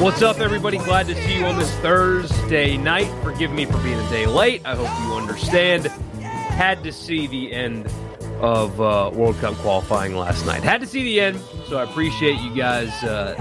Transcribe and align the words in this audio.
What's 0.00 0.22
up, 0.22 0.38
everybody? 0.38 0.78
Glad 0.78 1.08
to 1.08 1.14
see 1.16 1.38
you 1.38 1.44
on 1.44 1.58
this 1.58 1.74
Thursday 1.78 2.76
night. 2.76 3.10
Forgive 3.24 3.50
me 3.50 3.64
for 3.64 3.78
being 3.78 3.98
a 3.98 4.10
day 4.10 4.26
late. 4.26 4.62
I 4.64 4.76
hope 4.76 4.88
you 5.04 5.14
understand. 5.14 5.86
Had 6.20 6.84
to 6.84 6.92
see 6.92 7.26
the 7.26 7.52
end 7.52 7.92
of 8.40 8.80
uh, 8.80 9.10
World 9.12 9.36
Cup 9.40 9.54
qualifying 9.56 10.14
last 10.14 10.46
night. 10.46 10.62
Had 10.62 10.82
to 10.82 10.86
see 10.86 11.02
the 11.02 11.20
end, 11.20 11.40
so 11.66 11.78
I 11.78 11.82
appreciate 11.82 12.38
you 12.38 12.54
guys 12.54 12.90
uh, 13.02 13.34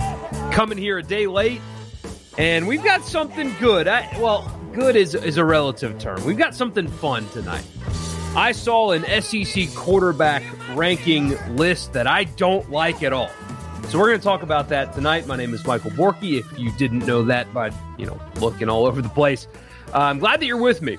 coming 0.52 0.80
here 0.80 0.97
a 0.97 1.03
day 1.03 1.27
late. 1.27 1.61
And 2.39 2.67
we've 2.67 2.83
got 2.83 3.05
something 3.05 3.53
good. 3.59 3.88
I, 3.88 4.09
well, 4.19 4.52
good 4.73 4.95
is, 4.95 5.13
is 5.13 5.38
a 5.38 5.45
relative 5.45 5.99
term. 5.99 6.25
We've 6.25 6.39
got 6.39 6.55
something 6.55 6.88
fun 6.88 7.30
tonight. 7.30 7.67
I 8.36 8.52
saw 8.52 8.94
an 8.94 9.05
SEC 9.21 9.75
quarterback 9.75 10.42
ranking 10.75 11.38
list 11.55 11.94
that 11.94 12.08
I 12.08 12.23
don't 12.23 12.71
like 12.71 13.03
at 13.03 13.14
all. 13.14 13.30
So 13.86 13.97
we're 13.97 14.08
going 14.08 14.20
to 14.20 14.23
talk 14.23 14.44
about 14.44 14.67
that 14.70 14.94
tonight. 14.94 15.28
My 15.28 15.38
name 15.38 15.53
is 15.53 15.66
Michael 15.66 15.92
Borky. 15.92 16.38
If 16.38 16.59
you 16.59 16.73
didn't 16.73 17.06
know 17.06 17.23
that 17.23 17.53
by 17.53 17.72
you 17.97 18.06
know 18.06 18.20
looking 18.42 18.67
all 18.67 18.86
over 18.86 19.02
the 19.02 19.08
place, 19.08 19.47
uh, 19.94 20.00
I'm 20.00 20.20
glad 20.20 20.42
that 20.42 20.45
you're 20.45 20.61
with 20.61 20.81
me. 20.81 20.97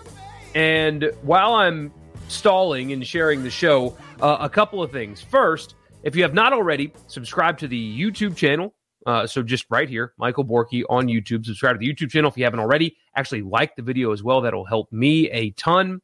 And 0.55 1.13
while 1.21 1.53
I'm 1.53 1.93
stalling 2.29 2.93
and 2.93 3.07
sharing 3.07 3.43
the 3.43 3.51
show, 3.51 3.95
uh, 4.23 4.39
a 4.41 4.49
couple 4.49 4.83
of 4.83 4.91
things. 4.91 5.21
First, 5.21 5.75
if 6.03 6.17
you 6.17 6.23
have 6.23 6.33
not 6.33 6.55
already, 6.55 6.93
subscribe 7.09 7.59
to 7.59 7.69
the 7.69 8.01
YouTube 8.01 8.37
channel. 8.37 8.75
Uh, 9.05 9.27
so 9.27 9.43
just 9.43 9.67
right 9.69 9.89
here, 9.89 10.15
Michael 10.17 10.45
Borky 10.45 10.83
on 10.89 11.09
YouTube. 11.09 11.45
Subscribe 11.45 11.75
to 11.75 11.79
the 11.79 11.93
YouTube 11.93 12.11
channel 12.11 12.31
if 12.31 12.39
you 12.39 12.45
haven't 12.45 12.61
already. 12.61 12.97
Actually, 13.15 13.43
like 13.43 13.77
the 13.77 13.83
video 13.83 14.13
as 14.13 14.23
well. 14.23 14.41
That'll 14.41 14.65
help 14.65 14.91
me 14.91 15.31
a 15.31 15.51
ton. 15.51 16.01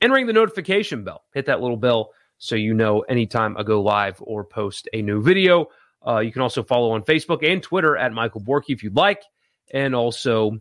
And 0.00 0.12
ring 0.12 0.26
the 0.26 0.32
notification 0.32 1.02
bell. 1.02 1.24
Hit 1.34 1.46
that 1.46 1.60
little 1.60 1.76
bell 1.76 2.12
so 2.38 2.54
you 2.54 2.74
know 2.74 3.00
anytime 3.00 3.56
I 3.56 3.62
go 3.62 3.82
live 3.82 4.16
or 4.20 4.44
post 4.44 4.88
a 4.92 5.02
new 5.02 5.22
video. 5.22 5.66
Uh, 6.06 6.20
you 6.20 6.32
can 6.32 6.42
also 6.42 6.62
follow 6.62 6.92
on 6.92 7.02
Facebook 7.02 7.44
and 7.44 7.62
Twitter 7.62 7.96
at 7.96 8.12
Michael 8.12 8.40
Borky 8.40 8.70
if 8.70 8.82
you'd 8.82 8.96
like. 8.96 9.22
And 9.72 9.94
also, 9.94 10.58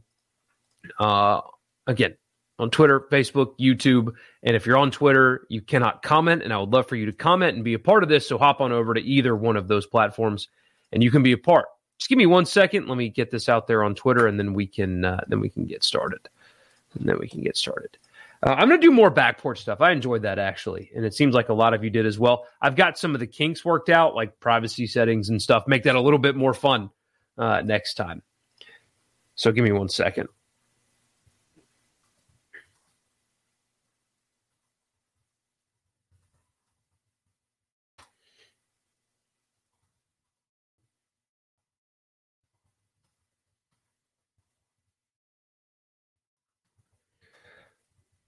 uh, 0.99 1.41
again, 1.85 2.17
on 2.59 2.71
Twitter, 2.71 3.01
Facebook, 3.11 3.53
YouTube. 3.59 4.13
And 4.43 4.55
if 4.55 4.65
you're 4.65 4.77
on 4.77 4.91
Twitter, 4.91 5.45
you 5.49 5.61
cannot 5.61 6.01
comment. 6.01 6.41
And 6.41 6.51
I 6.51 6.57
would 6.57 6.73
love 6.73 6.87
for 6.87 6.95
you 6.95 7.05
to 7.05 7.13
comment 7.13 7.55
and 7.55 7.63
be 7.63 7.75
a 7.75 7.79
part 7.79 8.03
of 8.03 8.09
this. 8.09 8.27
So 8.27 8.37
hop 8.37 8.61
on 8.61 8.71
over 8.71 8.93
to 8.93 9.01
either 9.01 9.35
one 9.35 9.55
of 9.55 9.67
those 9.67 9.85
platforms 9.85 10.49
and 10.91 11.03
you 11.03 11.11
can 11.11 11.23
be 11.23 11.33
a 11.33 11.37
part. 11.37 11.65
Just 11.99 12.09
give 12.09 12.17
me 12.17 12.25
one 12.25 12.45
second. 12.45 12.87
Let 12.87 12.97
me 12.97 13.09
get 13.09 13.31
this 13.31 13.49
out 13.49 13.67
there 13.67 13.83
on 13.83 13.95
Twitter 13.95 14.27
and 14.27 14.39
then 14.39 14.53
we 14.53 14.67
can 14.67 15.05
uh, 15.05 15.21
then 15.27 15.39
we 15.39 15.49
can 15.49 15.65
get 15.65 15.83
started. 15.83 16.27
And 16.97 17.07
then 17.07 17.17
we 17.19 17.27
can 17.27 17.41
get 17.41 17.57
started. 17.57 17.97
Uh, 18.45 18.51
I'm 18.51 18.67
going 18.69 18.79
to 18.79 18.87
do 18.87 18.91
more 18.91 19.11
backport 19.11 19.57
stuff. 19.57 19.81
I 19.81 19.91
enjoyed 19.91 20.21
that 20.21 20.37
actually, 20.37 20.91
and 20.95 21.05
it 21.05 21.13
seems 21.13 21.33
like 21.33 21.49
a 21.49 21.53
lot 21.53 21.73
of 21.73 21.83
you 21.83 21.89
did 21.89 22.05
as 22.05 22.19
well. 22.19 22.45
I've 22.61 22.75
got 22.75 22.97
some 22.97 23.13
of 23.13 23.19
the 23.19 23.27
kinks 23.27 23.65
worked 23.65 23.89
out, 23.89 24.15
like 24.15 24.39
privacy 24.39 24.87
settings 24.87 25.29
and 25.29 25.41
stuff. 25.41 25.63
Make 25.67 25.83
that 25.83 25.95
a 25.95 26.01
little 26.01 26.19
bit 26.19 26.35
more 26.35 26.53
fun 26.53 26.91
uh, 27.37 27.61
next 27.61 27.95
time. 27.95 28.21
So 29.35 29.51
give 29.51 29.63
me 29.63 29.71
one 29.71 29.89
second. 29.89 30.29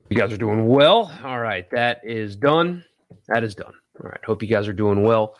You 0.09 0.17
guys 0.17 0.33
are 0.33 0.37
doing 0.37 0.67
well. 0.67 1.11
All 1.23 1.39
right, 1.39 1.69
that 1.69 2.01
is 2.03 2.35
done. 2.35 2.83
That 3.27 3.43
is 3.43 3.53
done. 3.53 3.73
All 4.01 4.09
right, 4.09 4.19
hope 4.25 4.41
you 4.41 4.47
guys 4.49 4.67
are 4.67 4.73
doing 4.73 5.03
well 5.03 5.35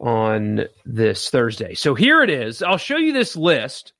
on 0.00 0.66
this 0.84 1.30
Thursday. 1.30 1.74
So 1.74 1.94
here 1.94 2.22
it 2.24 2.30
is. 2.30 2.64
I'll 2.64 2.78
show 2.78 2.96
you 2.96 3.12
this 3.12 3.36
list. 3.36 3.92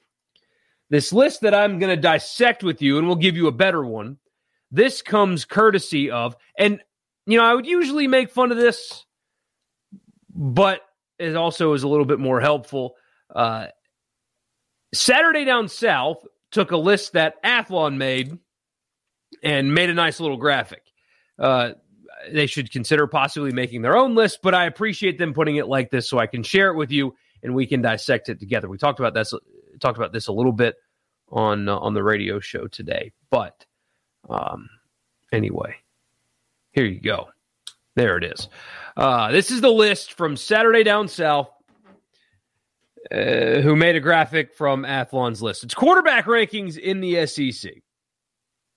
This 0.91 1.12
list 1.12 1.42
that 1.42 1.54
I'm 1.54 1.78
going 1.78 1.94
to 1.94 2.00
dissect 2.00 2.64
with 2.64 2.82
you, 2.82 2.98
and 2.98 3.06
we'll 3.06 3.16
give 3.16 3.36
you 3.36 3.47
a 3.47 3.52
better 3.52 3.84
one. 3.84 4.19
This 4.72 5.02
comes 5.02 5.44
courtesy 5.44 6.10
of, 6.10 6.36
and 6.58 6.80
you 7.24 7.38
know, 7.38 7.44
I 7.44 7.54
would 7.54 7.66
usually 7.66 8.08
make 8.08 8.30
fun 8.30 8.50
of 8.50 8.56
this, 8.56 9.04
but 10.34 10.80
it 11.18 11.36
also 11.36 11.74
is 11.74 11.84
a 11.84 11.88
little 11.88 12.04
bit 12.04 12.18
more 12.18 12.41
helpful. 12.41 12.94
Uh, 13.32 13.66
Saturday 14.92 15.44
Down 15.44 15.68
South 15.68 16.24
took 16.50 16.72
a 16.72 16.76
list 16.76 17.12
that 17.12 17.42
Athlon 17.44 17.97
made 17.97 18.38
and 19.46 19.72
made 19.72 19.88
a 19.88 19.94
nice 19.94 20.18
little 20.18 20.36
graphic. 20.36 20.82
Uh, 21.38 21.70
they 22.32 22.46
should 22.46 22.72
consider 22.72 23.06
possibly 23.06 23.52
making 23.52 23.82
their 23.82 23.96
own 23.96 24.16
list, 24.16 24.40
but 24.42 24.54
I 24.54 24.66
appreciate 24.66 25.18
them 25.18 25.32
putting 25.32 25.56
it 25.56 25.68
like 25.68 25.90
this 25.90 26.08
so 26.08 26.18
I 26.18 26.26
can 26.26 26.42
share 26.42 26.68
it 26.70 26.76
with 26.76 26.90
you 26.90 27.14
and 27.42 27.54
we 27.54 27.66
can 27.66 27.80
dissect 27.80 28.28
it 28.28 28.40
together. 28.40 28.68
We 28.68 28.76
talked 28.76 28.98
about 28.98 29.14
this 29.14 29.32
talked 29.80 29.98
about 29.98 30.12
this 30.12 30.26
a 30.26 30.32
little 30.32 30.52
bit 30.52 30.74
on 31.28 31.68
uh, 31.68 31.78
on 31.78 31.94
the 31.94 32.02
radio 32.02 32.40
show 32.40 32.66
today, 32.66 33.12
but 33.30 33.64
um, 34.28 34.68
anyway, 35.32 35.76
here 36.72 36.84
you 36.86 37.00
go. 37.00 37.28
There 37.94 38.16
it 38.16 38.24
is. 38.24 38.48
Uh, 38.96 39.30
this 39.30 39.50
is 39.50 39.60
the 39.60 39.70
list 39.70 40.14
from 40.14 40.36
Saturday 40.36 40.82
Down 40.82 41.08
South. 41.08 41.50
Uh, 43.08 43.60
who 43.60 43.76
made 43.76 43.94
a 43.94 44.00
graphic 44.00 44.52
from 44.52 44.84
Athlon's 44.84 45.40
list? 45.40 45.62
It's 45.62 45.74
quarterback 45.74 46.24
rankings 46.24 46.76
in 46.76 47.00
the 47.00 47.24
SEC. 47.26 47.74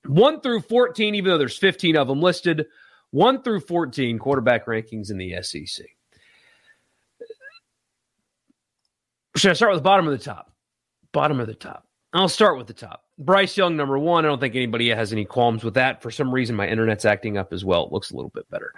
1 0.06 0.42
through 0.42 0.62
14, 0.62 1.16
even 1.16 1.30
though 1.30 1.38
there's 1.38 1.58
15 1.58 1.96
of 1.98 2.08
them 2.08 2.22
listed, 2.22 2.66
1 3.12 3.44
through 3.44 3.62
14 3.62 4.20
quarterback 4.20 4.66
rankings 4.66 5.12
in 5.12 5.18
the 5.18 5.42
SEC. 5.42 5.86
Should 9.36 9.52
I 9.52 9.54
start 9.54 9.72
with 9.72 9.80
the 9.80 9.84
bottom 9.84 10.08
of 10.08 10.18
the 10.18 10.24
top? 10.24 10.52
Bottom 11.12 11.40
of 11.40 11.48
the 11.48 11.54
top. 11.54 11.86
I'll 12.14 12.28
start 12.28 12.58
with 12.58 12.68
the 12.68 12.74
top. 12.74 13.04
Bryce 13.20 13.56
Young, 13.56 13.76
number 13.76 14.00
one. 14.00 14.26
I 14.26 14.28
don't 14.30 14.40
think 14.40 14.56
anybody 14.56 14.90
has 14.90 15.14
any 15.14 15.26
qualms 15.26 15.64
with 15.64 15.76
that. 15.76 16.02
For 16.02 16.10
some 16.10 16.34
reason, 16.34 16.56
my 16.56 16.68
internet's 16.68 17.06
acting 17.06 17.38
up 17.38 17.54
as 17.54 17.64
well. 17.64 17.86
It 17.86 17.92
looks 17.92 18.12
a 18.12 18.16
little 18.16 18.32
bit 18.34 18.50
better. 18.50 18.74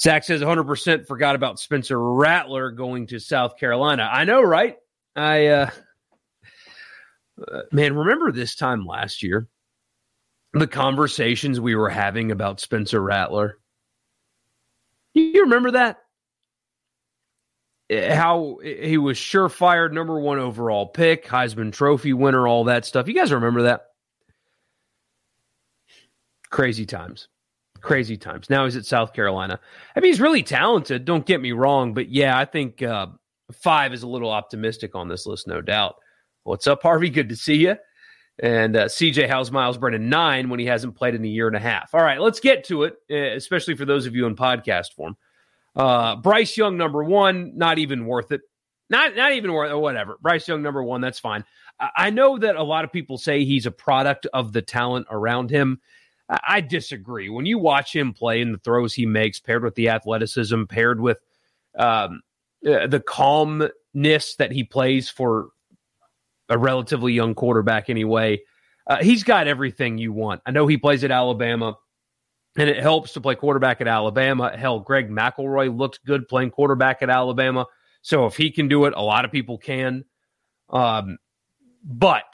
Zach 0.00 0.24
says 0.24 0.40
100% 0.40 1.06
forgot 1.06 1.36
about 1.36 1.60
Spencer 1.60 2.00
Rattler 2.00 2.70
going 2.72 3.06
to 3.08 3.20
South 3.20 3.56
Carolina. 3.56 4.08
I 4.10 4.24
know, 4.24 4.42
right? 4.42 4.76
I, 5.14 5.46
uh, 5.46 5.70
uh 7.46 7.62
man, 7.70 7.94
remember 7.94 8.32
this 8.32 8.56
time 8.56 8.84
last 8.84 9.22
year? 9.22 9.46
The 10.52 10.66
conversations 10.66 11.60
we 11.60 11.74
were 11.74 11.88
having 11.88 12.30
about 12.30 12.60
Spencer 12.60 13.00
Rattler. 13.00 13.58
You 15.14 15.42
remember 15.42 15.72
that? 15.72 15.98
Eh, 17.88 18.14
how 18.14 18.58
he 18.62 18.98
was 18.98 19.16
surefire 19.16 19.92
number 19.92 20.18
one 20.18 20.38
overall 20.38 20.86
pick, 20.86 21.26
Heisman 21.26 21.72
Trophy 21.72 22.12
winner, 22.12 22.46
all 22.46 22.64
that 22.64 22.84
stuff. 22.84 23.08
You 23.08 23.14
guys 23.14 23.32
remember 23.32 23.62
that? 23.62 23.86
Crazy 26.50 26.86
times. 26.86 27.28
Crazy 27.80 28.16
times. 28.16 28.50
Now 28.50 28.64
he's 28.64 28.76
at 28.76 28.86
South 28.86 29.12
Carolina. 29.12 29.60
I 29.94 30.00
mean, 30.00 30.10
he's 30.10 30.20
really 30.20 30.42
talented, 30.42 31.04
don't 31.04 31.26
get 31.26 31.40
me 31.40 31.52
wrong, 31.52 31.94
but 31.94 32.08
yeah, 32.08 32.36
I 32.36 32.44
think 32.44 32.82
uh, 32.82 33.06
five 33.52 33.94
is 33.94 34.02
a 34.02 34.08
little 34.08 34.30
optimistic 34.30 34.94
on 34.94 35.08
this 35.08 35.26
list, 35.26 35.46
no 35.46 35.60
doubt. 35.60 35.96
What's 36.42 36.66
up, 36.66 36.82
Harvey? 36.82 37.10
Good 37.10 37.28
to 37.28 37.36
see 37.36 37.56
you. 37.56 37.76
And 38.38 38.76
uh, 38.76 38.84
CJ, 38.86 39.28
how's 39.28 39.50
Miles 39.50 39.78
Brennan? 39.78 40.08
Nine 40.08 40.50
when 40.50 40.60
he 40.60 40.66
hasn't 40.66 40.94
played 40.94 41.14
in 41.14 41.24
a 41.24 41.28
year 41.28 41.46
and 41.46 41.56
a 41.56 41.60
half. 41.60 41.94
All 41.94 42.02
right, 42.02 42.20
let's 42.20 42.40
get 42.40 42.64
to 42.64 42.82
it, 42.82 42.96
eh, 43.08 43.34
especially 43.34 43.74
for 43.76 43.86
those 43.86 44.04
of 44.06 44.14
you 44.14 44.26
in 44.26 44.36
podcast 44.36 44.92
form. 44.92 45.16
Uh, 45.74 46.16
Bryce 46.16 46.56
Young, 46.56 46.76
number 46.76 47.02
one, 47.02 47.52
not 47.56 47.78
even 47.78 48.06
worth 48.06 48.32
it. 48.32 48.42
Not 48.88 49.16
not 49.16 49.32
even 49.32 49.52
worth 49.52 49.70
it, 49.70 49.76
whatever. 49.76 50.18
Bryce 50.20 50.46
Young, 50.46 50.62
number 50.62 50.82
one, 50.82 51.00
that's 51.00 51.18
fine. 51.18 51.44
I, 51.80 51.90
I 51.96 52.10
know 52.10 52.38
that 52.38 52.56
a 52.56 52.62
lot 52.62 52.84
of 52.84 52.92
people 52.92 53.18
say 53.18 53.44
he's 53.44 53.66
a 53.66 53.70
product 53.70 54.26
of 54.32 54.52
the 54.52 54.62
talent 54.62 55.06
around 55.10 55.50
him. 55.50 55.80
I, 56.28 56.40
I 56.48 56.60
disagree. 56.60 57.30
When 57.30 57.46
you 57.46 57.58
watch 57.58 57.94
him 57.94 58.12
play 58.12 58.42
and 58.42 58.54
the 58.54 58.58
throws 58.58 58.92
he 58.92 59.06
makes, 59.06 59.40
paired 59.40 59.64
with 59.64 59.74
the 59.74 59.88
athleticism, 59.88 60.64
paired 60.64 61.00
with 61.00 61.18
um, 61.78 62.22
uh, 62.66 62.86
the 62.86 63.00
calmness 63.00 64.36
that 64.36 64.52
he 64.52 64.62
plays 64.62 65.08
for 65.08 65.48
a 66.48 66.58
relatively 66.58 67.12
young 67.12 67.34
quarterback 67.34 67.90
anyway. 67.90 68.40
Uh, 68.86 69.02
he's 69.02 69.24
got 69.24 69.48
everything 69.48 69.98
you 69.98 70.12
want. 70.12 70.40
I 70.46 70.52
know 70.52 70.66
he 70.66 70.76
plays 70.76 71.02
at 71.02 71.10
Alabama, 71.10 71.76
and 72.56 72.70
it 72.70 72.80
helps 72.80 73.12
to 73.14 73.20
play 73.20 73.34
quarterback 73.34 73.80
at 73.80 73.88
Alabama. 73.88 74.56
Hell, 74.56 74.80
Greg 74.80 75.10
McElroy 75.10 75.76
looked 75.76 76.04
good 76.04 76.28
playing 76.28 76.50
quarterback 76.50 77.02
at 77.02 77.10
Alabama. 77.10 77.66
So 78.02 78.26
if 78.26 78.36
he 78.36 78.50
can 78.50 78.68
do 78.68 78.84
it, 78.84 78.94
a 78.96 79.02
lot 79.02 79.24
of 79.24 79.32
people 79.32 79.58
can. 79.58 80.04
Um, 80.70 81.18
but 81.84 82.24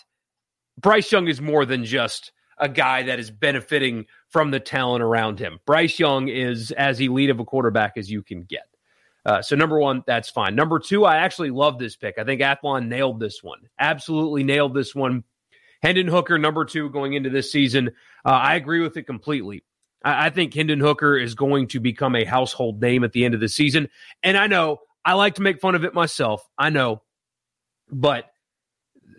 Bryce 0.78 1.10
Young 1.10 1.28
is 1.28 1.40
more 1.40 1.64
than 1.64 1.84
just 1.84 2.32
a 2.58 2.68
guy 2.68 3.02
that 3.02 3.18
is 3.18 3.30
benefiting 3.30 4.06
from 4.28 4.50
the 4.50 4.60
talent 4.60 5.02
around 5.02 5.38
him. 5.38 5.58
Bryce 5.66 5.98
Young 5.98 6.28
is 6.28 6.70
as 6.72 7.00
elite 7.00 7.30
of 7.30 7.40
a 7.40 7.44
quarterback 7.44 7.94
as 7.96 8.10
you 8.10 8.22
can 8.22 8.44
get. 8.44 8.66
Uh, 9.24 9.40
so 9.40 9.54
number 9.54 9.78
one, 9.78 10.02
that's 10.06 10.28
fine. 10.30 10.54
Number 10.54 10.78
two, 10.78 11.04
I 11.04 11.16
actually 11.16 11.50
love 11.50 11.78
this 11.78 11.96
pick. 11.96 12.18
I 12.18 12.24
think 12.24 12.40
Athlon 12.40 12.88
nailed 12.88 13.20
this 13.20 13.42
one. 13.42 13.60
Absolutely 13.78 14.42
nailed 14.42 14.74
this 14.74 14.94
one. 14.94 15.24
Hendon 15.82 16.08
Hooker, 16.08 16.38
number 16.38 16.64
two, 16.64 16.90
going 16.90 17.12
into 17.12 17.30
this 17.30 17.50
season. 17.50 17.88
Uh, 18.24 18.30
I 18.30 18.56
agree 18.56 18.80
with 18.80 18.96
it 18.96 19.04
completely. 19.04 19.64
I, 20.04 20.26
I 20.26 20.30
think 20.30 20.54
Hendon 20.54 20.80
Hooker 20.80 21.16
is 21.16 21.34
going 21.34 21.68
to 21.68 21.80
become 21.80 22.16
a 22.16 22.24
household 22.24 22.80
name 22.80 23.04
at 23.04 23.12
the 23.12 23.24
end 23.24 23.34
of 23.34 23.40
the 23.40 23.48
season. 23.48 23.88
And 24.22 24.36
I 24.36 24.46
know 24.46 24.78
I 25.04 25.14
like 25.14 25.36
to 25.36 25.42
make 25.42 25.60
fun 25.60 25.74
of 25.74 25.84
it 25.84 25.94
myself. 25.94 26.42
I 26.58 26.70
know, 26.70 27.02
but 27.90 28.26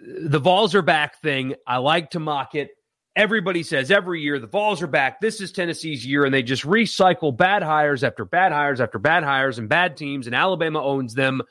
the 0.06 0.40
Vols 0.40 0.76
are 0.76 0.82
back 0.82 1.22
thing. 1.22 1.56
I 1.66 1.78
like 1.78 2.12
to 2.12 2.20
mock 2.20 2.56
it. 2.56 2.72
Everybody 3.16 3.62
says 3.62 3.92
every 3.92 4.22
year 4.22 4.40
the 4.40 4.48
Vols 4.48 4.82
are 4.82 4.88
back. 4.88 5.22
This 5.22 5.40
is 5.40 5.52
Tennessee's 5.52 6.06
year, 6.06 6.26
and 6.26 6.34
they 6.34 6.42
just 6.42 6.64
recycle 6.64 7.36
bad 7.36 7.62
hires 7.62 8.04
after 8.04 8.26
bad 8.26 8.52
hires 8.52 8.82
after 8.82 8.98
bad 8.98 9.24
hires 9.24 9.60
and 9.60 9.70
bad 9.70 9.98
teams, 9.98 10.26
and 10.26 10.36
Alabama 10.36 10.82
owns 10.82 11.14
them. 11.14 11.44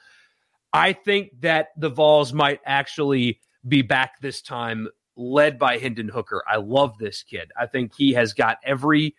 I 0.72 0.92
think 0.92 1.40
that 1.40 1.68
the 1.76 1.88
Vols 1.88 2.32
might 2.32 2.60
actually 2.66 3.40
be 3.68 3.82
back 3.82 4.20
this 4.20 4.42
time, 4.42 4.88
led 5.16 5.56
by 5.58 5.78
Hendon 5.78 6.08
Hooker. 6.08 6.42
I 6.48 6.56
love 6.56 6.98
this 6.98 7.22
kid. 7.22 7.52
I 7.56 7.66
think 7.66 7.94
he 7.94 8.12
has 8.14 8.32
got 8.32 8.58
every 8.64 9.14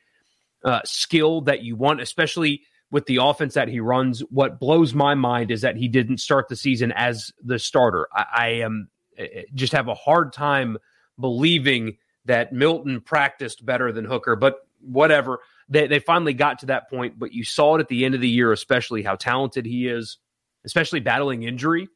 uh, 0.65 0.81
skill 0.83 1.41
that 1.41 1.61
you 1.61 1.77
want, 1.77 2.01
especially 2.01 2.63
with 2.91 3.05
the 3.05 3.19
offense 3.21 3.53
that 3.53 3.69
he 3.69 3.79
runs. 3.79 4.19
What 4.29 4.59
blows 4.59 4.93
my 4.93 5.15
mind 5.15 5.49
is 5.49 5.61
that 5.61 5.77
he 5.77 5.87
didn't 5.87 6.17
start 6.17 6.49
the 6.49 6.55
season 6.57 6.91
as 6.91 7.31
the 7.41 7.57
starter. 7.57 8.07
I, 8.13 8.25
I 8.35 8.47
am 8.47 8.89
eh, 9.17 9.43
just 9.53 9.73
have 9.73 9.87
a 9.87 9.95
hard 9.95 10.33
time 10.33 10.77
believing 11.19 11.97
that 12.25 12.53
Milton 12.53 13.01
practiced 13.01 13.65
better 13.65 13.91
than 13.91 14.05
Hooker, 14.05 14.35
but 14.35 14.67
whatever. 14.81 15.39
They, 15.69 15.87
they 15.87 15.99
finally 15.99 16.33
got 16.33 16.59
to 16.59 16.65
that 16.67 16.89
point, 16.89 17.17
but 17.17 17.33
you 17.33 17.43
saw 17.43 17.75
it 17.75 17.81
at 17.81 17.87
the 17.87 18.05
end 18.05 18.15
of 18.15 18.21
the 18.21 18.29
year, 18.29 18.51
especially 18.51 19.03
how 19.03 19.15
talented 19.15 19.65
he 19.65 19.87
is, 19.87 20.17
especially 20.65 20.99
battling 20.99 21.43
injury. 21.43 21.87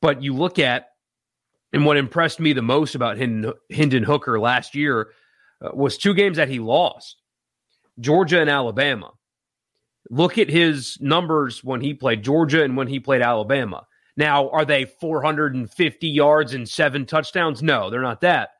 But 0.00 0.22
you 0.22 0.34
look 0.34 0.58
at, 0.58 0.88
and 1.72 1.86
what 1.86 1.96
impressed 1.96 2.40
me 2.40 2.52
the 2.52 2.62
most 2.62 2.94
about 2.94 3.18
Hendon 3.18 4.02
Hooker 4.02 4.38
last 4.38 4.74
year 4.74 5.10
uh, 5.62 5.70
was 5.74 5.96
two 5.96 6.14
games 6.14 6.36
that 6.36 6.48
he 6.48 6.58
lost 6.58 7.16
Georgia 7.98 8.40
and 8.40 8.50
Alabama. 8.50 9.12
Look 10.10 10.36
at 10.36 10.50
his 10.50 10.98
numbers 11.00 11.62
when 11.64 11.80
he 11.80 11.94
played 11.94 12.22
Georgia 12.22 12.64
and 12.64 12.76
when 12.76 12.88
he 12.88 13.00
played 13.00 13.22
Alabama. 13.22 13.86
Now, 14.16 14.50
are 14.50 14.66
they 14.66 14.84
450 14.84 16.08
yards 16.08 16.52
and 16.52 16.68
seven 16.68 17.06
touchdowns? 17.06 17.62
No, 17.62 17.88
they're 17.88 18.02
not 18.02 18.20
that 18.20 18.50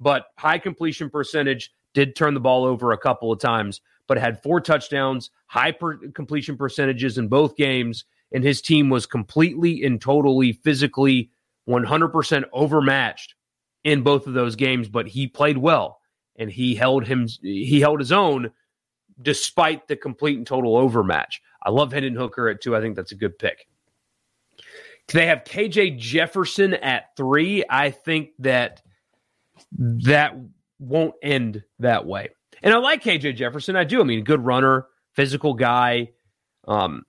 but 0.00 0.26
high 0.36 0.58
completion 0.58 1.10
percentage, 1.10 1.72
did 1.92 2.16
turn 2.16 2.34
the 2.34 2.40
ball 2.40 2.64
over 2.64 2.92
a 2.92 2.98
couple 2.98 3.32
of 3.32 3.40
times, 3.40 3.80
but 4.06 4.18
had 4.18 4.42
four 4.42 4.60
touchdowns, 4.60 5.30
high 5.46 5.72
per- 5.72 5.98
completion 6.10 6.56
percentages 6.56 7.18
in 7.18 7.28
both 7.28 7.56
games, 7.56 8.04
and 8.32 8.44
his 8.44 8.62
team 8.62 8.88
was 8.88 9.06
completely 9.06 9.84
and 9.84 10.00
totally 10.00 10.52
physically 10.52 11.30
100% 11.68 12.44
overmatched 12.52 13.34
in 13.84 14.02
both 14.02 14.26
of 14.26 14.34
those 14.34 14.56
games, 14.56 14.88
but 14.88 15.06
he 15.06 15.26
played 15.26 15.58
well 15.58 16.00
and 16.36 16.50
he 16.50 16.74
held 16.74 17.06
him 17.06 17.26
he 17.42 17.80
held 17.80 17.98
his 17.98 18.12
own 18.12 18.50
despite 19.22 19.86
the 19.88 19.96
complete 19.96 20.38
and 20.38 20.46
total 20.46 20.76
overmatch. 20.76 21.42
I 21.62 21.70
love 21.70 21.92
Hendon 21.92 22.14
Hooker 22.14 22.48
at 22.48 22.62
two. 22.62 22.74
I 22.74 22.80
think 22.80 22.96
that's 22.96 23.12
a 23.12 23.16
good 23.16 23.38
pick. 23.38 23.68
They 25.08 25.26
have 25.26 25.44
KJ 25.44 25.98
Jefferson 25.98 26.74
at 26.74 27.16
three. 27.16 27.64
I 27.68 27.90
think 27.90 28.30
that 28.38 28.80
that 29.72 30.34
won't 30.78 31.14
end 31.22 31.62
that 31.78 32.06
way. 32.06 32.30
And 32.62 32.74
I 32.74 32.78
like 32.78 33.02
KJ 33.02 33.36
Jefferson. 33.36 33.76
I 33.76 33.84
do. 33.84 34.00
I 34.00 34.04
mean, 34.04 34.24
good 34.24 34.44
runner, 34.44 34.86
physical 35.14 35.54
guy. 35.54 36.10
Um, 36.66 37.04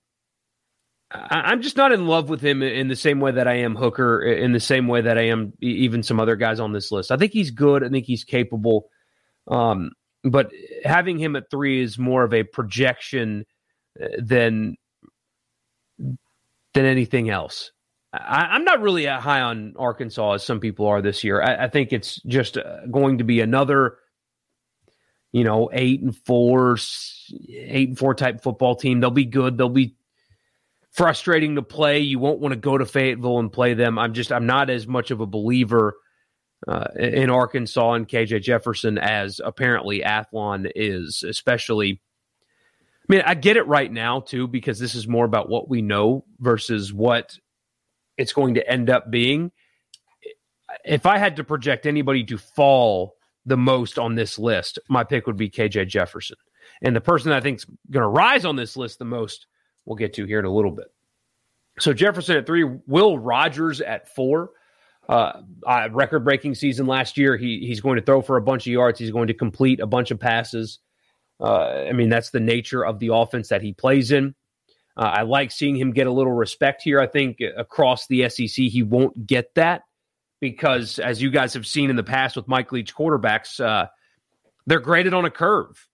I, 1.10 1.52
am 1.52 1.60
just 1.60 1.76
not 1.76 1.92
in 1.92 2.06
love 2.06 2.28
with 2.28 2.40
him 2.40 2.62
in 2.62 2.88
the 2.88 2.96
same 2.96 3.20
way 3.20 3.32
that 3.32 3.46
I 3.46 3.54
am 3.56 3.76
Hooker, 3.76 4.22
in 4.22 4.52
the 4.52 4.60
same 4.60 4.88
way 4.88 5.02
that 5.02 5.18
I 5.18 5.26
am 5.26 5.52
even 5.60 6.02
some 6.02 6.20
other 6.20 6.36
guys 6.36 6.58
on 6.58 6.72
this 6.72 6.90
list. 6.90 7.10
I 7.10 7.16
think 7.16 7.32
he's 7.32 7.50
good. 7.50 7.84
I 7.84 7.88
think 7.88 8.06
he's 8.06 8.24
capable. 8.24 8.88
Um, 9.46 9.90
but 10.24 10.52
having 10.84 11.18
him 11.18 11.36
at 11.36 11.50
three 11.50 11.82
is 11.82 11.98
more 11.98 12.24
of 12.24 12.32
a 12.32 12.44
projection 12.44 13.44
uh, 14.02 14.06
than 14.18 14.76
than 15.98 16.84
anything 16.86 17.28
else. 17.28 17.71
I, 18.12 18.56
am 18.56 18.64
not 18.64 18.82
really 18.82 19.06
high 19.06 19.40
on 19.40 19.74
Arkansas 19.78 20.34
as 20.34 20.44
some 20.44 20.60
people 20.60 20.86
are 20.86 21.00
this 21.00 21.24
year. 21.24 21.40
I, 21.40 21.64
I 21.64 21.68
think 21.68 21.92
it's 21.92 22.20
just 22.26 22.58
uh, 22.58 22.86
going 22.90 23.18
to 23.18 23.24
be 23.24 23.40
another, 23.40 23.96
you 25.32 25.44
know, 25.44 25.70
eight 25.72 26.02
and 26.02 26.14
four, 26.14 26.76
eight 27.48 27.88
and 27.88 27.98
four 27.98 28.14
type 28.14 28.42
football 28.42 28.76
team. 28.76 29.00
They'll 29.00 29.10
be 29.10 29.24
good. 29.24 29.56
They'll 29.56 29.70
be 29.70 29.96
frustrating 30.90 31.54
to 31.54 31.62
play. 31.62 32.00
You 32.00 32.18
won't 32.18 32.40
want 32.40 32.52
to 32.52 32.60
go 32.60 32.76
to 32.76 32.84
Fayetteville 32.84 33.38
and 33.38 33.50
play 33.50 33.72
them. 33.74 33.98
I'm 33.98 34.12
just 34.12 34.30
I'm 34.30 34.46
not 34.46 34.68
as 34.68 34.86
much 34.86 35.10
of 35.10 35.20
a 35.20 35.26
believer 35.26 35.94
uh, 36.68 36.88
in 36.96 37.30
Arkansas 37.30 37.94
and 37.94 38.08
KJ 38.08 38.42
Jefferson 38.42 38.98
as 38.98 39.40
apparently 39.42 40.00
Athlon 40.00 40.70
is, 40.74 41.24
especially. 41.26 42.00
I 43.08 43.14
mean, 43.14 43.22
I 43.26 43.34
get 43.34 43.56
it 43.56 43.66
right 43.66 43.90
now 43.90 44.20
too 44.20 44.46
because 44.46 44.78
this 44.78 44.94
is 44.94 45.08
more 45.08 45.24
about 45.24 45.48
what 45.48 45.68
we 45.68 45.82
know 45.82 46.24
versus 46.38 46.92
what 46.92 47.36
it's 48.22 48.32
going 48.32 48.54
to 48.54 48.70
end 48.70 48.88
up 48.88 49.10
being. 49.10 49.50
If 50.84 51.06
I 51.06 51.18
had 51.18 51.36
to 51.36 51.44
project 51.44 51.86
anybody 51.86 52.22
to 52.26 52.38
fall 52.38 53.16
the 53.44 53.56
most 53.56 53.98
on 53.98 54.14
this 54.14 54.38
list, 54.38 54.78
my 54.88 55.02
pick 55.02 55.26
would 55.26 55.36
be 55.36 55.50
KJ 55.50 55.88
Jefferson. 55.88 56.36
And 56.82 56.94
the 56.94 57.00
person 57.00 57.30
that 57.30 57.36
I 57.36 57.40
think 57.40 57.58
is 57.58 57.64
going 57.90 58.02
to 58.04 58.08
rise 58.08 58.44
on 58.44 58.54
this 58.54 58.76
list 58.76 59.00
the 59.00 59.04
most, 59.04 59.48
we'll 59.84 59.96
get 59.96 60.14
to 60.14 60.24
here 60.24 60.38
in 60.38 60.44
a 60.44 60.52
little 60.52 60.70
bit. 60.70 60.86
So 61.80 61.92
Jefferson 61.92 62.36
at 62.36 62.46
three, 62.46 62.62
Will 62.86 63.18
Rogers 63.18 63.80
at 63.80 64.14
four. 64.14 64.50
Uh, 65.08 65.42
uh, 65.66 65.88
record 65.90 66.20
breaking 66.20 66.54
season 66.54 66.86
last 66.86 67.18
year. 67.18 67.36
He 67.36 67.66
he's 67.66 67.80
going 67.80 67.96
to 67.96 68.02
throw 68.02 68.22
for 68.22 68.36
a 68.36 68.42
bunch 68.42 68.68
of 68.68 68.72
yards. 68.72 69.00
He's 69.00 69.10
going 69.10 69.26
to 69.26 69.34
complete 69.34 69.80
a 69.80 69.86
bunch 69.86 70.12
of 70.12 70.20
passes. 70.20 70.78
Uh, 71.40 71.86
I 71.88 71.92
mean, 71.92 72.08
that's 72.08 72.30
the 72.30 72.38
nature 72.38 72.86
of 72.86 73.00
the 73.00 73.12
offense 73.12 73.48
that 73.48 73.62
he 73.62 73.72
plays 73.72 74.12
in. 74.12 74.36
Uh, 74.96 75.00
I 75.02 75.22
like 75.22 75.50
seeing 75.50 75.76
him 75.76 75.92
get 75.92 76.06
a 76.06 76.12
little 76.12 76.32
respect 76.32 76.82
here. 76.82 77.00
I 77.00 77.06
think 77.06 77.38
across 77.56 78.06
the 78.06 78.28
SEC, 78.28 78.66
he 78.66 78.82
won't 78.82 79.26
get 79.26 79.54
that 79.54 79.82
because, 80.40 80.98
as 80.98 81.22
you 81.22 81.30
guys 81.30 81.54
have 81.54 81.66
seen 81.66 81.88
in 81.88 81.96
the 81.96 82.02
past 82.02 82.36
with 82.36 82.48
Mike 82.48 82.72
Leach 82.72 82.94
quarterbacks, 82.94 83.64
uh, 83.64 83.86
they're 84.66 84.80
graded 84.80 85.14
on 85.14 85.24
a 85.24 85.30
curve. 85.30 85.88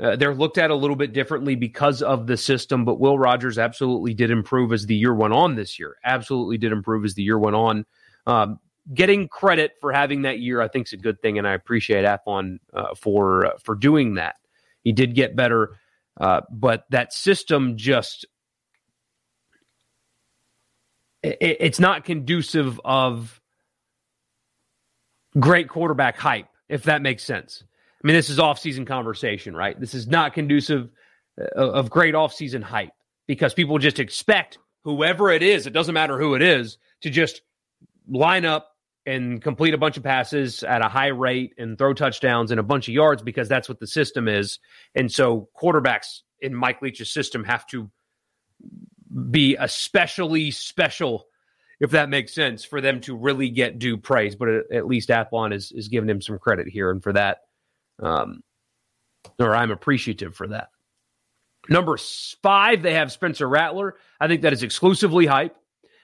Uh, 0.00 0.16
they're 0.16 0.34
looked 0.34 0.58
at 0.58 0.70
a 0.70 0.74
little 0.74 0.96
bit 0.96 1.12
differently 1.12 1.54
because 1.54 2.02
of 2.02 2.26
the 2.26 2.36
system, 2.36 2.84
but 2.84 2.98
Will 2.98 3.18
Rogers 3.18 3.58
absolutely 3.58 4.14
did 4.14 4.30
improve 4.30 4.72
as 4.72 4.86
the 4.86 4.96
year 4.96 5.14
went 5.14 5.32
on 5.32 5.54
this 5.54 5.78
year. 5.78 5.96
Absolutely 6.04 6.58
did 6.58 6.72
improve 6.72 7.04
as 7.04 7.14
the 7.14 7.22
year 7.22 7.38
went 7.38 7.54
on. 7.54 7.86
Um, 8.26 8.58
getting 8.92 9.28
credit 9.28 9.72
for 9.80 9.92
having 9.92 10.22
that 10.22 10.40
year, 10.40 10.60
I 10.60 10.68
think, 10.68 10.88
is 10.88 10.92
a 10.92 10.96
good 10.96 11.20
thing, 11.22 11.38
and 11.38 11.46
I 11.46 11.52
appreciate 11.52 12.04
Athlon 12.04 12.58
uh, 12.74 12.94
for 12.96 13.46
uh, 13.46 13.50
for 13.62 13.74
doing 13.74 14.14
that. 14.14 14.36
He 14.82 14.92
did 14.92 15.14
get 15.14 15.36
better, 15.36 15.78
uh, 16.20 16.40
but 16.50 16.84
that 16.90 17.12
system 17.12 17.76
just 17.76 18.26
it, 21.22 21.38
it's 21.40 21.80
not 21.80 22.04
conducive 22.04 22.80
of 22.84 23.40
great 25.38 25.68
quarterback 25.68 26.16
hype, 26.16 26.48
if 26.68 26.84
that 26.84 27.02
makes 27.02 27.22
sense. 27.24 27.64
I 28.02 28.06
mean, 28.06 28.16
this 28.16 28.30
is 28.30 28.38
off-season 28.38 28.84
conversation, 28.84 29.54
right? 29.54 29.78
This 29.78 29.94
is 29.94 30.06
not 30.08 30.34
conducive 30.34 30.90
uh, 31.40 31.70
of 31.70 31.88
great 31.88 32.14
off-season 32.14 32.62
hype 32.62 32.92
because 33.26 33.54
people 33.54 33.78
just 33.78 33.98
expect 33.98 34.58
whoever 34.84 35.30
it 35.30 35.42
is, 35.42 35.66
it 35.66 35.72
doesn't 35.72 35.94
matter 35.94 36.18
who 36.18 36.34
it 36.34 36.42
is, 36.42 36.78
to 37.02 37.10
just 37.10 37.42
line 38.08 38.44
up 38.44 38.70
and 39.06 39.40
complete 39.42 39.74
a 39.74 39.78
bunch 39.78 39.96
of 39.96 40.02
passes 40.02 40.62
at 40.62 40.82
a 40.82 40.88
high 40.88 41.08
rate 41.08 41.54
and 41.58 41.78
throw 41.78 41.94
touchdowns 41.94 42.50
and 42.50 42.60
a 42.60 42.64
bunch 42.64 42.88
of 42.88 42.94
yards 42.94 43.22
because 43.22 43.48
that's 43.48 43.68
what 43.68 43.80
the 43.80 43.86
system 43.86 44.28
is. 44.28 44.58
And 44.94 45.10
so 45.10 45.48
quarterbacks 45.60 46.20
in 46.40 46.54
Mike 46.54 46.82
Leach's 46.82 47.10
system 47.10 47.44
have 47.44 47.66
to 47.68 47.90
be 49.30 49.56
especially 49.56 50.50
special, 50.50 51.26
if 51.80 51.90
that 51.90 52.08
makes 52.08 52.34
sense, 52.34 52.64
for 52.64 52.80
them 52.80 53.00
to 53.02 53.16
really 53.16 53.50
get 53.50 53.78
due 53.78 53.96
praise. 53.96 54.36
But 54.36 54.48
at 54.72 54.86
least 54.86 55.08
Athlon 55.08 55.52
is 55.52 55.72
is 55.72 55.88
giving 55.88 56.08
him 56.08 56.22
some 56.22 56.38
credit 56.38 56.68
here, 56.68 56.90
and 56.90 57.02
for 57.02 57.12
that, 57.12 57.38
um, 58.02 58.42
or 59.38 59.54
I'm 59.54 59.70
appreciative 59.70 60.34
for 60.34 60.48
that. 60.48 60.68
Number 61.68 61.96
five, 62.42 62.82
they 62.82 62.94
have 62.94 63.12
Spencer 63.12 63.48
Rattler. 63.48 63.96
I 64.20 64.26
think 64.26 64.42
that 64.42 64.52
is 64.52 64.62
exclusively 64.62 65.26
hype. 65.26 65.56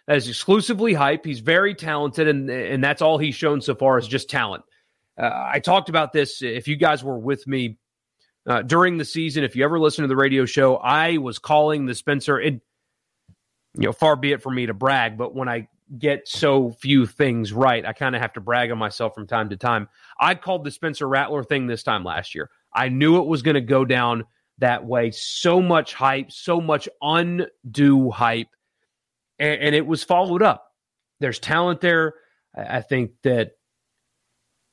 That 0.06 0.16
is 0.16 0.28
exclusively 0.28 0.94
hype. 0.94 1.24
He's 1.24 1.40
very 1.40 1.74
talented, 1.74 2.28
and 2.28 2.48
and 2.50 2.82
that's 2.82 3.02
all 3.02 3.18
he's 3.18 3.34
shown 3.34 3.60
so 3.60 3.74
far 3.74 3.98
is 3.98 4.08
just 4.08 4.30
talent. 4.30 4.64
Uh, 5.20 5.30
I 5.52 5.60
talked 5.60 5.88
about 5.88 6.12
this. 6.12 6.42
If 6.42 6.68
you 6.68 6.76
guys 6.76 7.02
were 7.02 7.18
with 7.18 7.46
me 7.46 7.78
uh, 8.46 8.62
during 8.62 8.98
the 8.98 9.04
season, 9.04 9.44
if 9.44 9.56
you 9.56 9.64
ever 9.64 9.80
listen 9.80 10.02
to 10.02 10.08
the 10.08 10.16
radio 10.16 10.44
show, 10.44 10.76
I 10.76 11.18
was 11.18 11.38
calling 11.38 11.86
the 11.86 11.94
Spencer. 11.94 12.38
And 12.38 12.60
you 13.74 13.86
know, 13.86 13.92
far 13.92 14.16
be 14.16 14.32
it 14.32 14.42
for 14.42 14.50
me 14.50 14.66
to 14.66 14.74
brag, 14.74 15.16
but 15.18 15.34
when 15.34 15.48
I 15.48 15.68
get 15.98 16.28
so 16.28 16.70
few 16.70 17.06
things 17.06 17.52
right, 17.52 17.84
I 17.84 17.92
kind 17.92 18.14
of 18.14 18.20
have 18.20 18.32
to 18.34 18.40
brag 18.40 18.70
on 18.70 18.78
myself 18.78 19.14
from 19.14 19.26
time 19.26 19.48
to 19.50 19.56
time. 19.56 19.88
I 20.18 20.34
called 20.34 20.64
the 20.64 20.70
Spencer 20.70 21.08
Rattler 21.08 21.44
thing 21.44 21.66
this 21.66 21.82
time 21.82 22.04
last 22.04 22.34
year. 22.34 22.50
I 22.72 22.88
knew 22.88 23.18
it 23.18 23.26
was 23.26 23.42
going 23.42 23.54
to 23.54 23.60
go 23.60 23.84
down 23.84 24.24
that 24.58 24.84
way. 24.84 25.10
So 25.12 25.62
much 25.62 25.94
hype, 25.94 26.32
so 26.32 26.60
much 26.60 26.88
undue 27.00 28.10
hype, 28.10 28.48
and, 29.38 29.60
and 29.60 29.74
it 29.74 29.86
was 29.86 30.04
followed 30.04 30.42
up. 30.42 30.66
There's 31.20 31.38
talent 31.38 31.80
there. 31.80 32.14
I 32.56 32.80
think 32.80 33.12
that 33.22 33.52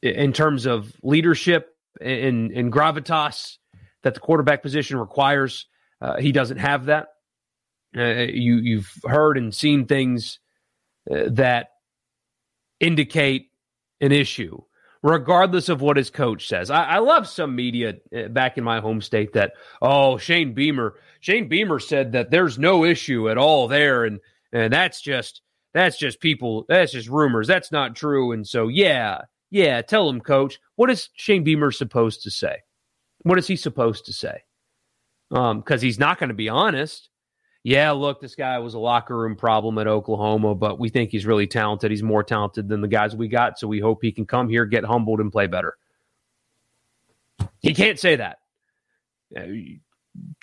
in 0.01 0.33
terms 0.33 0.65
of 0.65 0.91
leadership 1.03 1.69
and, 2.01 2.51
and 2.51 2.71
gravitas 2.71 3.57
that 4.03 4.13
the 4.13 4.19
quarterback 4.19 4.61
position 4.61 4.97
requires, 4.97 5.67
uh, 6.01 6.17
he 6.17 6.31
doesn't 6.31 6.57
have 6.57 6.85
that. 6.85 7.09
Uh, 7.95 8.25
you 8.27 8.57
you've 8.57 8.91
heard 9.05 9.37
and 9.37 9.53
seen 9.53 9.85
things 9.85 10.39
uh, 11.09 11.23
that 11.31 11.69
indicate 12.79 13.51
an 14.01 14.11
issue, 14.11 14.61
regardless 15.01 15.69
of 15.69 15.81
what 15.81 15.97
his 15.97 16.09
coach 16.09 16.47
says. 16.47 16.69
I, 16.69 16.83
I, 16.83 16.97
love 16.97 17.27
some 17.27 17.55
media 17.55 17.95
uh, 18.15 18.27
back 18.27 18.57
in 18.57 18.63
my 18.63 18.81
home 18.81 19.01
state 19.01 19.33
that 19.33 19.53
oh 19.81 20.17
Shane 20.17 20.53
Beamer 20.53 20.95
Shane 21.21 21.47
Beamer 21.47 21.79
said 21.79 22.11
that 22.11 22.31
there's 22.31 22.59
no 22.59 22.83
issue 22.83 23.29
at 23.29 23.37
all 23.37 23.67
there, 23.67 24.03
and 24.03 24.19
and 24.51 24.73
that's 24.73 25.01
just 25.01 25.41
that's 25.73 25.97
just 25.97 26.19
people 26.19 26.65
that's 26.67 26.91
just 26.91 27.07
rumors. 27.07 27.47
That's 27.47 27.71
not 27.71 27.95
true. 27.95 28.31
And 28.33 28.45
so 28.45 28.67
yeah 28.67 29.21
yeah, 29.55 29.81
tell 29.81 30.09
him, 30.09 30.19
coach. 30.19 30.59
What 30.75 30.89
is 30.89 31.09
Shane 31.15 31.45
Beamer 31.45 31.71
supposed 31.71 32.23
to 32.23 32.29
say? 32.29 32.57
What 33.21 33.37
is 33.37 33.47
he 33.47 33.55
supposed 33.55 34.05
to 34.05 34.13
say? 34.13 34.41
Um, 35.31 35.59
because 35.59 35.81
he's 35.81 35.97
not 35.97 36.19
going 36.19 36.27
to 36.27 36.35
be 36.35 36.49
honest 36.49 37.09
yeah, 37.65 37.89
look, 37.89 38.21
this 38.21 38.35
guy 38.35 38.59
was 38.59 38.75
a 38.75 38.79
locker 38.79 39.17
room 39.17 39.35
problem 39.35 39.79
at 39.79 39.87
Oklahoma, 39.87 40.53
but 40.53 40.77
we 40.77 40.89
think 40.89 41.09
he's 41.09 41.25
really 41.25 41.47
talented. 41.47 41.89
He's 41.89 42.03
more 42.03 42.23
talented 42.23 42.69
than 42.69 42.79
the 42.79 42.87
guys 42.87 43.15
we 43.15 43.27
got, 43.27 43.57
so 43.57 43.67
we 43.67 43.79
hope 43.79 44.03
he 44.03 44.11
can 44.11 44.27
come 44.27 44.47
here, 44.47 44.67
get 44.67 44.85
humbled, 44.85 45.19
and 45.19 45.31
play 45.31 45.47
better. 45.47 45.75
He 47.61 47.73
can't 47.73 47.97
say 47.99 48.17
that. 48.17 48.37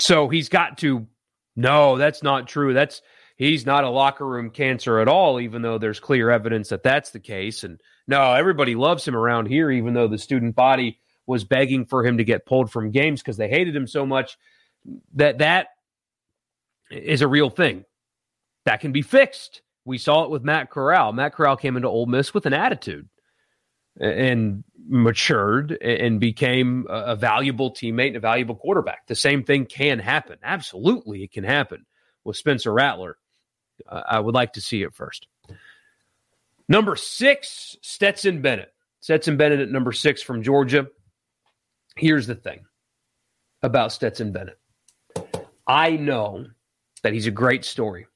So 0.00 0.28
he's 0.30 0.48
got 0.48 0.78
to, 0.78 1.06
no, 1.54 1.96
that's 1.96 2.24
not 2.24 2.48
true. 2.48 2.74
That's, 2.74 3.02
he's 3.36 3.64
not 3.64 3.84
a 3.84 3.88
locker 3.88 4.26
room 4.26 4.50
cancer 4.50 4.98
at 4.98 5.06
all, 5.06 5.38
even 5.38 5.62
though 5.62 5.78
there's 5.78 6.00
clear 6.00 6.28
evidence 6.28 6.70
that 6.70 6.82
that's 6.82 7.10
the 7.10 7.20
case. 7.20 7.62
And 7.62 7.80
no, 8.08 8.32
everybody 8.32 8.74
loves 8.74 9.06
him 9.06 9.14
around 9.14 9.46
here, 9.46 9.70
even 9.70 9.94
though 9.94 10.08
the 10.08 10.18
student 10.18 10.56
body 10.56 10.98
was 11.26 11.44
begging 11.44 11.86
for 11.86 12.04
him 12.04 12.18
to 12.18 12.24
get 12.24 12.46
pulled 12.46 12.72
from 12.72 12.90
games 12.90 13.22
because 13.22 13.36
they 13.36 13.48
hated 13.48 13.76
him 13.76 13.86
so 13.86 14.04
much 14.04 14.36
that 15.14 15.38
that 15.38 15.68
is 16.92 17.22
a 17.22 17.28
real 17.28 17.50
thing. 17.50 17.84
That 18.64 18.80
can 18.80 18.92
be 18.92 19.02
fixed. 19.02 19.62
We 19.84 19.98
saw 19.98 20.24
it 20.24 20.30
with 20.30 20.44
Matt 20.44 20.70
Corral. 20.70 21.12
Matt 21.12 21.34
Corral 21.34 21.56
came 21.56 21.76
into 21.76 21.88
Ole 21.88 22.06
Miss 22.06 22.32
with 22.32 22.46
an 22.46 22.52
attitude 22.52 23.08
and 24.00 24.62
matured 24.88 25.72
and 25.82 26.20
became 26.20 26.86
a 26.88 27.16
valuable 27.16 27.72
teammate 27.72 28.08
and 28.08 28.16
a 28.16 28.20
valuable 28.20 28.54
quarterback. 28.54 29.06
The 29.06 29.14
same 29.14 29.42
thing 29.42 29.66
can 29.66 29.98
happen. 29.98 30.38
Absolutely, 30.42 31.24
it 31.24 31.32
can 31.32 31.44
happen 31.44 31.84
with 32.24 32.36
Spencer 32.36 32.72
Rattler. 32.72 33.16
I 33.88 34.20
would 34.20 34.34
like 34.34 34.52
to 34.52 34.60
see 34.60 34.82
it 34.82 34.94
first. 34.94 35.26
Number 36.68 36.94
six, 36.94 37.76
Stetson 37.82 38.40
Bennett. 38.40 38.72
Stetson 39.00 39.36
Bennett 39.36 39.60
at 39.60 39.70
number 39.70 39.92
six 39.92 40.22
from 40.22 40.42
Georgia. 40.42 40.86
Here's 41.96 42.28
the 42.28 42.36
thing 42.36 42.64
about 43.62 43.92
Stetson 43.92 44.32
Bennett. 44.32 44.58
I 45.66 45.96
know 45.96 46.46
that 47.02 47.12
he's 47.12 47.26
a 47.26 47.32
great 47.32 47.64
story. 47.64 48.06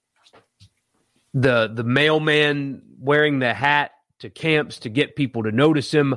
The 1.35 1.71
the 1.73 1.85
mailman 1.85 2.83
wearing 2.99 3.38
the 3.38 3.52
hat 3.52 3.93
to 4.21 4.31
camps 4.31 4.78
to 4.81 4.88
get 4.88 5.16
people 5.16 5.43
to 5.43 5.52
notice 5.52 5.93
him. 5.93 6.16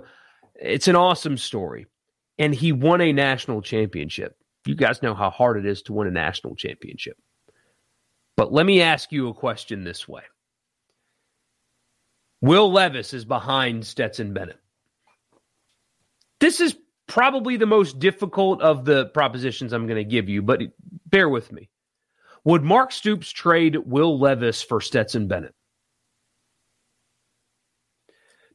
It's 0.55 0.87
an 0.87 0.95
awesome 0.95 1.37
story. 1.37 1.87
And 2.37 2.55
he 2.55 2.71
won 2.71 3.01
a 3.01 3.11
national 3.11 3.61
championship. 3.61 4.37
You 4.65 4.75
guys 4.75 5.01
know 5.01 5.13
how 5.13 5.29
hard 5.29 5.57
it 5.57 5.65
is 5.65 5.81
to 5.83 5.93
win 5.93 6.07
a 6.07 6.11
national 6.11 6.55
championship. 6.55 7.17
But 8.37 8.53
let 8.53 8.65
me 8.65 8.81
ask 8.81 9.11
you 9.11 9.27
a 9.27 9.33
question 9.33 9.83
this 9.83 10.07
way. 10.07 10.21
Will 12.41 12.71
Levis 12.71 13.13
is 13.13 13.25
behind 13.25 13.85
Stetson 13.85 14.33
Bennett. 14.33 14.59
This 16.39 16.61
is 16.61 16.77
probably 17.07 17.57
the 17.57 17.65
most 17.65 17.99
difficult 17.99 18.61
of 18.61 18.85
the 18.85 19.07
propositions 19.07 19.73
I'm 19.73 19.87
going 19.87 19.97
to 19.97 20.09
give 20.09 20.29
you, 20.29 20.41
but 20.41 20.61
bear 21.05 21.27
with 21.27 21.51
me. 21.51 21.69
Would 22.43 22.63
Mark 22.63 22.91
Stoops 22.91 23.29
trade 23.29 23.75
Will 23.75 24.17
Levis 24.19 24.61
for 24.61 24.81
Stetson 24.81 25.27
Bennett? 25.27 25.53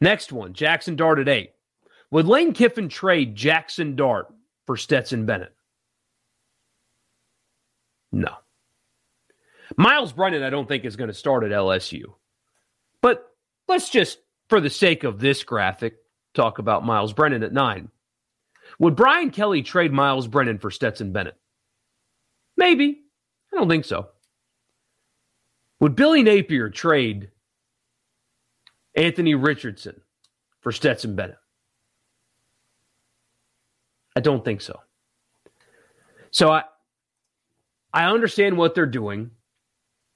Next 0.00 0.32
one, 0.32 0.52
Jackson 0.52 0.96
Dart 0.96 1.18
at 1.18 1.28
eight. 1.28 1.52
Would 2.10 2.26
Lane 2.26 2.52
Kiffin 2.52 2.88
trade 2.88 3.34
Jackson 3.34 3.96
Dart 3.96 4.26
for 4.66 4.76
Stetson 4.76 5.26
Bennett? 5.26 5.54
No. 8.12 8.34
Miles 9.76 10.12
Brennan, 10.12 10.42
I 10.42 10.50
don't 10.50 10.68
think 10.68 10.84
is 10.84 10.96
going 10.96 11.08
to 11.08 11.14
start 11.14 11.44
at 11.44 11.50
LSU. 11.50 12.04
But 13.00 13.26
let's 13.66 13.90
just, 13.90 14.18
for 14.48 14.60
the 14.60 14.70
sake 14.70 15.04
of 15.04 15.18
this 15.18 15.42
graphic, 15.42 15.96
talk 16.34 16.58
about 16.58 16.84
Miles 16.84 17.12
Brennan 17.12 17.42
at 17.42 17.52
nine. 17.52 17.88
Would 18.78 18.96
Brian 18.96 19.30
Kelly 19.30 19.62
trade 19.62 19.92
Miles 19.92 20.26
Brennan 20.26 20.58
for 20.58 20.70
Stetson 20.70 21.12
Bennett? 21.12 21.36
Maybe. 22.56 23.03
I 23.54 23.58
don't 23.58 23.68
think 23.68 23.84
so. 23.84 24.08
Would 25.78 25.94
Billy 25.94 26.22
Napier 26.22 26.70
trade 26.70 27.30
Anthony 28.96 29.36
Richardson 29.36 30.00
for 30.60 30.72
Stetson 30.72 31.14
Bennett? 31.14 31.38
I 34.16 34.20
don't 34.20 34.44
think 34.44 34.60
so. 34.60 34.80
So 36.30 36.50
I 36.50 36.64
I 37.92 38.06
understand 38.06 38.56
what 38.56 38.74
they're 38.74 38.86
doing, 38.86 39.30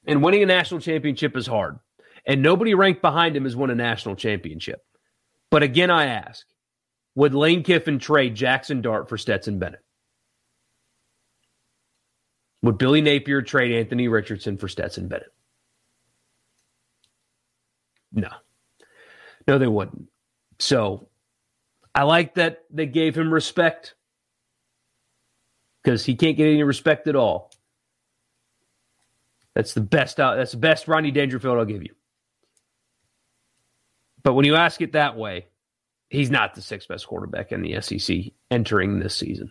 and 0.04 0.20
winning 0.20 0.42
a 0.42 0.46
national 0.46 0.80
championship 0.80 1.36
is 1.36 1.46
hard. 1.46 1.78
And 2.26 2.42
nobody 2.42 2.74
ranked 2.74 3.02
behind 3.02 3.36
him 3.36 3.44
has 3.44 3.54
won 3.54 3.70
a 3.70 3.74
national 3.74 4.16
championship. 4.16 4.84
But 5.50 5.62
again, 5.62 5.90
I 5.90 6.06
ask, 6.06 6.44
would 7.14 7.34
Lane 7.34 7.62
Kiffin 7.62 8.00
trade 8.00 8.34
Jackson 8.34 8.82
Dart 8.82 9.08
for 9.08 9.16
Stetson 9.16 9.60
Bennett? 9.60 9.84
Would 12.62 12.78
Billy 12.78 13.00
Napier 13.00 13.42
trade 13.42 13.72
Anthony 13.72 14.08
Richardson 14.08 14.56
for 14.56 14.68
Stetson 14.68 15.08
Bennett? 15.08 15.32
No. 18.12 18.30
No, 19.46 19.58
they 19.58 19.66
wouldn't. 19.66 20.08
So 20.58 21.08
I 21.94 22.02
like 22.02 22.34
that 22.34 22.64
they 22.70 22.86
gave 22.86 23.16
him 23.16 23.32
respect 23.32 23.94
because 25.82 26.04
he 26.04 26.16
can't 26.16 26.36
get 26.36 26.46
any 26.46 26.62
respect 26.62 27.06
at 27.06 27.16
all. 27.16 27.52
That's 29.54 29.74
the 29.74 29.80
best 29.80 30.20
out. 30.20 30.36
That's 30.36 30.52
the 30.52 30.58
best 30.58 30.86
Rodney 30.86 31.10
Dangerfield 31.10 31.58
I'll 31.58 31.64
give 31.64 31.82
you. 31.82 31.94
But 34.22 34.34
when 34.34 34.44
you 34.44 34.56
ask 34.56 34.80
it 34.80 34.92
that 34.92 35.16
way, 35.16 35.46
he's 36.10 36.30
not 36.30 36.54
the 36.54 36.62
sixth 36.62 36.88
best 36.88 37.06
quarterback 37.06 37.52
in 37.52 37.62
the 37.62 37.80
SEC 37.80 38.32
entering 38.50 38.98
this 38.98 39.16
season. 39.16 39.50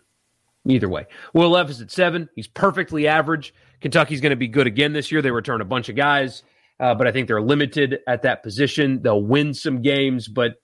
Either 0.70 0.90
way, 0.90 1.06
Will 1.34 1.50
Levis 1.50 1.82
at 1.82 1.92
seven. 1.92 2.30
He's 2.36 2.48
perfectly 2.48 3.08
average. 3.08 3.54
Kentucky's 3.80 4.22
going 4.22 4.32
to 4.32 4.36
be 4.36 4.48
good 4.48 4.68
again 4.68 4.94
this 4.94 5.12
year. 5.12 5.22
They 5.22 5.32
return 5.32 5.62
a 5.62 5.66
bunch 5.66 5.88
of 5.88 5.96
guys, 5.96 6.44
uh, 6.80 6.96
but 6.96 7.08
I 7.08 7.12
think 7.12 7.28
they're 7.28 7.42
limited 7.42 8.00
at 8.08 8.24
that 8.24 8.44
position. 8.44 9.02
They'll 9.02 9.22
win 9.22 9.54
some 9.54 9.82
games, 9.82 10.28
but 10.28 10.56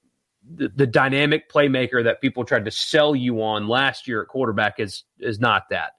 the, 0.56 0.70
the, 0.76 0.88
dynamic 0.88 1.50
playmaker 1.50 2.04
that 2.04 2.20
people 2.20 2.44
tried 2.44 2.66
to 2.66 2.72
sell 2.72 3.16
you 3.16 3.42
on 3.42 3.68
last 3.68 4.08
year 4.08 4.22
at 4.22 4.28
quarterback 4.28 4.80
is 4.80 5.04
is 5.20 5.40
not 5.40 5.64
that. 5.70 5.92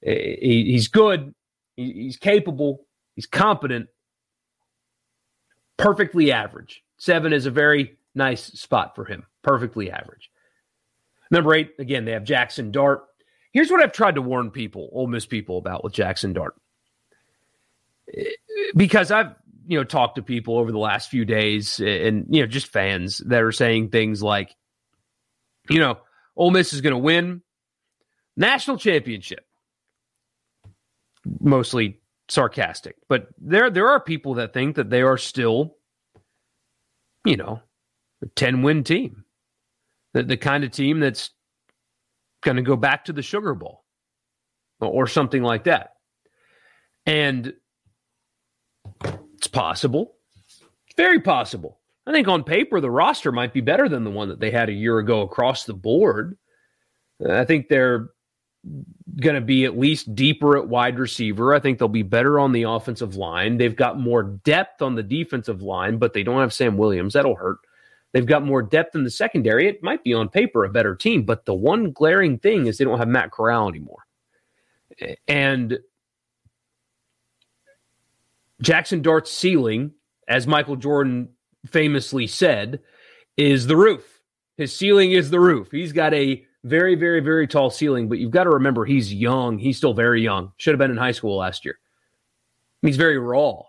He, 0.00 0.72
he's 0.72 0.88
good. 0.88 1.34
He, 1.76 1.92
he's 1.92 2.16
capable. 2.16 2.86
He's 3.14 3.26
competent. 3.26 3.86
Perfectly 5.76 6.32
average. 6.32 6.82
Seven 6.96 7.32
is 7.32 7.46
a 7.46 7.50
very 7.50 7.96
nice 8.14 8.44
spot 8.44 8.96
for 8.96 9.04
him. 9.04 9.24
Perfectly 9.42 9.90
average. 9.90 10.30
Number 11.30 11.54
eight, 11.54 11.72
again, 11.78 12.04
they 12.04 12.12
have 12.12 12.24
Jackson 12.24 12.70
Dart. 12.70 13.04
Here's 13.56 13.70
what 13.70 13.82
I've 13.82 13.92
tried 13.92 14.16
to 14.16 14.20
warn 14.20 14.50
people, 14.50 14.90
Ole 14.92 15.06
Miss 15.06 15.24
people, 15.24 15.56
about 15.56 15.82
with 15.82 15.94
Jackson 15.94 16.34
Dart, 16.34 16.54
because 18.76 19.10
I've 19.10 19.34
you 19.66 19.78
know 19.78 19.84
talked 19.84 20.16
to 20.16 20.22
people 20.22 20.58
over 20.58 20.70
the 20.70 20.78
last 20.78 21.08
few 21.08 21.24
days, 21.24 21.80
and 21.80 22.26
you 22.28 22.42
know 22.42 22.46
just 22.46 22.66
fans 22.66 23.16
that 23.24 23.42
are 23.42 23.52
saying 23.52 23.88
things 23.88 24.22
like, 24.22 24.54
you 25.70 25.78
know, 25.78 25.96
Ole 26.36 26.50
Miss 26.50 26.74
is 26.74 26.82
going 26.82 26.92
to 26.92 26.98
win 26.98 27.40
national 28.36 28.76
championship. 28.76 29.46
Mostly 31.40 31.98
sarcastic, 32.28 32.96
but 33.08 33.28
there 33.38 33.70
there 33.70 33.88
are 33.88 34.00
people 34.00 34.34
that 34.34 34.52
think 34.52 34.76
that 34.76 34.90
they 34.90 35.00
are 35.00 35.16
still, 35.16 35.78
you 37.24 37.38
know, 37.38 37.62
a 38.22 38.26
ten 38.26 38.60
win 38.60 38.84
team. 38.84 39.24
The, 40.12 40.24
the 40.24 40.36
kind 40.36 40.62
of 40.62 40.72
team 40.72 41.00
that's 41.00 41.30
going 42.46 42.56
to 42.56 42.62
go 42.62 42.76
back 42.76 43.04
to 43.04 43.12
the 43.12 43.22
Sugar 43.22 43.54
Bowl 43.54 43.84
or 44.80 45.08
something 45.08 45.42
like 45.42 45.64
that. 45.64 45.94
And 47.04 47.52
it's 49.36 49.48
possible, 49.48 50.14
very 50.96 51.20
possible. 51.20 51.80
I 52.06 52.12
think 52.12 52.28
on 52.28 52.44
paper, 52.44 52.80
the 52.80 52.90
roster 52.90 53.32
might 53.32 53.52
be 53.52 53.60
better 53.60 53.88
than 53.88 54.04
the 54.04 54.10
one 54.10 54.28
that 54.28 54.38
they 54.38 54.52
had 54.52 54.68
a 54.68 54.72
year 54.72 54.98
ago 54.98 55.22
across 55.22 55.64
the 55.64 55.74
board. 55.74 56.38
I 57.28 57.44
think 57.44 57.68
they're 57.68 58.10
going 59.20 59.34
to 59.34 59.40
be 59.40 59.64
at 59.64 59.76
least 59.76 60.14
deeper 60.14 60.56
at 60.56 60.68
wide 60.68 61.00
receiver. 61.00 61.52
I 61.52 61.58
think 61.58 61.78
they'll 61.78 61.88
be 61.88 62.02
better 62.02 62.38
on 62.38 62.52
the 62.52 62.62
offensive 62.64 63.16
line. 63.16 63.56
They've 63.56 63.74
got 63.74 63.98
more 63.98 64.22
depth 64.22 64.82
on 64.82 64.94
the 64.94 65.02
defensive 65.02 65.62
line, 65.62 65.98
but 65.98 66.12
they 66.12 66.22
don't 66.22 66.40
have 66.40 66.52
Sam 66.52 66.76
Williams. 66.76 67.14
That'll 67.14 67.34
hurt. 67.34 67.58
They've 68.16 68.24
got 68.24 68.46
more 68.46 68.62
depth 68.62 68.94
in 68.94 69.04
the 69.04 69.10
secondary. 69.10 69.68
It 69.68 69.82
might 69.82 70.02
be 70.02 70.14
on 70.14 70.30
paper 70.30 70.64
a 70.64 70.70
better 70.70 70.96
team, 70.96 71.24
but 71.24 71.44
the 71.44 71.52
one 71.52 71.92
glaring 71.92 72.38
thing 72.38 72.66
is 72.66 72.78
they 72.78 72.84
don't 72.86 72.98
have 72.98 73.08
Matt 73.08 73.30
Corral 73.30 73.68
anymore. 73.68 74.06
And 75.28 75.78
Jackson 78.62 79.02
Dart's 79.02 79.30
ceiling, 79.30 79.90
as 80.26 80.46
Michael 80.46 80.76
Jordan 80.76 81.28
famously 81.66 82.26
said, 82.26 82.80
is 83.36 83.66
the 83.66 83.76
roof. 83.76 84.22
His 84.56 84.74
ceiling 84.74 85.12
is 85.12 85.28
the 85.28 85.38
roof. 85.38 85.70
He's 85.70 85.92
got 85.92 86.14
a 86.14 86.42
very, 86.64 86.94
very, 86.94 87.20
very 87.20 87.46
tall 87.46 87.68
ceiling, 87.68 88.08
but 88.08 88.16
you've 88.16 88.30
got 88.30 88.44
to 88.44 88.50
remember 88.50 88.86
he's 88.86 89.12
young. 89.12 89.58
He's 89.58 89.76
still 89.76 89.92
very 89.92 90.22
young. 90.22 90.52
Should 90.56 90.72
have 90.72 90.78
been 90.78 90.90
in 90.90 90.96
high 90.96 91.12
school 91.12 91.36
last 91.36 91.66
year. 91.66 91.78
He's 92.80 92.96
very 92.96 93.18
raw. 93.18 93.60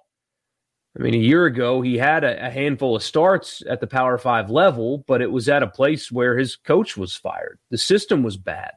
I 0.98 1.04
mean, 1.04 1.14
a 1.14 1.18
year 1.18 1.46
ago, 1.46 1.82
he 1.82 1.98
had 1.98 2.24
a, 2.24 2.48
a, 2.48 2.50
handful 2.50 2.96
of 2.96 3.04
starts 3.04 3.62
at 3.70 3.82
the 3.82 3.88
Power 3.88 4.18
Five 4.18 4.50
level, 4.50 5.04
but 5.08 5.22
it 5.22 5.32
was 5.32 5.48
at 5.48 5.62
a 5.62 5.68
place 5.68 6.12
where 6.12 6.38
his 6.38 6.56
coach 6.56 6.98
was 6.98 7.16
fired. 7.16 7.60
The 7.70 7.78
system 7.78 8.24
was 8.24 8.36
bad. 8.36 8.72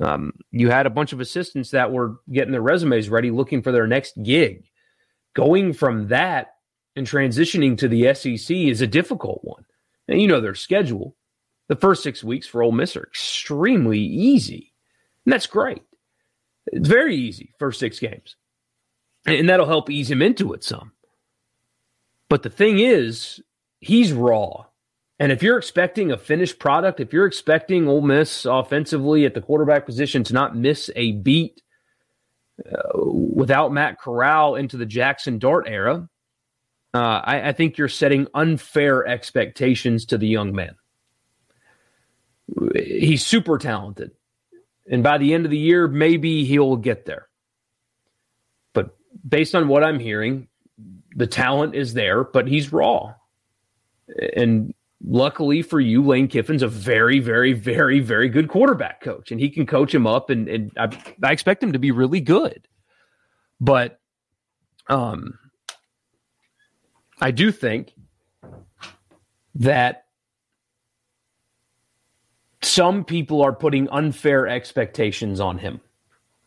Um, 0.00 0.32
you 0.50 0.70
had 0.70 0.86
a 0.86 0.90
bunch 0.90 1.12
of 1.12 1.20
assistants 1.20 1.70
that 1.70 1.92
were 1.92 2.16
getting 2.30 2.52
their 2.52 2.60
resumes 2.60 3.08
ready, 3.08 3.30
looking 3.30 3.62
for 3.62 3.72
their 3.72 3.86
next 3.86 4.20
gig. 4.22 4.64
Going 5.34 5.72
from 5.72 6.08
that 6.08 6.54
and 6.94 7.06
transitioning 7.06 7.76
to 7.78 7.88
the 7.88 8.14
SEC 8.14 8.56
is 8.56 8.80
a 8.80 8.86
difficult 8.86 9.40
one. 9.42 9.64
And 10.06 10.20
you 10.20 10.28
know 10.28 10.40
their 10.40 10.54
schedule. 10.54 11.16
The 11.68 11.76
first 11.76 12.02
six 12.02 12.22
weeks 12.22 12.46
for 12.46 12.62
Ole 12.62 12.72
Miss 12.72 12.96
are 12.96 13.04
extremely 13.04 14.00
easy. 14.00 14.72
And 15.24 15.32
that's 15.32 15.46
great. 15.46 15.82
It's 16.66 16.88
very 16.88 17.16
easy, 17.16 17.54
first 17.58 17.80
six 17.80 17.98
games. 17.98 18.36
And 19.26 19.48
that'll 19.48 19.66
help 19.66 19.90
ease 19.90 20.10
him 20.10 20.22
into 20.22 20.52
it 20.52 20.62
some. 20.62 20.92
But 22.28 22.42
the 22.42 22.50
thing 22.50 22.78
is, 22.78 23.40
he's 23.80 24.12
raw. 24.12 24.66
And 25.18 25.30
if 25.30 25.42
you're 25.42 25.58
expecting 25.58 26.10
a 26.10 26.16
finished 26.16 26.58
product, 26.58 26.98
if 27.00 27.12
you're 27.12 27.26
expecting 27.26 27.86
Ole 27.86 28.00
Miss 28.00 28.44
offensively 28.44 29.24
at 29.24 29.34
the 29.34 29.40
quarterback 29.40 29.86
position 29.86 30.24
to 30.24 30.34
not 30.34 30.56
miss 30.56 30.90
a 30.96 31.12
beat 31.12 31.62
uh, 32.64 32.98
without 33.04 33.72
Matt 33.72 34.00
Corral 34.00 34.56
into 34.56 34.76
the 34.76 34.86
Jackson 34.86 35.38
Dart 35.38 35.66
era, 35.68 36.08
uh, 36.94 37.20
I, 37.24 37.48
I 37.48 37.52
think 37.52 37.78
you're 37.78 37.88
setting 37.88 38.26
unfair 38.34 39.06
expectations 39.06 40.04
to 40.06 40.18
the 40.18 40.28
young 40.28 40.54
man. 40.54 40.74
He's 42.74 43.24
super 43.24 43.58
talented. 43.58 44.12
And 44.90 45.02
by 45.02 45.18
the 45.18 45.32
end 45.32 45.44
of 45.44 45.50
the 45.50 45.58
year, 45.58 45.88
maybe 45.88 46.44
he'll 46.44 46.76
get 46.76 47.06
there. 47.06 47.28
But 48.74 48.96
based 49.26 49.54
on 49.54 49.68
what 49.68 49.82
I'm 49.82 49.98
hearing, 49.98 50.48
the 51.14 51.26
talent 51.26 51.74
is 51.74 51.94
there, 51.94 52.24
but 52.24 52.48
he's 52.48 52.72
raw. 52.72 53.14
And 54.36 54.74
luckily 55.06 55.62
for 55.62 55.80
you, 55.80 56.04
Lane 56.04 56.28
Kiffin's 56.28 56.62
a 56.62 56.68
very, 56.68 57.20
very, 57.20 57.52
very, 57.52 58.00
very 58.00 58.28
good 58.28 58.48
quarterback 58.48 59.00
coach, 59.00 59.30
and 59.30 59.40
he 59.40 59.48
can 59.48 59.66
coach 59.66 59.94
him 59.94 60.06
up, 60.06 60.30
and, 60.30 60.48
and 60.48 60.72
I, 60.76 60.88
I 61.22 61.32
expect 61.32 61.62
him 61.62 61.72
to 61.72 61.78
be 61.78 61.90
really 61.90 62.20
good. 62.20 62.66
But 63.60 64.00
um, 64.88 65.38
I 67.20 67.30
do 67.30 67.52
think 67.52 67.94
that 69.54 70.06
some 72.60 73.04
people 73.04 73.42
are 73.42 73.52
putting 73.52 73.88
unfair 73.90 74.48
expectations 74.48 75.38
on 75.38 75.58
him. 75.58 75.80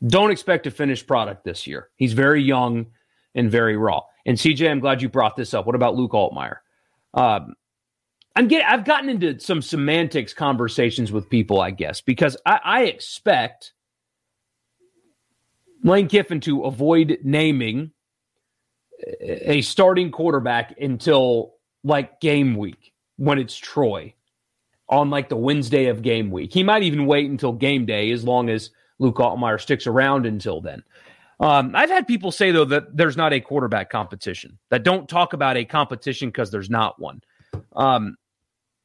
Don't 0.05 0.31
expect 0.31 0.67
a 0.67 0.71
finished 0.71 1.07
product 1.07 1.43
this 1.43 1.65
year. 1.65 1.89
He's 1.95 2.13
very 2.13 2.43
young 2.43 2.87
and 3.33 3.49
very 3.49 3.77
raw. 3.77 4.01
And 4.27 4.37
CJ, 4.37 4.69
I'm 4.69 4.81
glad 4.81 5.01
you 5.01 5.09
brought 5.09 5.37
this 5.37 5.53
up. 5.53 5.65
What 5.65 5.75
about 5.75 5.95
Luke 5.95 6.11
Altmyer? 6.11 6.57
Um, 7.13 7.55
I'm 8.35 8.47
getting, 8.47 8.67
I've 8.67 8.85
gotten 8.85 9.09
into 9.09 9.39
some 9.39 9.61
semantics 9.61 10.33
conversations 10.33 11.11
with 11.11 11.29
people, 11.29 11.59
I 11.61 11.71
guess, 11.71 12.01
because 12.01 12.37
I, 12.45 12.59
I 12.63 12.83
expect 12.83 13.71
Lane 15.83 16.09
Kiffin 16.09 16.41
to 16.41 16.63
avoid 16.65 17.19
naming 17.23 17.91
a 19.21 19.61
starting 19.61 20.11
quarterback 20.11 20.75
until 20.79 21.55
like 21.83 22.19
game 22.19 22.55
week 22.55 22.93
when 23.15 23.39
it's 23.39 23.55
Troy 23.55 24.13
on 24.89 25.09
like 25.09 25.29
the 25.29 25.37
Wednesday 25.37 25.85
of 25.85 26.01
game 26.01 26.31
week. 26.31 26.53
He 26.53 26.63
might 26.63 26.83
even 26.83 27.05
wait 27.05 27.29
until 27.29 27.53
game 27.53 27.85
day 27.85 28.11
as 28.11 28.23
long 28.23 28.49
as 28.49 28.71
Luke 28.99 29.17
Altmyer 29.17 29.59
sticks 29.59 29.87
around 29.87 30.25
until 30.25 30.61
then. 30.61 30.83
Um, 31.39 31.75
I've 31.75 31.89
had 31.89 32.07
people 32.07 32.31
say 32.31 32.51
though 32.51 32.65
that 32.65 32.95
there's 32.95 33.17
not 33.17 33.33
a 33.33 33.39
quarterback 33.39 33.89
competition. 33.89 34.57
That 34.69 34.83
don't 34.83 35.07
talk 35.07 35.33
about 35.33 35.57
a 35.57 35.65
competition 35.65 36.29
because 36.29 36.51
there's 36.51 36.69
not 36.69 36.99
one. 36.99 37.21
Um, 37.75 38.15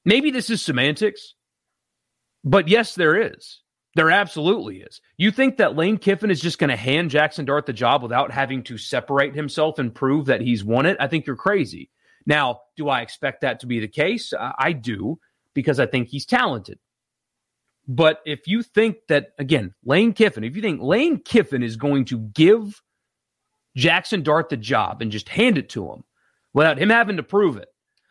maybe 0.05 0.31
this 0.31 0.51
is 0.51 0.61
semantics, 0.61 1.35
but 2.45 2.69
yes, 2.69 2.95
there 2.95 3.21
is. 3.21 3.61
There 3.95 4.11
absolutely 4.11 4.81
is. 4.81 5.03
You 5.19 5.31
think 5.31 5.59
that 5.59 5.77
Lane 5.77 5.99
Kiffin 5.99 6.31
is 6.31 6.41
just 6.41 6.59
going 6.59 6.71
to 6.71 6.77
hand 6.77 7.11
Jackson 7.11 7.45
Dart 7.45 7.67
the 7.67 7.75
job 7.75 8.03
without 8.03 8.33
having 8.33 8.63
to 8.65 8.79
separate 8.79 9.35
himself 9.35 9.79
and 9.79 9.95
prove 9.95 10.27
that 10.27 10.41
he's 10.41 10.65
won 10.65 10.87
it? 10.87 10.97
I 10.99 11.09
think 11.09 11.27
you're 11.27 11.37
crazy. 11.37 11.91
Now, 12.25 12.61
do 12.77 12.89
I 12.89 13.03
expect 13.03 13.43
that 13.43 13.61
to 13.61 13.67
be 13.67 13.81
the 13.81 13.89
case? 13.89 14.33
I 14.59 14.73
do 14.73 15.19
because 15.55 15.79
I 15.79 15.87
think 15.87 16.09
he's 16.09 16.25
talented. 16.25 16.79
But 17.89 18.21
if 18.25 18.47
you 18.47 18.63
think 18.63 18.99
that, 19.09 19.33
again, 19.39 19.75
Lane 19.85 20.13
Kiffin, 20.13 20.45
if 20.45 20.55
you 20.55 20.63
think 20.63 20.81
Lane 20.81 21.19
Kiffin 21.19 21.63
is 21.63 21.77
going 21.77 22.05
to 22.07 22.19
give 22.19 22.81
Jackson 23.77 24.23
Dart 24.23 24.49
the 24.49 24.57
job 24.57 25.03
and 25.03 25.11
just 25.11 25.29
hand 25.29 25.59
it 25.59 25.71
to 25.71 25.91
him 25.91 26.05
without 26.53 26.79
him 26.79 26.91
having 26.91 27.17
to 27.17 27.23
prove 27.23 27.57
it, 27.57 27.69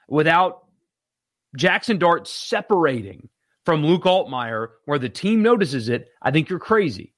without 0.09 0.65
Jackson 1.55 1.97
Dart 1.97 2.27
separating 2.27 3.29
from 3.65 3.85
Luke 3.85 4.03
Altmyer 4.03 4.69
where 4.85 4.99
the 4.99 5.09
team 5.09 5.41
notices 5.41 5.87
it, 5.87 6.09
I 6.21 6.31
think 6.31 6.49
you're 6.49 6.59
crazy. 6.59 7.13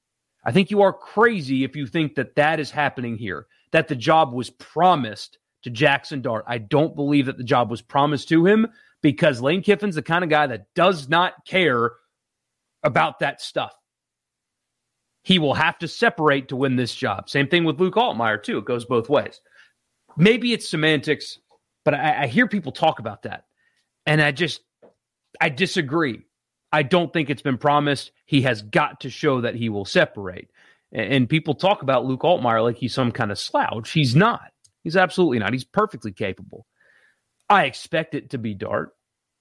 I 0.45 0.51
think 0.51 0.71
you 0.71 0.81
are 0.81 0.93
crazy 0.93 1.63
if 1.63 1.75
you 1.75 1.87
think 1.87 2.15
that 2.15 2.35
that 2.35 2.59
is 2.59 2.69
happening 2.69 3.17
here, 3.17 3.47
that 3.71 3.87
the 3.87 3.95
job 3.95 4.33
was 4.33 4.49
promised 4.49 5.37
to 5.63 5.69
Jackson 5.69 6.21
Dart. 6.21 6.43
I 6.47 6.57
don't 6.57 6.95
believe 6.95 7.27
that 7.27 7.37
the 7.37 7.43
job 7.43 7.71
was 7.71 7.81
promised 7.81 8.29
to 8.29 8.45
him 8.45 8.67
because 9.01 9.41
Lane 9.41 9.63
Kiffin's 9.63 9.95
the 9.95 10.01
kind 10.01 10.23
of 10.23 10.29
guy 10.29 10.47
that 10.47 10.73
does 10.75 11.07
not 11.07 11.45
care 11.45 11.93
about 12.83 13.19
that 13.19 13.41
stuff. 13.41 13.73
He 15.23 15.39
will 15.39 15.53
have 15.53 15.77
to 15.79 15.87
separate 15.87 16.49
to 16.49 16.55
win 16.55 16.75
this 16.75 16.93
job. 16.93 17.29
Same 17.29 17.47
thing 17.47 17.63
with 17.63 17.79
Luke 17.79 17.95
Altmyer, 17.95 18.41
too. 18.41 18.57
It 18.57 18.65
goes 18.65 18.85
both 18.85 19.09
ways. 19.09 19.39
Maybe 20.17 20.51
it's 20.53 20.67
semantics, 20.67 21.39
but 21.85 21.93
I, 21.93 22.23
I 22.23 22.27
hear 22.27 22.47
people 22.47 22.71
talk 22.71 22.99
about 22.99 23.23
that. 23.23 23.45
And 24.05 24.21
I 24.21 24.31
just, 24.31 24.61
I 25.39 25.49
disagree. 25.49 26.21
I 26.73 26.83
don't 26.83 27.13
think 27.13 27.29
it's 27.29 27.41
been 27.41 27.57
promised. 27.57 28.11
He 28.25 28.41
has 28.41 28.61
got 28.61 29.01
to 29.01 29.09
show 29.09 29.41
that 29.41 29.55
he 29.55 29.69
will 29.69 29.85
separate. 29.85 30.49
And, 30.91 31.13
and 31.13 31.29
people 31.29 31.55
talk 31.55 31.83
about 31.83 32.05
Luke 32.05 32.21
Altmyer 32.21 32.61
like 32.61 32.77
he's 32.77 32.93
some 32.93 33.11
kind 33.11 33.31
of 33.31 33.39
slouch. 33.39 33.91
He's 33.91 34.15
not. 34.15 34.51
He's 34.83 34.97
absolutely 34.97 35.39
not. 35.39 35.53
He's 35.53 35.63
perfectly 35.63 36.11
capable. 36.11 36.65
I 37.49 37.65
expect 37.65 38.13
it 38.13 38.31
to 38.31 38.37
be 38.37 38.53
Dart 38.53 38.91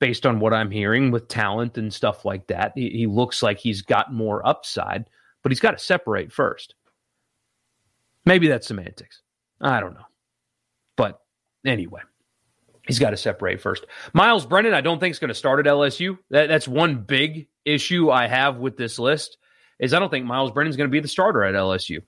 based 0.03 0.27
on 0.27 0.41
what 0.41 0.53
I'm 0.53 0.73
hearing 0.73 1.13
with 1.13 1.29
talent 1.29 1.79
and 1.79 1.95
stuff 1.95 2.25
like 2.25 2.49
that. 2.49 2.73
He, 2.75 2.91
he 2.91 3.07
looks 3.07 3.41
like 3.41 3.61
he's 3.61 3.83
got 3.83 4.13
more 4.13 4.45
upside, 4.45 5.09
but 5.45 5.53
he's 5.53 5.61
got 5.61 5.71
to 5.71 5.79
separate 5.79 6.33
first. 6.33 6.75
Maybe 8.25 8.49
that's 8.49 8.67
semantics. 8.67 9.23
I 9.61 9.79
don't 9.79 9.95
know. 9.95 10.07
But 10.97 11.21
anyway, 11.65 12.01
he's 12.85 12.99
got 12.99 13.11
to 13.11 13.17
separate 13.17 13.61
first. 13.61 13.87
Miles 14.13 14.45
Brennan, 14.45 14.75
I 14.75 14.81
don't 14.81 14.99
think 14.99 15.13
is 15.13 15.21
going 15.21 15.29
to 15.29 15.35
start 15.35 15.65
at 15.65 15.73
LSU. 15.73 16.19
That, 16.31 16.49
that's 16.49 16.67
one 16.67 17.05
big 17.05 17.47
issue 17.65 18.11
I 18.11 18.27
have 18.27 18.57
with 18.57 18.77
this 18.77 18.99
list 18.99 19.39
is 19.79 19.95
I 19.95 20.01
don't 20.01 20.11
think 20.11 20.27
Miles 20.27 20.51
Brennan 20.51 20.71
is 20.71 20.77
going 20.77 20.91
to 20.91 20.93
be 20.93 20.99
the 20.99 21.07
starter 21.07 21.45
at 21.45 21.55
LSU. 21.55 22.01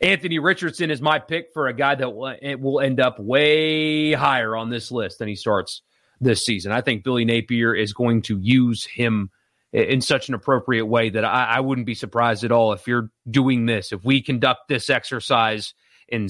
Anthony 0.00 0.38
Richardson 0.38 0.92
is 0.92 1.02
my 1.02 1.18
pick 1.18 1.46
for 1.54 1.66
a 1.66 1.74
guy 1.74 1.96
that 1.96 2.38
eh, 2.40 2.54
will 2.54 2.78
end 2.78 3.00
up 3.00 3.18
way 3.18 4.12
higher 4.12 4.54
on 4.54 4.70
this 4.70 4.92
list 4.92 5.18
than 5.18 5.26
he 5.26 5.34
starts 5.34 5.82
this 6.22 6.44
season. 6.44 6.72
I 6.72 6.80
think 6.80 7.04
Billy 7.04 7.24
Napier 7.24 7.74
is 7.74 7.92
going 7.92 8.22
to 8.22 8.38
use 8.38 8.84
him 8.84 9.30
in 9.72 10.00
such 10.00 10.28
an 10.28 10.34
appropriate 10.34 10.86
way 10.86 11.10
that 11.10 11.24
I, 11.24 11.44
I, 11.44 11.60
wouldn't 11.60 11.86
be 11.86 11.94
surprised 11.94 12.44
at 12.44 12.52
all 12.52 12.72
if 12.72 12.86
you're 12.86 13.10
doing 13.30 13.64
this. 13.64 13.92
If 13.92 14.04
we 14.04 14.20
conduct 14.20 14.68
this 14.68 14.90
exercise 14.90 15.72
in 16.08 16.28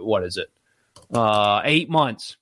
what 0.00 0.24
is 0.24 0.36
it, 0.36 0.48
uh, 1.12 1.62
eight 1.64 1.88
months, 1.88 2.36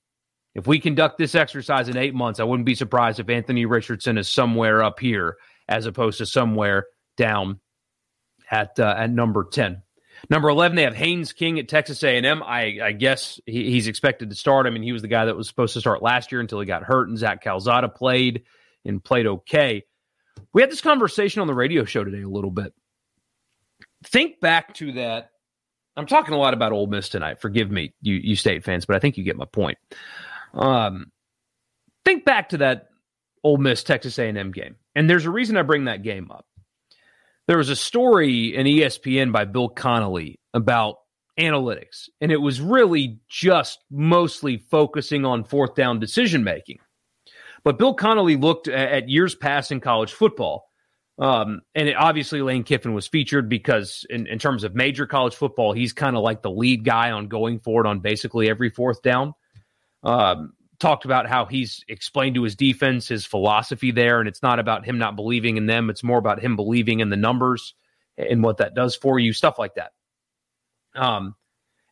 If 0.55 0.67
we 0.69 0.79
conduct 0.79 1.19
this 1.19 1.35
exercise 1.35 1.89
in 1.89 1.97
eight 1.97 2.15
months, 2.15 2.39
I 2.39 2.45
wouldn't 2.45 2.67
be 2.67 2.77
surprised 2.77 3.19
if 3.19 3.29
Anthony 3.29 3.67
Richardson 3.67 4.19
is 4.19 4.29
somewhere 4.29 4.83
up 4.83 5.01
here 5.01 5.37
as 5.69 5.87
opposed 5.87 6.19
to 6.19 6.27
somewhere 6.27 6.87
down 7.17 7.61
at 8.51 8.79
uh, 8.79 8.95
at 8.97 9.11
number 9.11 9.45
ten. 9.45 9.83
Number 10.31 10.49
eleven, 10.49 10.77
they 10.77 10.83
have 10.83 10.95
Haynes 10.95 11.33
King 11.33 11.59
at 11.59 11.69
Texas 11.69 12.03
A&M. 12.03 12.43
I, 12.43 12.79
I 12.83 12.93
guess 12.93 13.41
he, 13.47 13.71
he's 13.71 13.89
expected 13.89 14.31
to 14.31 14.37
start. 14.37 14.67
I 14.67 14.71
mean, 14.71 14.83
he 14.83 14.93
was 14.93 15.03
the 15.03 15.09
guy 15.09 15.27
that 15.27 15.37
was 15.37 15.49
supposed 15.49 15.75
to 15.75 15.81
start 15.81 16.03
last 16.03 16.33
year 16.33 16.41
until 16.41 16.61
he 16.61 16.67
got 16.67 16.83
hurt, 16.83 17.09
and 17.09 17.19
Zach 17.19 17.43
Calzada 17.43 17.89
played 17.89 18.45
and 18.85 19.03
played 19.03 19.27
okay. 19.27 19.85
We 20.53 20.63
had 20.63 20.71
this 20.71 20.81
conversation 20.81 21.41
on 21.41 21.47
the 21.47 21.55
radio 21.55 21.85
show 21.85 22.05
today 22.05 22.23
a 22.23 22.29
little 22.29 22.51
bit. 22.51 22.73
Think 24.05 24.41
back 24.41 24.75
to 24.75 24.93
that. 24.93 25.31
I'm 25.97 26.07
talking 26.07 26.35
a 26.35 26.39
lot 26.39 26.55
about 26.55 26.73
Ole 26.73 26.87
Miss 26.87 27.09
tonight. 27.09 27.41
Forgive 27.41 27.71
me, 27.71 27.95
you 28.01 28.15
you 28.15 28.37
state 28.37 28.65
fans, 28.65 28.85
but 28.85 28.97
I 28.97 28.99
think 28.99 29.17
you 29.17 29.25
get 29.25 29.37
my 29.37 29.45
point. 29.45 29.79
Um, 30.53 31.13
think 32.05 32.25
back 32.25 32.51
to 32.51 32.59
that 32.59 32.89
Ole 33.43 33.59
Miss 33.59 33.83
Texas 33.85 34.19
A&M 34.19 34.51
game, 34.51 34.77
and 34.95 35.09
there's 35.09 35.27
a 35.27 35.31
reason 35.31 35.57
I 35.57 35.63
bring 35.63 35.85
that 35.85 36.03
game 36.03 36.31
up. 36.31 36.47
There 37.47 37.59
was 37.59 37.69
a 37.69 37.77
story 37.77 38.55
in 38.55 38.67
ESPN 38.67 39.33
by 39.33 39.45
Bill 39.45 39.69
Connelly 39.69 40.41
about 40.55 40.97
analytics, 41.39 42.09
and 42.21 42.33
it 42.33 42.41
was 42.41 42.61
really 42.61 43.19
just 43.29 43.81
mostly 43.91 44.57
focusing 44.57 45.25
on 45.25 45.45
fourth 45.45 45.75
down 45.75 45.99
decision 45.99 46.45
making. 46.45 46.79
But 47.65 47.79
Bill 47.79 47.95
Connelly 47.95 48.37
looked 48.37 48.69
at 48.69 49.09
years 49.09 49.35
past 49.35 49.73
in 49.73 49.81
college 49.81 50.13
football. 50.13 50.67
Um, 51.19 51.61
and 51.75 51.89
it, 51.89 51.97
obviously, 51.97 52.43
Lane 52.43 52.65
Kiffin 52.65 52.93
was 52.93 53.07
featured 53.07 53.49
because, 53.49 54.05
in, 54.11 54.27
in 54.27 54.39
terms 54.39 54.65
of 54.65 54.75
major 54.75 55.07
college 55.07 55.35
football, 55.35 55.73
he's 55.73 55.93
kind 55.93 56.17
of 56.17 56.23
like 56.23 56.43
the 56.43 56.51
lead 56.51 56.85
guy 56.85 57.13
on 57.13 57.29
going 57.29 57.61
forward 57.61 57.87
on 57.87 58.01
basically 58.01 58.51
every 58.51 58.69
fourth 58.71 59.01
down. 59.01 59.33
Um, 60.03 60.55
talked 60.85 61.07
about 61.07 61.27
how 61.27 61.47
he's 61.47 61.83
explained 61.89 62.35
to 62.35 62.43
his 62.43 62.57
defense 62.57 63.09
his 63.09 63.25
philosophy 63.25 63.91
there, 63.91 64.21
and 64.21 64.29
it's 64.29 64.43
not 64.43 64.59
about 64.59 64.85
him 64.85 64.99
not 64.99 65.17
believing 65.17 65.57
in 65.57 65.65
them; 65.65 65.89
it's 65.89 66.05
more 66.05 66.19
about 66.19 66.41
him 66.41 66.57
believing 66.57 67.01
in 67.01 67.09
the 67.09 67.17
numbers 67.17 67.75
and 68.19 68.43
what 68.43 68.59
that 68.59 68.75
does 68.75 68.95
for 68.95 69.19
you, 69.19 69.33
stuff 69.33 69.59
like 69.59 69.77
that. 69.77 69.93
Um, 70.95 71.37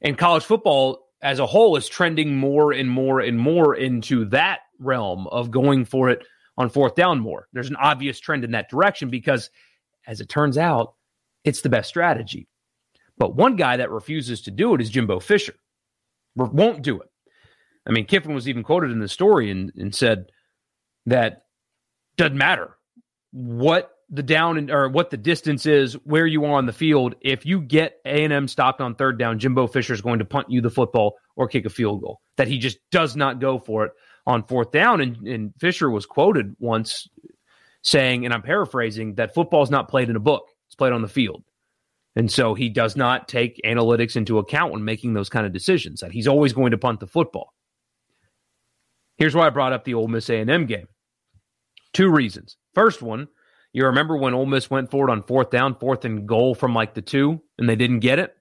and 0.02 0.18
college 0.18 0.44
football 0.44 1.08
as 1.22 1.38
a 1.38 1.46
whole 1.46 1.76
is 1.76 1.88
trending 1.88 2.36
more 2.36 2.70
and 2.70 2.90
more 2.90 3.20
and 3.20 3.38
more 3.38 3.74
into 3.74 4.26
that 4.26 4.60
realm 4.78 5.26
of 5.28 5.50
going 5.50 5.86
for 5.86 6.10
it 6.10 6.26
on 6.58 6.68
fourth 6.68 6.94
down 6.94 7.18
more. 7.18 7.48
There's 7.54 7.70
an 7.70 7.76
obvious 7.76 8.20
trend 8.20 8.44
in 8.44 8.50
that 8.50 8.68
direction 8.68 9.08
because, 9.08 9.48
as 10.06 10.20
it 10.20 10.28
turns 10.28 10.58
out, 10.58 10.94
it's 11.44 11.62
the 11.62 11.70
best 11.70 11.88
strategy. 11.88 12.46
But 13.16 13.36
one 13.36 13.56
guy 13.56 13.78
that 13.78 13.90
refuses 13.90 14.42
to 14.42 14.50
do 14.50 14.74
it 14.74 14.82
is 14.82 14.90
Jimbo 14.90 15.20
Fisher. 15.20 15.54
Won't 16.36 16.82
do 16.82 17.00
it. 17.00 17.08
I 17.86 17.90
mean, 17.90 18.06
Kiffin 18.06 18.34
was 18.34 18.48
even 18.48 18.62
quoted 18.62 18.90
in 18.90 19.00
the 19.00 19.08
story 19.08 19.50
and, 19.50 19.72
and 19.76 19.94
said 19.94 20.26
that 21.06 21.42
doesn't 22.16 22.36
matter 22.36 22.76
what 23.32 23.90
the 24.08 24.22
down 24.22 24.70
or 24.70 24.88
what 24.88 25.10
the 25.10 25.16
distance 25.16 25.64
is, 25.64 25.94
where 26.04 26.26
you 26.26 26.44
are 26.44 26.58
on 26.58 26.66
the 26.66 26.72
field. 26.72 27.14
If 27.22 27.46
you 27.46 27.60
get 27.60 27.94
A 28.04 28.24
and 28.24 28.32
M 28.32 28.46
stopped 28.46 28.80
on 28.80 28.94
third 28.94 29.18
down, 29.18 29.38
Jimbo 29.38 29.66
Fisher 29.66 29.94
is 29.94 30.02
going 30.02 30.18
to 30.18 30.24
punt 30.24 30.50
you 30.50 30.60
the 30.60 30.70
football 30.70 31.16
or 31.34 31.48
kick 31.48 31.64
a 31.64 31.70
field 31.70 32.02
goal. 32.02 32.20
That 32.36 32.48
he 32.48 32.58
just 32.58 32.78
does 32.90 33.16
not 33.16 33.40
go 33.40 33.58
for 33.58 33.86
it 33.86 33.92
on 34.26 34.44
fourth 34.44 34.70
down. 34.70 35.00
And, 35.00 35.16
and 35.26 35.52
Fisher 35.58 35.90
was 35.90 36.04
quoted 36.04 36.54
once 36.58 37.08
saying, 37.82 38.24
and 38.24 38.34
I'm 38.34 38.42
paraphrasing, 38.42 39.14
that 39.14 39.34
football 39.34 39.62
is 39.62 39.70
not 39.70 39.88
played 39.88 40.10
in 40.10 40.16
a 40.16 40.20
book; 40.20 40.44
it's 40.66 40.76
played 40.76 40.92
on 40.92 41.02
the 41.02 41.08
field. 41.08 41.42
And 42.14 42.30
so 42.30 42.52
he 42.52 42.68
does 42.68 42.94
not 42.94 43.26
take 43.26 43.60
analytics 43.64 44.16
into 44.16 44.38
account 44.38 44.72
when 44.72 44.84
making 44.84 45.14
those 45.14 45.30
kind 45.30 45.46
of 45.46 45.54
decisions. 45.54 46.00
That 46.00 46.12
he's 46.12 46.28
always 46.28 46.52
going 46.52 46.72
to 46.72 46.78
punt 46.78 47.00
the 47.00 47.06
football. 47.06 47.54
Here's 49.22 49.36
why 49.36 49.46
I 49.46 49.50
brought 49.50 49.72
up 49.72 49.84
the 49.84 49.94
Ole 49.94 50.08
Miss 50.08 50.28
A&M 50.28 50.66
game. 50.66 50.88
Two 51.92 52.10
reasons. 52.10 52.56
First 52.74 53.02
one, 53.02 53.28
you 53.72 53.86
remember 53.86 54.16
when 54.16 54.34
Ole 54.34 54.46
Miss 54.46 54.68
went 54.68 54.90
forward 54.90 55.10
on 55.10 55.22
fourth 55.22 55.48
down, 55.48 55.76
fourth 55.78 56.04
and 56.04 56.26
goal 56.26 56.56
from 56.56 56.74
like 56.74 56.94
the 56.94 57.02
two, 57.02 57.40
and 57.56 57.68
they 57.68 57.76
didn't 57.76 58.00
get 58.00 58.18
it. 58.18 58.34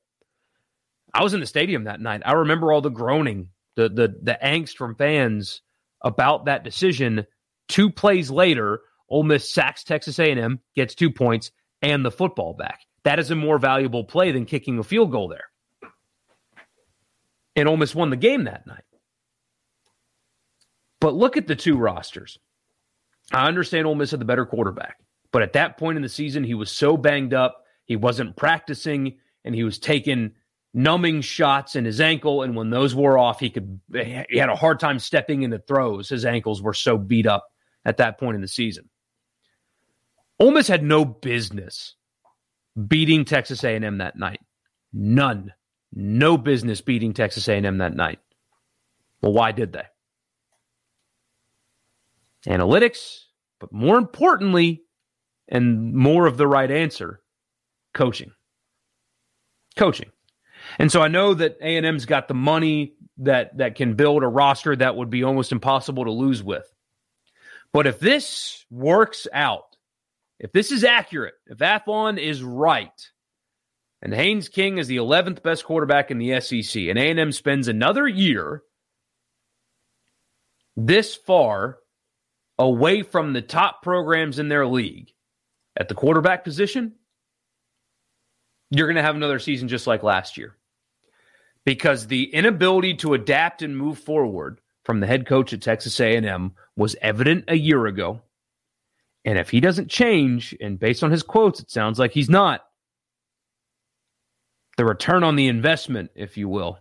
I 1.13 1.21
was 1.21 1.35
in 1.35 1.39
the 1.39 1.45
stadium 1.45 1.83
that 1.83 2.01
night. 2.01 2.23
I 2.25 2.31
remember 2.31 2.73
all 2.73 2.81
the 2.81 2.89
groaning, 2.89 3.49
the 3.75 3.89
the 3.89 4.15
the 4.23 4.39
angst 4.43 4.75
from 4.75 4.95
fans 4.95 5.61
about 6.03 6.45
that 6.45 6.63
decision. 6.63 7.27
Two 7.67 7.91
plays 7.91 8.31
later, 8.31 8.79
Ole 9.07 9.21
Miss 9.21 9.53
sacks 9.53 9.83
Texas 9.83 10.17
A&M, 10.17 10.61
gets 10.75 10.95
two 10.95 11.11
points, 11.11 11.51
and 11.83 12.03
the 12.03 12.09
football 12.09 12.55
back. 12.55 12.79
That 13.03 13.19
is 13.19 13.29
a 13.29 13.35
more 13.35 13.59
valuable 13.59 14.05
play 14.05 14.31
than 14.31 14.45
kicking 14.45 14.79
a 14.79 14.83
field 14.83 15.11
goal 15.11 15.27
there. 15.27 15.45
And 17.55 17.69
Ole 17.69 17.77
Miss 17.77 17.93
won 17.93 18.09
the 18.09 18.17
game 18.17 18.45
that 18.45 18.65
night. 18.65 18.81
But 21.01 21.15
look 21.15 21.35
at 21.35 21.47
the 21.47 21.55
two 21.55 21.77
rosters. 21.77 22.39
I 23.33 23.47
understand 23.47 23.85
Ole 23.85 23.95
Miss 23.95 24.11
had 24.11 24.21
the 24.21 24.25
better 24.25 24.45
quarterback, 24.45 24.97
but 25.33 25.41
at 25.41 25.53
that 25.53 25.77
point 25.77 25.97
in 25.97 26.01
the 26.01 26.09
season, 26.09 26.43
he 26.45 26.53
was 26.53 26.71
so 26.71 26.95
banged 26.95 27.33
up, 27.33 27.65
he 27.85 27.97
wasn't 27.97 28.37
practicing, 28.37 29.17
and 29.43 29.53
he 29.53 29.63
was 29.63 29.79
taking 29.79 30.31
numbing 30.73 31.21
shots 31.21 31.75
in 31.75 31.83
his 31.83 31.99
ankle. 31.99 32.43
And 32.43 32.55
when 32.55 32.69
those 32.69 32.95
wore 32.95 33.17
off, 33.17 33.39
he 33.39 33.49
could 33.49 33.79
he 33.91 34.37
had 34.37 34.49
a 34.49 34.55
hard 34.55 34.79
time 34.79 34.99
stepping 34.99 35.41
into 35.41 35.59
throws. 35.59 36.07
His 36.07 36.23
ankles 36.23 36.61
were 36.61 36.73
so 36.73 36.97
beat 36.97 37.25
up 37.25 37.47
at 37.83 37.97
that 37.97 38.19
point 38.19 38.35
in 38.35 38.41
the 38.41 38.47
season. 38.47 38.89
Ole 40.39 40.51
Miss 40.51 40.67
had 40.67 40.83
no 40.83 41.03
business 41.03 41.95
beating 42.87 43.25
Texas 43.25 43.63
A&M 43.63 43.97
that 43.97 44.17
night. 44.17 44.41
None. 44.93 45.53
No 45.93 46.37
business 46.37 46.81
beating 46.81 47.13
Texas 47.13 47.47
A&M 47.47 47.77
that 47.79 47.95
night. 47.95 48.19
Well, 49.21 49.33
why 49.33 49.51
did 49.51 49.73
they? 49.73 49.83
Analytics, 52.47 53.19
but 53.59 53.71
more 53.71 53.97
importantly, 53.97 54.83
and 55.47 55.93
more 55.93 56.25
of 56.25 56.37
the 56.37 56.47
right 56.47 56.71
answer, 56.71 57.21
coaching. 57.93 58.31
Coaching. 59.75 60.11
And 60.79 60.91
so 60.91 61.01
I 61.01 61.07
know 61.07 61.33
that 61.33 61.57
A&M's 61.61 62.05
got 62.05 62.27
the 62.27 62.33
money 62.33 62.93
that 63.17 63.57
that 63.57 63.75
can 63.75 63.95
build 63.95 64.23
a 64.23 64.27
roster 64.27 64.75
that 64.75 64.95
would 64.95 65.09
be 65.09 65.23
almost 65.23 65.51
impossible 65.51 66.05
to 66.05 66.11
lose 66.11 66.43
with. 66.43 66.71
But 67.73 67.87
if 67.87 67.99
this 67.99 68.65
works 68.69 69.27
out, 69.31 69.75
if 70.39 70.51
this 70.51 70.71
is 70.71 70.83
accurate, 70.83 71.35
if 71.47 71.59
Athlon 71.59 72.17
is 72.17 72.43
right, 72.43 72.89
and 74.01 74.13
Haynes 74.13 74.49
King 74.49 74.77
is 74.77 74.87
the 74.87 74.97
11th 74.97 75.43
best 75.43 75.63
quarterback 75.63 76.09
in 76.09 76.17
the 76.17 76.39
SEC, 76.41 76.83
and 76.83 76.97
A&M 76.97 77.31
spends 77.31 77.67
another 77.67 78.07
year 78.07 78.63
this 80.75 81.15
far 81.15 81.77
away 82.61 83.01
from 83.01 83.33
the 83.33 83.41
top 83.41 83.81
programs 83.81 84.37
in 84.37 84.47
their 84.47 84.67
league 84.67 85.11
at 85.79 85.89
the 85.89 85.95
quarterback 85.95 86.43
position, 86.43 86.93
you're 88.69 88.87
going 88.87 88.97
to 88.97 89.01
have 89.01 89.15
another 89.15 89.39
season 89.39 89.67
just 89.67 89.87
like 89.87 90.03
last 90.03 90.37
year. 90.37 90.55
Because 91.65 92.07
the 92.07 92.33
inability 92.33 92.95
to 92.97 93.13
adapt 93.15 93.61
and 93.61 93.75
move 93.75 93.97
forward 93.97 94.61
from 94.83 94.99
the 94.99 95.07
head 95.07 95.25
coach 95.27 95.53
at 95.53 95.61
Texas 95.61 95.99
A&M 95.99 96.53
was 96.75 96.95
evident 97.01 97.45
a 97.47 97.57
year 97.57 97.85
ago. 97.87 98.21
And 99.25 99.37
if 99.37 99.49
he 99.49 99.59
doesn't 99.59 99.89
change, 99.89 100.55
and 100.61 100.79
based 100.79 101.03
on 101.03 101.11
his 101.11 101.23
quotes, 101.23 101.59
it 101.59 101.69
sounds 101.69 101.99
like 101.99 102.11
he's 102.11 102.29
not, 102.29 102.61
the 104.77 104.85
return 104.85 105.23
on 105.23 105.35
the 105.35 105.47
investment, 105.47 106.11
if 106.15 106.37
you 106.37 106.47
will, 106.47 106.79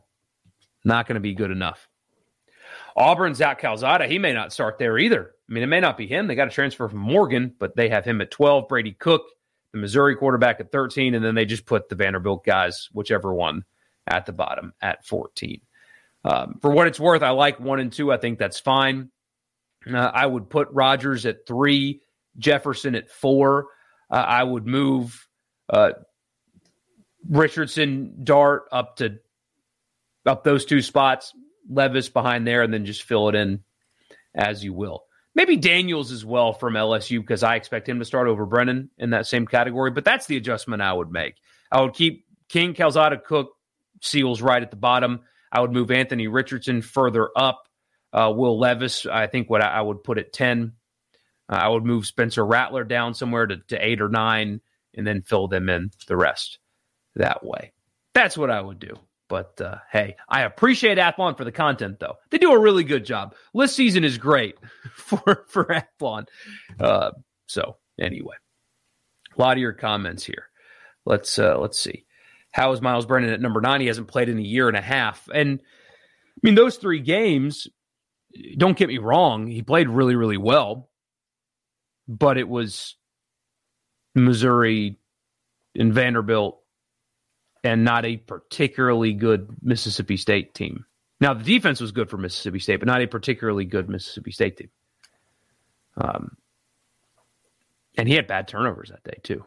not 0.84 1.06
going 1.06 1.14
to 1.14 1.20
be 1.20 1.34
good 1.34 1.50
enough. 1.50 1.89
Auburn's 2.96 3.38
Zach 3.38 3.60
Calzada, 3.60 4.06
he 4.06 4.18
may 4.18 4.32
not 4.32 4.52
start 4.52 4.78
there 4.78 4.98
either. 4.98 5.32
I 5.48 5.52
mean, 5.52 5.62
it 5.62 5.68
may 5.68 5.80
not 5.80 5.96
be 5.96 6.06
him. 6.06 6.26
They 6.26 6.34
got 6.34 6.48
a 6.48 6.52
transfer 6.52 6.88
from 6.88 7.00
Morgan, 7.00 7.54
but 7.58 7.76
they 7.76 7.88
have 7.88 8.04
him 8.04 8.20
at 8.20 8.30
12, 8.30 8.68
Brady 8.68 8.92
Cook, 8.92 9.22
the 9.72 9.78
Missouri 9.78 10.16
quarterback 10.16 10.60
at 10.60 10.72
13, 10.72 11.14
and 11.14 11.24
then 11.24 11.34
they 11.34 11.44
just 11.44 11.66
put 11.66 11.88
the 11.88 11.94
Vanderbilt 11.94 12.44
guys, 12.44 12.88
whichever 12.92 13.32
one, 13.32 13.64
at 14.06 14.26
the 14.26 14.32
bottom 14.32 14.72
at 14.80 15.04
14. 15.04 15.60
Um, 16.24 16.58
for 16.60 16.70
what 16.70 16.86
it's 16.86 17.00
worth, 17.00 17.22
I 17.22 17.30
like 17.30 17.60
one 17.60 17.80
and 17.80 17.92
two. 17.92 18.12
I 18.12 18.18
think 18.18 18.38
that's 18.38 18.60
fine. 18.60 19.10
Uh, 19.90 19.96
I 19.96 20.26
would 20.26 20.50
put 20.50 20.68
Rogers 20.70 21.24
at 21.24 21.46
three, 21.46 22.02
Jefferson 22.38 22.94
at 22.94 23.10
four. 23.10 23.68
Uh, 24.10 24.16
I 24.16 24.42
would 24.42 24.66
move 24.66 25.26
uh, 25.68 25.92
Richardson, 27.28 28.24
Dart 28.24 28.64
up 28.72 28.96
to 28.96 29.18
up 30.26 30.44
those 30.44 30.66
two 30.66 30.82
spots, 30.82 31.32
Levis 31.70 32.08
behind 32.08 32.46
there, 32.46 32.62
and 32.62 32.74
then 32.74 32.84
just 32.84 33.04
fill 33.04 33.28
it 33.28 33.34
in 33.34 33.62
as 34.34 34.62
you 34.62 34.72
will. 34.72 35.04
Maybe 35.34 35.56
Daniels 35.56 36.10
as 36.10 36.24
well 36.24 36.52
from 36.52 36.74
LSU 36.74 37.20
because 37.20 37.42
I 37.42 37.54
expect 37.54 37.88
him 37.88 38.00
to 38.00 38.04
start 38.04 38.26
over 38.26 38.44
Brennan 38.46 38.90
in 38.98 39.10
that 39.10 39.26
same 39.26 39.46
category. 39.46 39.90
But 39.92 40.04
that's 40.04 40.26
the 40.26 40.36
adjustment 40.36 40.82
I 40.82 40.92
would 40.92 41.10
make. 41.10 41.36
I 41.70 41.80
would 41.80 41.94
keep 41.94 42.26
King, 42.48 42.74
Calzada, 42.74 43.16
Cook, 43.16 43.52
Seals 44.02 44.42
right 44.42 44.62
at 44.62 44.70
the 44.70 44.76
bottom. 44.76 45.20
I 45.52 45.60
would 45.60 45.72
move 45.72 45.90
Anthony 45.90 46.26
Richardson 46.26 46.82
further 46.82 47.28
up. 47.36 47.68
Uh, 48.12 48.32
Will 48.34 48.58
Levis, 48.58 49.06
I 49.06 49.28
think 49.28 49.48
what 49.48 49.62
I, 49.62 49.80
would 49.80 50.02
put 50.02 50.18
at 50.18 50.32
10. 50.32 50.72
Uh, 51.48 51.52
I 51.52 51.68
would 51.68 51.84
move 51.84 52.06
Spencer 52.06 52.44
Rattler 52.44 52.82
down 52.82 53.14
somewhere 53.14 53.46
to, 53.46 53.58
to 53.68 53.76
eight 53.84 54.00
or 54.00 54.08
nine 54.08 54.60
and 54.94 55.06
then 55.06 55.22
fill 55.22 55.46
them 55.46 55.68
in 55.68 55.92
the 56.08 56.16
rest 56.16 56.58
that 57.14 57.44
way. 57.44 57.72
That's 58.14 58.36
what 58.36 58.50
I 58.50 58.60
would 58.60 58.80
do. 58.80 58.96
But 59.30 59.60
uh, 59.60 59.76
hey, 59.92 60.16
I 60.28 60.42
appreciate 60.42 60.98
Athlon 60.98 61.36
for 61.38 61.44
the 61.44 61.52
content, 61.52 62.00
though. 62.00 62.16
They 62.30 62.38
do 62.38 62.50
a 62.50 62.58
really 62.58 62.82
good 62.82 63.06
job. 63.06 63.36
List 63.54 63.76
season 63.76 64.02
is 64.02 64.18
great 64.18 64.56
for 64.92 65.46
for 65.48 65.64
Athlon. 65.66 66.26
Uh, 66.78 67.12
so 67.46 67.76
anyway, 67.98 68.34
a 69.38 69.40
lot 69.40 69.56
of 69.56 69.60
your 69.60 69.72
comments 69.72 70.24
here. 70.24 70.48
Let's 71.06 71.38
uh, 71.38 71.56
let's 71.58 71.78
see. 71.78 72.04
How 72.50 72.72
is 72.72 72.82
Miles 72.82 73.06
Brennan 73.06 73.30
at 73.30 73.40
number 73.40 73.60
nine? 73.60 73.80
He 73.80 73.86
hasn't 73.86 74.08
played 74.08 74.28
in 74.28 74.36
a 74.36 74.42
year 74.42 74.66
and 74.66 74.76
a 74.76 74.82
half, 74.82 75.28
and 75.32 75.60
I 75.62 76.40
mean 76.42 76.56
those 76.56 76.76
three 76.76 77.00
games. 77.00 77.68
Don't 78.58 78.76
get 78.76 78.88
me 78.88 78.98
wrong; 78.98 79.46
he 79.46 79.62
played 79.62 79.88
really, 79.88 80.16
really 80.16 80.38
well, 80.38 80.90
but 82.08 82.36
it 82.36 82.48
was 82.48 82.96
Missouri 84.16 84.98
and 85.76 85.94
Vanderbilt 85.94 86.59
and 87.62 87.84
not 87.84 88.04
a 88.04 88.16
particularly 88.16 89.12
good 89.12 89.56
Mississippi 89.62 90.16
State 90.16 90.54
team. 90.54 90.84
Now, 91.20 91.34
the 91.34 91.44
defense 91.44 91.80
was 91.80 91.92
good 91.92 92.08
for 92.08 92.16
Mississippi 92.16 92.58
State, 92.58 92.76
but 92.76 92.86
not 92.86 93.02
a 93.02 93.06
particularly 93.06 93.66
good 93.66 93.88
Mississippi 93.88 94.30
State 94.30 94.56
team. 94.56 94.70
Um, 95.96 96.36
and 97.98 98.08
he 98.08 98.14
had 98.14 98.26
bad 98.26 98.48
turnovers 98.48 98.90
that 98.90 99.04
day 99.04 99.18
too. 99.22 99.44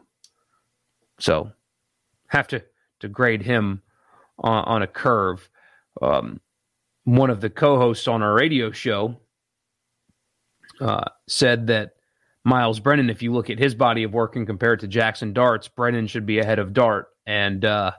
So, 1.18 1.50
have 2.28 2.46
to 2.48 2.64
to 3.00 3.08
grade 3.08 3.42
him 3.42 3.82
on, 4.38 4.64
on 4.64 4.82
a 4.82 4.86
curve. 4.86 5.48
Um, 6.00 6.40
one 7.04 7.30
of 7.30 7.40
the 7.40 7.50
co-hosts 7.50 8.08
on 8.08 8.22
our 8.22 8.34
radio 8.34 8.70
show 8.70 9.20
uh, 10.80 11.04
said 11.28 11.66
that 11.68 11.96
Miles 12.44 12.80
Brennan, 12.80 13.10
if 13.10 13.22
you 13.22 13.32
look 13.32 13.50
at 13.50 13.58
his 13.58 13.74
body 13.74 14.02
of 14.02 14.12
work 14.12 14.36
and 14.36 14.46
compare 14.46 14.74
it 14.74 14.80
to 14.80 14.88
Jackson 14.88 15.32
Dart's, 15.32 15.68
Brennan 15.68 16.06
should 16.06 16.26
be 16.26 16.38
ahead 16.38 16.58
of 16.58 16.72
Dart. 16.72 17.08
And 17.26 17.64
uh, 17.64 17.92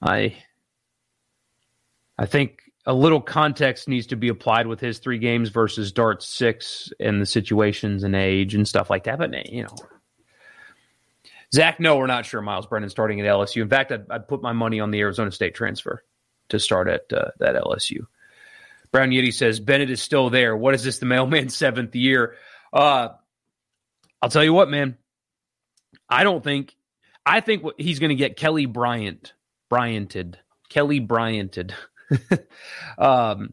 I 0.00 0.36
I 2.18 2.26
think 2.26 2.62
a 2.86 2.94
little 2.94 3.20
context 3.20 3.86
needs 3.86 4.06
to 4.08 4.16
be 4.16 4.28
applied 4.28 4.66
with 4.66 4.80
his 4.80 4.98
three 4.98 5.18
games 5.18 5.50
versus 5.50 5.92
Dart's 5.92 6.26
six 6.26 6.90
and 6.98 7.20
the 7.20 7.26
situations 7.26 8.02
and 8.02 8.16
age 8.16 8.54
and 8.54 8.66
stuff 8.66 8.90
like 8.90 9.04
that. 9.04 9.18
But 9.18 9.52
you 9.52 9.64
know, 9.64 9.76
Zach, 11.52 11.80
no, 11.80 11.96
we're 11.96 12.06
not 12.06 12.26
sure 12.26 12.40
Miles 12.40 12.66
Brennan 12.66 12.90
starting 12.90 13.20
at 13.20 13.26
LSU. 13.26 13.62
In 13.62 13.68
fact, 13.68 13.92
I'd, 13.92 14.10
I'd, 14.10 14.28
put 14.28 14.42
my 14.42 14.52
money 14.52 14.80
on 14.80 14.90
the 14.90 15.00
Arizona 15.00 15.30
State 15.30 15.54
transfer 15.54 16.02
to 16.48 16.58
start 16.58 16.88
at 16.88 17.12
uh, 17.12 17.30
that 17.38 17.56
LSU. 17.56 18.06
Brown 18.90 19.10
Yeti 19.10 19.34
says 19.34 19.60
Bennett 19.60 19.90
is 19.90 20.00
still 20.00 20.30
there. 20.30 20.56
What 20.56 20.74
is 20.74 20.82
this? 20.82 20.98
The 20.98 21.06
mailman's 21.06 21.54
seventh 21.56 21.94
year. 21.94 22.36
Uh, 22.72 23.08
I'll 24.22 24.30
tell 24.30 24.44
you 24.44 24.52
what, 24.52 24.70
man. 24.70 24.96
I 26.08 26.24
don't 26.24 26.42
think. 26.42 26.74
I 27.24 27.40
think 27.40 27.64
he's 27.76 27.98
going 27.98 28.08
to 28.08 28.14
get 28.14 28.36
Kelly 28.36 28.64
Bryant 28.64 29.34
Bryanted. 29.70 30.38
Kelly 30.68 31.00
Bryanted. 31.00 31.72
um, 32.98 33.52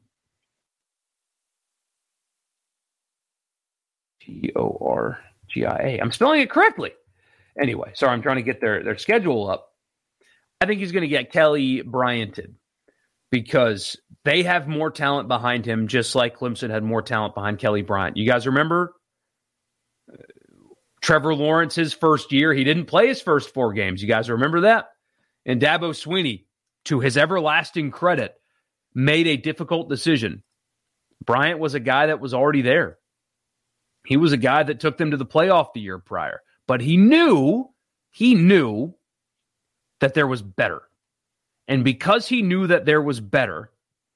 G 4.21 4.51
O 4.56 4.78
R 4.82 5.19
G 5.49 5.65
I 5.65 5.78
A. 5.78 5.99
I'm 5.99 6.12
spelling 6.12 6.41
it 6.41 6.49
correctly. 6.49 6.91
Anyway, 7.60 7.91
sorry, 7.93 8.13
I'm 8.13 8.21
trying 8.21 8.38
to 8.38 8.41
get 8.43 8.60
their, 8.60 8.84
their 8.84 8.97
schedule 8.97 9.49
up. 9.49 9.69
I 10.60 10.65
think 10.65 10.80
he's 10.80 10.91
going 10.91 11.04
to 11.04 11.08
get 11.08 11.32
Kelly 11.32 11.82
Bryanted 11.84 12.56
because 13.32 13.97
they 14.23 14.43
have 14.43 14.67
more 14.67 14.91
talent 14.91 15.28
behind 15.28 15.65
him, 15.65 15.88
just 15.88 16.15
like 16.15 16.38
Clemson 16.38 16.69
had 16.69 16.84
more 16.84 17.01
talent 17.01 17.36
behind 17.36 17.60
Kelly 17.60 17.82
Bryant. 17.82 18.17
You 18.17 18.28
guys 18.28 18.47
remember 18.47 18.93
uh, 20.12 20.17
Trevor 21.01 21.36
Lawrence, 21.36 21.75
his 21.75 21.93
first 21.93 22.32
year? 22.32 22.54
He 22.54 22.63
didn't 22.63 22.86
play 22.86 23.08
his 23.08 23.21
first 23.21 23.54
four 23.54 23.73
games. 23.73 24.01
You 24.01 24.08
guys 24.08 24.30
remember 24.30 24.62
that? 24.62 24.88
And 25.45 25.62
Dabo 25.62 25.91
Swinney, 25.91 26.45
to 26.86 26.99
his 26.99 27.17
everlasting 27.17 27.91
credit, 27.91 28.36
made 28.93 29.27
a 29.27 29.38
difficult 29.38 29.89
decision. 29.89 30.43
Bryant 31.23 31.60
was 31.60 31.73
a 31.73 31.79
guy 31.79 32.08
that 32.08 32.19
was 32.19 32.34
already 32.34 32.62
there. 32.62 32.97
He 34.05 34.17
was 34.17 34.34
a 34.34 34.38
guy 34.38 34.63
that 34.63 34.79
took 34.79 34.97
them 34.97 35.12
to 35.12 35.17
the 35.17 35.25
playoff 35.25 35.73
the 35.73 35.81
year 35.81 35.99
prior, 35.99 36.41
but 36.67 36.81
he 36.81 36.97
knew, 36.97 37.69
he 38.12 38.36
knew 38.36 38.93
that 39.99 40.13
there 40.13 40.27
was 40.27 40.41
better. 40.41 40.84
And 41.67 41.84
because 41.84 42.27
he 42.27 42.41
knew 42.41 42.67
that 42.67 42.86
there 42.86 43.01
was 43.01 43.19
better, 43.19 43.71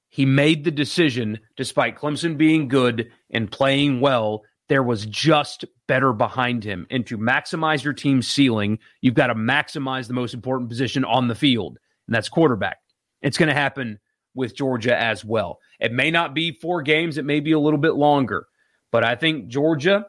he 0.09 0.25
made 0.25 0.63
the 0.63 0.71
decision, 0.71 1.39
despite 1.55 1.97
Clemson 1.97 2.37
being 2.37 2.67
good 2.67 3.11
and 3.31 3.51
playing 3.51 3.99
well, 4.01 4.43
there 4.69 4.83
was 4.83 5.05
just 5.07 5.65
better 5.87 6.13
behind 6.13 6.63
him. 6.63 6.87
And 6.89 7.05
to 7.07 7.17
maximize 7.17 7.83
your 7.83 7.93
team's 7.93 8.27
ceiling, 8.27 8.79
you've 9.01 9.15
got 9.15 9.27
to 9.27 9.35
maximize 9.35 10.07
the 10.07 10.13
most 10.13 10.33
important 10.33 10.69
position 10.69 11.03
on 11.03 11.27
the 11.27 11.35
field, 11.35 11.77
and 12.07 12.15
that's 12.15 12.29
quarterback. 12.29 12.77
It's 13.21 13.37
going 13.37 13.49
to 13.49 13.55
happen 13.55 13.99
with 14.35 14.55
Georgia 14.55 14.95
as 14.95 15.25
well. 15.25 15.59
It 15.79 15.91
may 15.91 16.11
not 16.11 16.33
be 16.33 16.51
four 16.51 16.83
games, 16.83 17.17
it 17.17 17.25
may 17.25 17.39
be 17.39 17.51
a 17.51 17.59
little 17.59 17.79
bit 17.79 17.95
longer, 17.95 18.45
but 18.91 19.03
I 19.03 19.15
think 19.15 19.47
Georgia, 19.47 20.05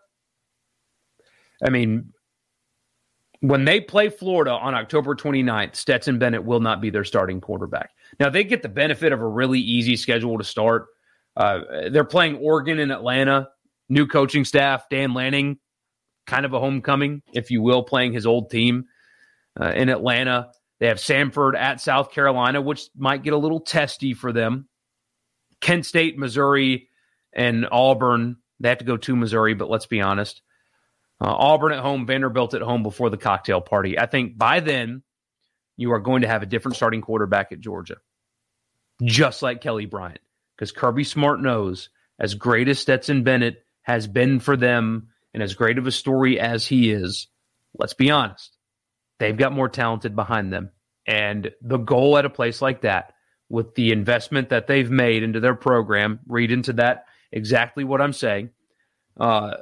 I 1.65 1.71
mean, 1.71 2.13
when 3.41 3.65
they 3.65 3.81
play 3.81 4.11
Florida 4.11 4.53
on 4.53 4.75
October 4.75 5.15
29th, 5.15 5.75
Stetson 5.75 6.19
Bennett 6.19 6.45
will 6.45 6.61
not 6.61 6.83
be 6.83 6.91
their 6.91 7.05
starting 7.05 7.41
quarterback. 7.41 7.91
Now, 8.19 8.29
they 8.29 8.45
get 8.45 8.63
the 8.63 8.69
benefit 8.69 9.13
of 9.13 9.23
a 9.23 9.27
really 9.27 9.61
easy 9.61 9.97
schedule 9.97 10.37
to 10.37 10.45
start. 10.45 10.89
Uh, 11.35 11.61
they're 11.91 12.05
playing 12.05 12.37
Oregon 12.37 12.79
and 12.81 12.93
Atlanta 12.93 13.49
new 13.91 14.07
coaching 14.07 14.47
staff, 14.47 14.89
Dan 14.89 15.13
Lanning, 15.13 15.59
kind 16.27 16.47
of 16.47 16.55
a 16.55 16.61
homecoming, 16.61 17.23
if 17.35 17.51
you 17.51 17.61
will, 17.61 17.83
playing 17.83 18.13
his 18.13 18.25
old 18.25 18.51
team 18.51 18.87
uh, 19.61 19.73
in 19.73 19.91
Atlanta. 19.91 20.53
They 20.79 20.87
have 20.87 20.97
Samford 20.97 21.59
at 21.59 21.81
South 21.81 22.13
Carolina, 22.13 22.63
which 22.63 22.89
might 22.97 23.23
get 23.23 23.35
a 23.35 23.39
little 23.39 23.61
testy 23.61 24.15
for 24.15 24.33
them. 24.33 24.69
Kent 25.61 25.85
State, 25.85 26.17
Missouri, 26.17 26.89
and 27.35 27.67
Auburn. 27.71 28.37
They 28.61 28.71
have 28.71 28.79
to 28.79 28.85
go 28.85 28.97
to 28.97 29.17
Missouri, 29.17 29.55
but 29.55 29.69
let's 29.69 29.87
be 29.87 30.01
honest. 30.01 30.41
Uh, 31.21 31.35
Auburn 31.35 31.73
at 31.73 31.81
home, 31.81 32.07
Vanderbilt 32.07 32.55
at 32.55 32.63
home 32.63 32.83
before 32.83 33.11
the 33.11 33.19
cocktail 33.19 33.61
party. 33.61 33.99
I 33.99 34.07
think 34.07 34.39
by 34.39 34.61
then 34.61 35.03
you 35.77 35.93
are 35.93 35.99
going 35.99 36.23
to 36.23 36.29
have 36.29 36.43
a 36.43 36.47
different 36.47 36.77
starting 36.77 37.03
quarterback 37.03 37.53
at 37.53 37.61
Georgia, 37.61 37.97
just 39.03 39.43
like 39.43 39.61
Kelly 39.61 39.85
Bryant, 39.85 40.21
because 40.57 40.73
Kirby 40.73 41.05
Smart 41.05 41.43
knows 41.43 41.91
as 42.19 42.35
great 42.35 42.69
as 42.69 42.79
Stetson 42.79 43.23
Bennett 43.23 43.65
has 43.83 44.07
been 44.07 44.41
for 44.41 44.57
them 44.57 45.09
and 45.33 45.43
as 45.43 45.55
great 45.55 45.79
of 45.79 45.87
a 45.87 45.93
story 45.93 46.39
as 46.39 46.67
he 46.67 46.91
is, 46.91 47.29
let's 47.79 47.95
be 47.95 48.11
honest, 48.11 48.57
they've 49.19 49.37
got 49.37 49.53
more 49.53 49.69
talented 49.69 50.17
behind 50.17 50.53
them. 50.53 50.71
And 51.07 51.51
the 51.63 51.79
goal 51.79 52.19
at 52.19 52.25
a 52.25 52.31
place 52.31 52.61
like 52.61 52.83
that, 52.83 53.15
with 53.49 53.75
the 53.75 53.91
investment 53.91 54.51
that 54.51 54.67
they've 54.67 54.91
made 54.91 55.23
into 55.23 55.41
their 55.41 55.55
program, 55.55 56.21
read 56.27 56.53
into 56.53 56.73
that 56.75 57.07
exactly 57.33 57.85
what 57.85 58.01
I'm 58.01 58.13
saying. 58.13 58.51
Uh, 59.19 59.57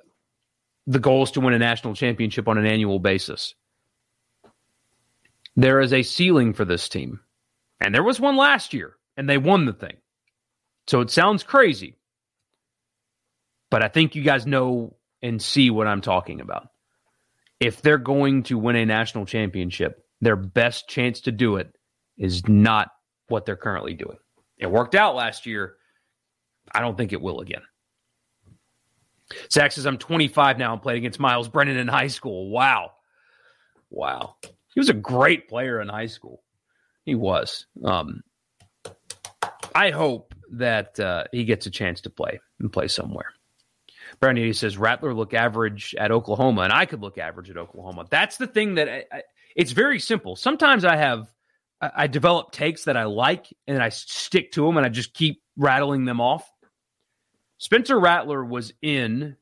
the 0.87 0.98
goal 0.98 1.22
is 1.22 1.31
to 1.33 1.40
win 1.40 1.54
a 1.54 1.59
national 1.59 1.94
championship 1.94 2.48
on 2.48 2.59
an 2.59 2.66
annual 2.66 2.98
basis. 2.98 3.54
There 5.57 5.81
is 5.81 5.92
a 5.92 6.02
ceiling 6.02 6.52
for 6.52 6.64
this 6.64 6.88
team. 6.88 7.20
And 7.81 7.94
there 7.94 8.02
was 8.02 8.20
one 8.20 8.37
last 8.37 8.74
year, 8.74 8.96
and 9.16 9.28
they 9.28 9.38
won 9.38 9.64
the 9.64 9.72
thing. 9.72 9.96
So 10.87 11.00
it 11.00 11.11
sounds 11.11 11.42
crazy, 11.42 11.96
but 13.70 13.83
I 13.83 13.88
think 13.88 14.14
you 14.14 14.22
guys 14.22 14.46
know 14.46 14.96
and 15.22 15.42
see 15.42 15.70
what 15.70 15.87
I'm 15.87 16.00
talking 16.00 16.40
about. 16.40 16.68
If 17.61 17.83
they're 17.83 17.98
going 17.98 18.44
to 18.44 18.59
win 18.59 18.76
a 18.76 18.87
national 18.87 19.26
championship, 19.26 20.04
their 20.20 20.37
best 20.37 20.88
chance 20.88 21.22
to 21.22 21.33
do 21.33 21.57
it 21.57 21.72
is 22.16 22.46
not 22.48 22.90
what 23.28 23.46
they're 23.46 23.57
currently 23.57 23.94
doing. 23.94 24.18
It 24.59 24.70
worked 24.70 24.94
out 24.94 25.14
last 25.14 25.46
year. 25.46 25.74
I 26.72 26.81
don't 26.81 26.96
think 26.96 27.12
it 27.12 27.20
will 27.20 27.40
again. 27.40 27.62
Zach 29.50 29.72
says, 29.72 29.87
I'm 29.87 29.98
25 29.98 30.59
now 30.59 30.72
and 30.72 30.83
played 30.83 30.96
against 30.96 31.20
Miles 31.20 31.48
Brennan 31.48 31.76
in 31.76 31.88
high 31.88 32.07
school. 32.07 32.50
Wow. 32.50 32.92
Wow. 33.90 34.37
He 34.74 34.81
was 34.81 34.88
a 34.88 34.94
great 34.94 35.48
player 35.48 35.81
in 35.81 35.88
high 35.88 36.07
school. 36.07 36.42
He 37.04 37.14
was. 37.14 37.66
Um, 37.85 38.22
I 39.74 39.90
hope 39.90 40.35
that 40.52 40.98
uh, 40.98 41.24
he 41.33 41.44
gets 41.44 41.66
a 41.66 41.70
chance 41.70 42.02
to 42.02 42.11
play 42.11 42.40
and 42.59 42.72
play 42.72 42.88
somewhere. 42.88 43.33
Brandon 44.20 44.52
says 44.52 44.76
Rattler 44.76 45.14
look 45.14 45.35
average 45.35 45.94
at 45.98 46.11
Oklahoma, 46.11 46.62
and 46.62 46.72
I 46.72 46.87
could 46.87 47.00
look 47.00 47.18
average 47.18 47.50
at 47.50 47.57
Oklahoma. 47.57 48.07
That's 48.11 48.37
the 48.37 48.46
thing 48.46 48.74
that 48.74 48.88
I, 48.88 49.04
I, 49.12 49.22
it's 49.54 49.72
very 49.72 50.00
simple. 50.00 50.37
Sometimes 50.37 50.85
I 50.85 50.96
have 50.96 51.33
I, 51.81 51.90
I 51.96 52.07
develop 52.07 52.50
takes 52.50 52.85
that 52.85 52.96
I 52.96 53.04
like, 53.04 53.46
and 53.66 53.83
I 53.83 53.90
stick 53.90 54.52
to 54.52 54.66
them, 54.66 54.76
and 54.76 54.85
I 54.85 54.88
just 54.88 55.14
keep 55.14 55.42
rattling 55.57 56.04
them 56.04 56.20
off. 56.20 56.50
Spencer 57.59 57.98
Rattler 57.98 58.44
was 58.44 58.72
in 58.83 59.37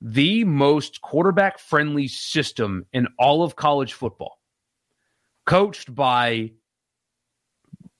the 0.00 0.44
most 0.44 1.00
quarterback 1.00 1.58
friendly 1.58 2.08
system 2.08 2.84
in 2.92 3.08
all 3.18 3.42
of 3.42 3.56
college 3.56 3.94
football, 3.94 4.38
coached 5.46 5.94
by 5.94 6.52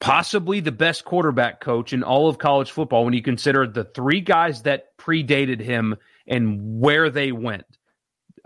possibly 0.01 0.61
the 0.61 0.73
best 0.73 1.05
quarterback 1.07 1.61
coach 1.61 1.95
in 1.95 2.03
all 2.03 2.29
of 2.29 2.37
college 2.37 2.71
football 2.71 3.07
when 3.07 3.15
you 3.15 3.23
consider 3.23 3.67
the 3.67 3.85
three 3.85 4.21
guys 4.21 4.63
that 4.63 4.97
predated 4.99 5.61
him 5.61 5.97
and 6.27 6.81
where 6.81 7.11
they 7.11 7.33
went. 7.33 7.65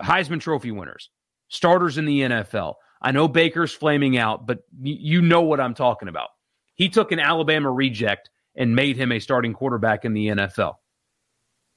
Heisman 0.01 0.41
Trophy 0.41 0.71
winners, 0.71 1.11
starters 1.49 1.99
in 1.99 2.05
the 2.05 2.21
NFL. 2.21 2.75
I 3.01 3.13
know 3.13 3.29
Baker's 3.29 3.73
flaming 3.73 4.19
out, 4.19 4.47
but 4.47 4.61
you 4.83 5.23
know 5.23 5.43
what 5.43 5.61
I'm 5.61 5.75
talking 5.75 6.09
about. 6.09 6.29
He 6.75 6.89
took 6.89 7.13
an 7.13 7.21
Alabama 7.21 7.71
reject 7.71 8.31
and 8.57 8.75
made 8.75 8.97
him 8.97 9.13
a 9.13 9.19
starting 9.19 9.53
quarterback 9.53 10.05
in 10.05 10.15
the 10.15 10.29
NFL. 10.29 10.75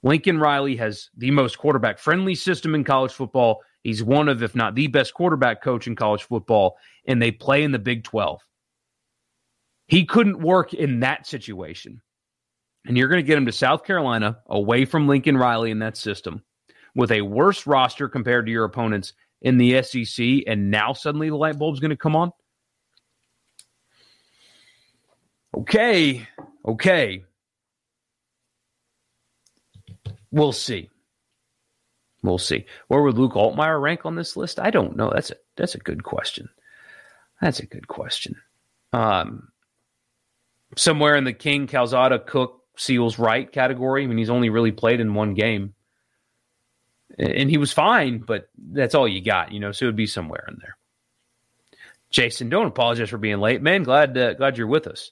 Lincoln 0.04 0.40
Riley 0.40 0.76
has 0.78 1.10
the 1.16 1.32
most 1.32 1.58
quarterback 1.58 2.00
friendly 2.00 2.34
system 2.34 2.74
in 2.74 2.84
college 2.84 3.12
football. 3.12 3.62
He's 3.84 4.04
one 4.04 4.30
of, 4.30 4.42
if 4.42 4.56
not 4.56 4.76
the 4.76 4.88
best 4.88 5.14
quarterback 5.14 5.62
coach 5.62 5.88
in 5.88 5.96
college 5.96 6.24
football, 6.24 6.78
and 7.06 7.22
they 7.22 7.32
play 7.32 7.64
in 7.64 7.72
the 7.72 7.80
Big 7.80 8.04
12. 8.04 8.42
He 9.88 10.06
couldn't 10.06 10.40
work 10.40 10.74
in 10.74 11.02
that 11.02 11.28
situation. 11.28 12.02
And 12.86 12.98
you're 12.98 13.08
going 13.08 13.24
to 13.24 13.28
get 13.28 13.38
him 13.38 13.46
to 13.46 13.52
South 13.52 13.84
Carolina 13.84 14.40
away 14.48 14.86
from 14.86 15.08
Lincoln 15.08 15.38
Riley 15.38 15.72
in 15.72 15.80
that 15.80 15.98
system 15.98 16.44
with 16.96 17.12
a 17.12 17.22
worse 17.22 17.68
roster 17.68 18.10
compared 18.10 18.46
to 18.46 18.52
your 18.52 18.66
opponents 18.66 19.14
in 19.42 19.58
the 19.58 19.82
SEC. 19.84 20.44
And 20.48 20.72
now 20.72 20.94
suddenly 20.94 21.30
the 21.30 21.36
light 21.36 21.60
bulb's 21.60 21.80
going 21.80 21.92
to 21.92 21.98
come 21.98 22.16
on. 22.16 22.32
Okay. 25.56 26.28
Okay. 26.66 27.24
We'll 30.32 30.54
see. 30.54 30.90
We'll 32.24 32.38
see. 32.38 32.66
Where 32.88 33.02
would 33.02 33.18
Luke 33.18 33.34
Altmyer 33.34 33.82
rank 33.82 34.06
on 34.06 34.16
this 34.16 34.38
list? 34.38 34.60
I 34.60 34.70
don't 34.70 34.96
know. 34.96 35.12
That's 35.14 35.32
a 35.32 35.36
that's 35.58 35.76
a 35.76 35.80
good 35.80 36.04
question. 36.04 36.50
That's 37.42 37.60
a 37.60 37.66
good 37.66 37.88
question. 37.88 38.36
Um, 38.94 39.50
somewhere 40.78 41.16
in 41.16 41.24
the 41.24 41.34
King, 41.34 41.66
Calzada, 41.68 42.20
Cook, 42.20 42.61
Seals, 42.78 43.20
right 43.20 43.52
category. 43.52 44.04
I 44.04 44.08
mean, 44.08 44.18
he's 44.18 44.30
only 44.30 44.50
really 44.50 44.72
played 44.72 45.00
in 45.00 45.14
one 45.14 45.34
game, 45.34 45.74
and 47.18 47.50
he 47.50 47.58
was 47.58 47.72
fine, 47.72 48.20
but 48.20 48.50
that's 48.58 48.96
all 48.96 49.08
you 49.08 49.22
got, 49.22 49.52
you 49.52 49.60
know. 49.60 49.72
So 49.72 49.86
it 49.86 49.88
would 49.88 49.96
be 49.96 50.08
somewhere 50.08 50.46
in 50.48 50.58
there. 50.62 50.78
Jason, 52.10 52.50
don't 52.50 52.68
apologize 52.68 53.10
for 53.10 53.18
being 53.18 53.40
late, 53.40 53.62
man. 53.62 53.84
Glad 53.84 54.18
uh, 54.18 54.34
glad 54.34 54.58
you're 54.58 54.68
with 54.68 54.88
us 54.88 55.12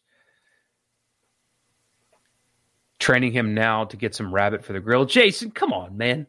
training 3.00 3.32
him 3.32 3.54
now 3.54 3.86
to 3.86 3.98
get 3.98 4.14
some 4.14 4.34
rabbit 4.34 4.64
for 4.64 4.74
the 4.74 4.80
grill. 4.80 5.06
Jason, 5.06 5.52
come 5.52 5.74
on, 5.74 5.98
man. 5.98 6.28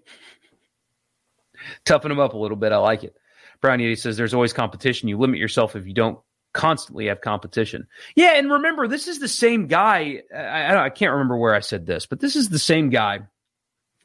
Toughen 1.85 2.11
him 2.11 2.21
up 2.21 2.33
a 2.33 2.39
little 2.39 2.57
bit. 2.57 2.73
I 2.73 2.79
like 2.79 3.05
it. 3.05 3.15
Brown 3.61 3.81
Yeti 3.81 3.99
says 3.99 4.17
there's 4.17 4.33
always 4.33 4.53
competition. 4.53 5.09
You 5.09 5.19
limit 5.19 5.39
yourself 5.39 5.77
if 5.77 5.87
you 5.87 5.93
don't 5.93 6.19
constantly 6.53 7.07
have 7.07 7.21
competition. 7.21 7.87
Yeah, 8.15 8.35
and 8.37 8.51
remember, 8.51 8.89
this 8.89 9.09
is 9.09 9.19
the 9.19 9.29
same 9.29 9.67
guy. 9.67 10.23
I, 10.35 10.77
I 10.77 10.91
can't 10.91 11.13
remember 11.13 11.37
where 11.37 11.55
I 11.55 11.61
said 11.61 11.87
this, 11.87 12.07
but 12.07 12.21
this 12.21 12.37
is 12.37 12.49
the 12.49 12.59
same 12.59 12.91
guy 12.91 13.21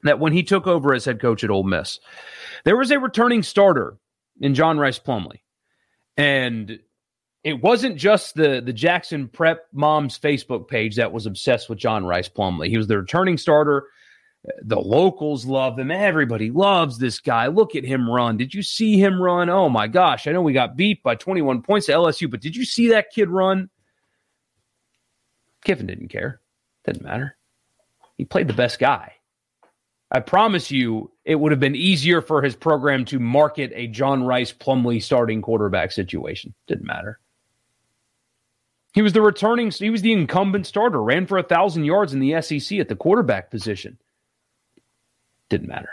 that 0.03 0.19
when 0.19 0.33
he 0.33 0.43
took 0.43 0.67
over 0.67 0.93
as 0.93 1.05
head 1.05 1.19
coach 1.19 1.43
at 1.43 1.49
Ole 1.49 1.63
Miss, 1.63 1.99
there 2.63 2.77
was 2.77 2.91
a 2.91 2.99
returning 2.99 3.43
starter 3.43 3.97
in 4.39 4.53
John 4.53 4.77
Rice 4.77 4.99
Plumlee. 4.99 5.41
And 6.17 6.79
it 7.43 7.61
wasn't 7.61 7.97
just 7.97 8.35
the 8.35 8.61
the 8.65 8.73
Jackson 8.73 9.27
Prep 9.27 9.67
Moms 9.71 10.17
Facebook 10.17 10.67
page 10.67 10.95
that 10.95 11.11
was 11.11 11.25
obsessed 11.25 11.69
with 11.69 11.77
John 11.77 12.05
Rice 12.05 12.29
Plumlee. 12.29 12.69
He 12.69 12.77
was 12.77 12.87
the 12.87 12.97
returning 12.97 13.37
starter. 13.37 13.87
The 14.61 14.79
locals 14.79 15.45
love 15.45 15.79
him. 15.79 15.89
Everybody 15.89 16.51
loves 16.51 16.97
this 16.97 17.19
guy. 17.19 17.47
Look 17.47 17.75
at 17.75 17.83
him 17.83 18.09
run. 18.09 18.37
Did 18.37 18.53
you 18.53 18.61
see 18.61 18.99
him 18.99 19.21
run? 19.21 19.49
Oh 19.49 19.69
my 19.69 19.87
gosh. 19.87 20.27
I 20.27 20.31
know 20.31 20.41
we 20.41 20.53
got 20.53 20.75
beat 20.75 21.01
by 21.01 21.15
21 21.15 21.61
points 21.61 21.87
to 21.87 21.93
LSU, 21.93 22.29
but 22.29 22.41
did 22.41 22.55
you 22.55 22.65
see 22.65 22.89
that 22.89 23.11
kid 23.11 23.29
run? 23.29 23.69
Kiffin 25.63 25.87
didn't 25.87 26.09
care. 26.09 26.41
Didn't 26.85 27.03
matter. 27.03 27.37
He 28.17 28.25
played 28.25 28.47
the 28.47 28.53
best 28.53 28.79
guy. 28.79 29.13
I 30.11 30.19
promise 30.19 30.69
you, 30.69 31.11
it 31.25 31.35
would 31.35 31.51
have 31.51 31.59
been 31.59 31.75
easier 31.75 32.21
for 32.21 32.41
his 32.41 32.55
program 32.55 33.03
to 33.05 33.19
market 33.19 33.71
a 33.73 33.87
John 33.87 34.23
Rice 34.23 34.53
Plumlee 34.53 35.01
starting 35.01 35.41
quarterback 35.41 35.91
situation. 35.91 36.53
Didn't 36.67 36.85
matter. 36.85 37.19
He 38.93 39.01
was 39.01 39.11
the 39.11 39.21
returning, 39.21 39.71
he 39.71 39.89
was 39.89 40.03
the 40.03 40.13
incumbent 40.13 40.67
starter, 40.67 41.03
ran 41.03 41.25
for 41.25 41.37
a 41.37 41.43
thousand 41.43 41.83
yards 41.83 42.13
in 42.13 42.19
the 42.19 42.41
SEC 42.41 42.79
at 42.79 42.87
the 42.87 42.95
quarterback 42.95 43.51
position. 43.51 43.97
Didn't 45.49 45.67
matter. 45.67 45.89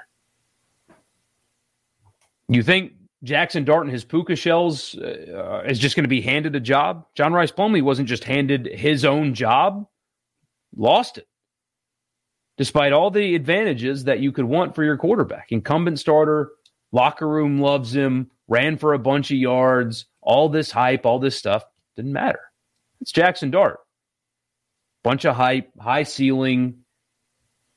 You 2.48 2.62
think 2.62 2.92
Jackson 3.22 3.64
Dart 3.64 3.84
and 3.84 3.92
his 3.92 4.04
puka 4.04 4.36
shells 4.36 4.96
uh, 4.96 5.62
is 5.66 5.78
just 5.78 5.96
going 5.96 6.04
to 6.04 6.08
be 6.08 6.20
handed 6.20 6.56
a 6.56 6.60
job? 6.60 7.06
John 7.14 7.32
Rice 7.32 7.52
Plumlee 7.52 7.82
wasn't 7.82 8.08
just 8.08 8.24
handed 8.24 8.66
his 8.66 9.04
own 9.04 9.34
job, 9.34 9.86
lost 10.76 11.18
it. 11.18 11.28
Despite 12.58 12.92
all 12.92 13.10
the 13.10 13.34
advantages 13.34 14.04
that 14.04 14.20
you 14.20 14.32
could 14.32 14.44
want 14.44 14.74
for 14.74 14.84
your 14.84 14.96
quarterback, 14.96 15.52
incumbent 15.52 15.98
starter, 15.98 16.50
locker 16.90 17.26
room 17.26 17.60
loves 17.60 17.94
him, 17.94 18.30
ran 18.48 18.76
for 18.76 18.92
a 18.92 18.98
bunch 18.98 19.30
of 19.30 19.38
yards, 19.38 20.06
all 20.20 20.48
this 20.48 20.70
hype, 20.70 21.06
all 21.06 21.18
this 21.18 21.36
stuff 21.36 21.64
didn't 21.96 22.12
matter. 22.12 22.40
It's 23.00 23.12
Jackson 23.12 23.50
Dart. 23.50 23.80
Bunch 25.02 25.24
of 25.24 25.34
hype, 25.34 25.70
high 25.80 26.04
ceiling, 26.04 26.81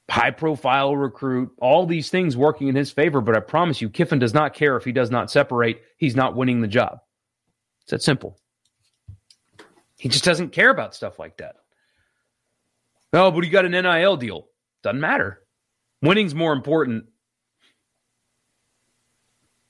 high 0.09 0.31
profile 0.31 0.95
recruit, 0.95 1.51
all 1.59 1.85
these 1.85 2.09
things 2.09 2.37
working 2.37 2.67
in 2.67 2.75
his 2.75 2.91
favor. 2.91 3.21
But 3.21 3.35
I 3.35 3.39
promise 3.39 3.81
you, 3.81 3.89
Kiffin 3.89 4.19
does 4.19 4.33
not 4.33 4.53
care 4.53 4.77
if 4.77 4.85
he 4.85 4.91
does 4.91 5.11
not 5.11 5.31
separate. 5.31 5.81
He's 5.97 6.15
not 6.15 6.35
winning 6.35 6.61
the 6.61 6.67
job. 6.67 6.99
It's 7.81 7.91
that 7.91 8.03
simple. 8.03 8.39
He 9.97 10.09
just 10.09 10.25
doesn't 10.25 10.51
care 10.51 10.69
about 10.69 10.95
stuff 10.95 11.19
like 11.19 11.37
that. 11.37 11.55
Oh, 13.13 13.31
but 13.31 13.43
he 13.43 13.49
got 13.49 13.65
an 13.65 13.71
NIL 13.71 14.17
deal. 14.17 14.47
Doesn't 14.83 14.99
matter. 14.99 15.41
Winning's 16.01 16.35
more 16.35 16.53
important. 16.53 17.05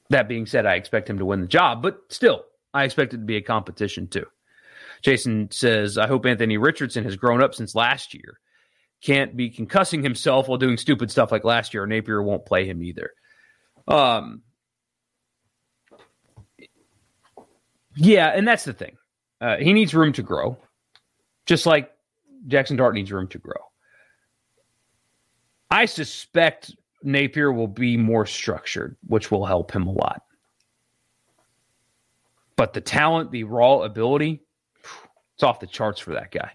That 0.10 0.28
being 0.28 0.46
said, 0.46 0.66
I 0.66 0.76
expect 0.76 1.10
him 1.10 1.20
to 1.20 1.26
win 1.26 1.42
the 1.42 1.48
job, 1.48 1.82
but 1.82 2.02
still, 2.10 2.46
I 2.74 2.84
expect 2.84 3.14
it 3.14 3.18
to 3.18 3.24
be 3.24 3.38
a 3.38 3.42
competition 3.42 4.08
too. 4.08 4.26
Jason 5.02 5.50
says, 5.52 5.98
I 5.98 6.08
hope 6.08 6.26
Anthony 6.26 6.58
Richardson 6.58 7.04
has 7.04 7.16
grown 7.16 7.42
up 7.42 7.54
since 7.54 7.76
last 7.76 8.14
year. 8.14 8.40
Can't 9.02 9.36
be 9.36 9.52
concussing 9.52 10.04
himself 10.04 10.48
while 10.48 10.58
doing 10.58 10.78
stupid 10.78 11.12
stuff 11.12 11.32
like 11.32 11.44
last 11.44 11.74
year. 11.74 11.86
Napier 11.86 12.22
won't 12.24 12.46
play 12.46 12.66
him 12.66 12.82
either. 12.82 13.12
Um, 13.88 14.42
yeah, 17.96 18.30
and 18.30 18.48
that's 18.48 18.66
the 18.66 18.74
thing. 18.74 18.98
Uh, 19.42 19.58
he 19.58 19.74
needs 19.74 19.94
room 19.94 20.14
to 20.14 20.24
grow, 20.24 20.58
just 21.46 21.66
like 21.66 21.92
Jackson 22.48 22.78
Dart 22.78 22.96
needs 22.96 23.12
room 23.12 23.28
to 23.28 23.38
grow. 23.38 23.54
I 25.70 25.86
suspect 25.86 26.76
Napier 27.04 27.52
will 27.52 27.68
be 27.68 27.98
more 27.98 28.26
structured, 28.26 28.96
which 29.08 29.30
will 29.30 29.46
help 29.46 29.72
him 29.72 29.88
a 29.88 29.92
lot. 29.92 30.24
But 32.56 32.74
the 32.74 32.82
talent, 32.82 33.32
the 33.32 33.44
raw 33.44 33.80
ability, 33.80 34.42
it's 35.36 35.44
off 35.44 35.60
the 35.60 35.68
charts 35.68 36.00
for 36.00 36.14
that 36.14 36.32
guy. 36.32 36.52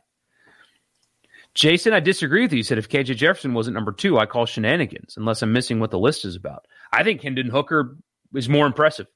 Jason, 1.55 1.93
I 1.93 2.01
disagree 2.01 2.43
with 2.43 2.53
you. 2.53 2.59
You 2.59 2.63
said 2.63 2.79
if 2.79 2.89
KJ 2.89 3.17
Jefferson 3.17 3.55
wasn't 3.55 3.75
number 3.75 3.93
two, 3.93 4.19
I 4.19 4.27
call 4.27 4.47
shenanigans, 4.47 5.17
unless 5.17 5.43
I'm 5.43 5.53
missing 5.53 5.81
what 5.81 5.91
the 5.91 5.99
list 5.99 6.25
is 6.25 6.37
about. 6.37 6.67
I 6.93 7.03
think 7.03 7.23
Hendon 7.23 7.49
Hooker 7.49 7.97
is 8.35 8.49
more 8.49 8.67
impressive. 8.67 9.09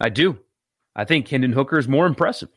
I 0.00 0.08
do. 0.08 0.38
I 0.96 1.04
think 1.04 1.28
Hendon 1.28 1.52
Hooker 1.52 1.78
is 1.78 1.88
more 1.88 2.06
impressive, 2.06 2.48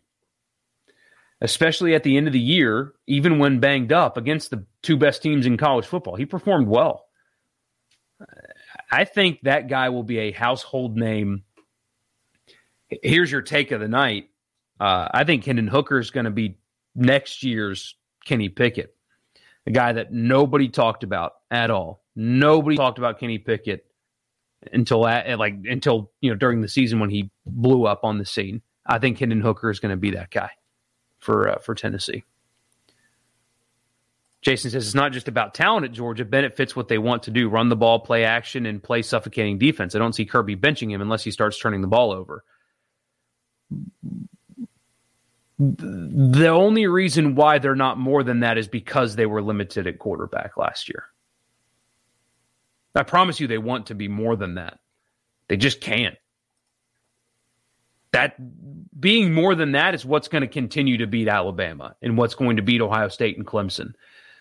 especially 1.42 1.94
at 1.94 2.04
the 2.04 2.18
end 2.18 2.28
of 2.28 2.34
the 2.34 2.40
year, 2.40 2.94
even 3.08 3.38
when 3.38 3.60
banged 3.60 3.92
up 3.92 4.18
against 4.18 4.50
the 4.50 4.66
two 4.82 4.98
best 4.98 5.22
teams 5.22 5.46
in 5.46 5.58
college 5.58 5.86
football. 5.86 6.16
He 6.16 6.26
performed 6.26 6.68
well. 6.68 7.06
I 8.92 9.04
think 9.06 9.42
that 9.44 9.68
guy 9.68 9.90
will 9.90 10.04
be 10.04 10.20
a 10.20 10.32
household 10.32 10.96
name. 10.98 11.44
Here's 12.88 13.32
your 13.32 13.42
take 13.42 13.72
of 13.72 13.82
the 13.82 13.88
night. 13.88 14.30
Uh, 14.80 15.08
I 15.12 15.24
think 15.24 15.46
Hendon 15.46 15.68
Hooker 15.68 16.00
is 16.00 16.12
going 16.12 16.26
to 16.26 16.32
be 16.32 16.58
next 16.96 17.44
year's 17.44 17.96
Kenny 18.26 18.50
Pickett, 18.50 18.96
a 19.66 19.72
guy 19.72 19.94
that 19.94 20.12
nobody 20.12 20.68
talked 20.68 21.04
about 21.04 21.34
at 21.50 21.72
all. 21.72 22.04
Nobody 22.16 22.76
talked 22.76 22.98
about 22.98 23.20
Kenny 23.20 23.38
Pickett 23.38 23.86
until 24.74 25.08
at, 25.08 25.40
like 25.40 25.56
until 25.66 26.12
you 26.22 26.32
know 26.32 26.36
during 26.36 26.62
the 26.62 26.68
season 26.68 27.00
when 27.00 27.10
he 27.10 27.32
blew 27.46 27.86
up 27.86 28.04
on 28.04 28.18
the 28.18 28.26
scene. 28.26 28.62
I 28.86 29.00
think 29.00 29.18
Hendon 29.18 29.42
Hooker 29.42 29.70
is 29.70 29.80
going 29.80 29.92
to 29.92 29.98
be 29.98 30.12
that 30.12 30.32
guy 30.32 30.52
for 31.20 31.50
uh, 31.50 31.60
for 31.60 31.76
Tennessee. 31.76 32.24
Jason 34.42 34.70
says 34.70 34.86
it's 34.86 34.96
not 34.96 35.12
just 35.12 35.28
about 35.28 35.56
talent 35.56 35.86
at 35.86 35.92
Georgia. 35.92 36.24
Bennett 36.24 36.56
fits 36.56 36.76
what 36.76 36.88
they 36.88 36.98
want 36.98 37.24
to 37.24 37.32
do: 37.32 37.50
run 37.50 37.70
the 37.70 37.76
ball, 37.76 38.00
play 38.00 38.26
action, 38.26 38.66
and 38.66 38.82
play 38.82 39.02
suffocating 39.02 39.58
defense. 39.58 39.96
I 39.96 40.00
don't 40.00 40.14
see 40.14 40.26
Kirby 40.26 40.56
benching 40.56 40.92
him 40.92 41.02
unless 41.02 41.24
he 41.24 41.32
starts 41.32 41.58
turning 41.58 41.82
the 41.82 41.88
ball 41.88 42.12
over 42.12 42.44
the 45.58 46.50
only 46.50 46.88
reason 46.88 47.36
why 47.36 47.60
they're 47.60 47.76
not 47.76 47.98
more 47.98 48.24
than 48.24 48.42
that 48.42 48.58
is 48.58 48.68
because 48.68 49.16
they 49.16 49.26
were 49.26 49.42
limited 49.42 49.88
at 49.88 50.00
quarterback 50.00 50.58
last 50.58 50.90
year. 50.90 51.06
I 52.94 53.04
promise 53.04 53.40
you 53.40 53.48
they 53.48 53.58
want 53.58 53.88
to 53.88 53.96
be 53.96 54.08
more 54.08 54.36
than 54.36 54.56
that. 54.56 54.80
They 55.48 55.58
just 55.58 55.82
can't. 55.82 56.16
That 58.12 58.36
being 59.00 59.34
more 59.34 59.56
than 59.56 59.74
that 59.74 59.94
is 59.94 60.06
what's 60.06 60.30
going 60.30 60.42
to 60.42 60.48
continue 60.48 60.98
to 60.98 61.08
beat 61.08 61.28
Alabama 61.28 61.96
and 62.02 62.18
what's 62.18 62.36
going 62.36 62.56
to 62.56 62.62
beat 62.62 62.82
Ohio 62.82 63.10
State 63.10 63.38
and 63.38 63.46
Clemson. 63.46 63.94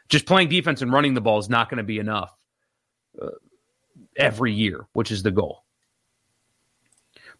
Just 0.08 0.26
playing 0.26 0.48
defense 0.48 0.82
and 0.82 0.92
running 0.92 1.14
the 1.14 1.20
ball 1.20 1.38
is 1.38 1.48
not 1.48 1.68
going 1.68 1.78
to 1.78 1.84
be 1.84 1.98
enough 1.98 2.32
uh, 3.20 3.30
every 4.16 4.52
year, 4.52 4.86
which 4.92 5.10
is 5.10 5.24
the 5.24 5.32
goal. 5.32 5.63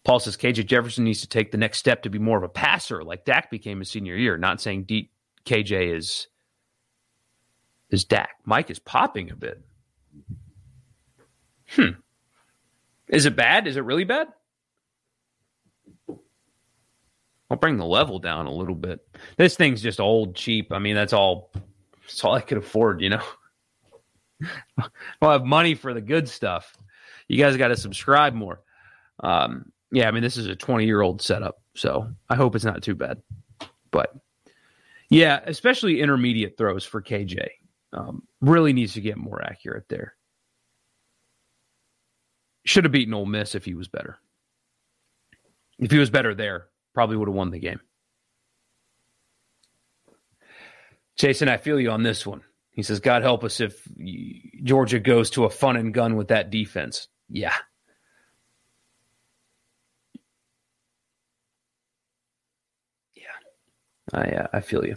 Paul 0.05 0.19
says 0.19 0.37
KJ 0.37 0.67
Jefferson 0.67 1.03
needs 1.03 1.21
to 1.21 1.27
take 1.27 1.51
the 1.51 1.57
next 1.57 1.79
step 1.79 2.03
to 2.03 2.09
be 2.09 2.19
more 2.19 2.37
of 2.37 2.43
a 2.43 2.49
passer, 2.49 3.03
like 3.03 3.25
Dak 3.25 3.49
became 3.49 3.79
his 3.79 3.89
senior 3.89 4.15
year. 4.15 4.37
Not 4.37 4.61
saying 4.61 4.83
D- 4.83 5.11
KJ 5.45 5.97
is 5.97 6.27
is 7.89 8.05
Dak. 8.05 8.29
Mike 8.45 8.69
is 8.69 8.79
popping 8.79 9.31
a 9.31 9.35
bit. 9.35 9.65
Hmm. 11.69 11.89
Is 13.07 13.25
it 13.25 13.35
bad? 13.35 13.67
Is 13.67 13.77
it 13.77 13.83
really 13.83 14.03
bad? 14.03 14.27
I'll 17.49 17.57
bring 17.57 17.77
the 17.77 17.85
level 17.85 18.19
down 18.19 18.45
a 18.45 18.51
little 18.51 18.75
bit. 18.75 19.05
This 19.37 19.55
thing's 19.55 19.81
just 19.81 19.99
old, 19.99 20.35
cheap. 20.35 20.71
I 20.71 20.79
mean, 20.79 20.95
that's 20.95 21.13
all. 21.13 21.51
That's 22.01 22.23
all 22.23 22.33
I 22.33 22.41
could 22.41 22.59
afford, 22.59 23.01
you 23.01 23.09
know. 23.09 23.23
I'll 25.21 25.31
have 25.31 25.45
money 25.45 25.73
for 25.73 25.93
the 25.95 26.01
good 26.01 26.29
stuff. 26.29 26.75
You 27.27 27.39
guys 27.39 27.57
got 27.57 27.69
to 27.69 27.77
subscribe 27.77 28.35
more. 28.35 28.61
Um, 29.19 29.71
yeah, 29.95 30.09
I 30.09 30.11
mean, 30.11 30.23
this 30.23 30.35
is 30.35 30.47
a 30.47 30.57
20 30.57 30.85
year 30.85 30.99
old 31.01 31.21
setup, 31.21 31.61
so 31.73 32.09
I 32.29 32.35
hope 32.35 32.53
it's 32.53 32.65
not 32.65 32.83
too 32.83 32.95
bad. 32.95 33.21
But 33.91 34.13
yeah, 35.09 35.39
especially 35.45 36.01
intermediate 36.01 36.57
throws 36.57 36.83
for 36.83 37.01
KJ. 37.01 37.47
Um, 37.93 38.23
really 38.41 38.73
needs 38.73 38.95
to 38.95 39.01
get 39.01 39.15
more 39.15 39.41
accurate 39.41 39.87
there. 39.87 40.15
Should 42.65 42.83
have 42.83 42.91
beaten 42.91 43.13
Ole 43.13 43.25
Miss 43.25 43.55
if 43.55 43.63
he 43.63 43.73
was 43.73 43.87
better. 43.87 44.17
If 45.79 45.91
he 45.91 45.97
was 45.97 46.09
better 46.09 46.35
there, 46.35 46.65
probably 46.93 47.15
would 47.15 47.29
have 47.29 47.35
won 47.35 47.51
the 47.51 47.59
game. 47.59 47.79
Jason, 51.15 51.47
I 51.47 51.55
feel 51.55 51.79
you 51.79 51.91
on 51.91 52.03
this 52.03 52.25
one. 52.25 52.41
He 52.71 52.83
says, 52.83 52.99
God 52.99 53.21
help 53.21 53.45
us 53.45 53.61
if 53.61 53.87
Georgia 54.61 54.99
goes 54.99 55.29
to 55.31 55.45
a 55.45 55.49
fun 55.49 55.77
and 55.77 55.93
gun 55.93 56.17
with 56.17 56.27
that 56.27 56.49
defense. 56.49 57.07
Yeah. 57.29 57.53
Yeah. 57.53 57.74
I, 64.15 64.29
uh, 64.29 64.47
I 64.53 64.59
feel 64.61 64.85
you. 64.85 64.95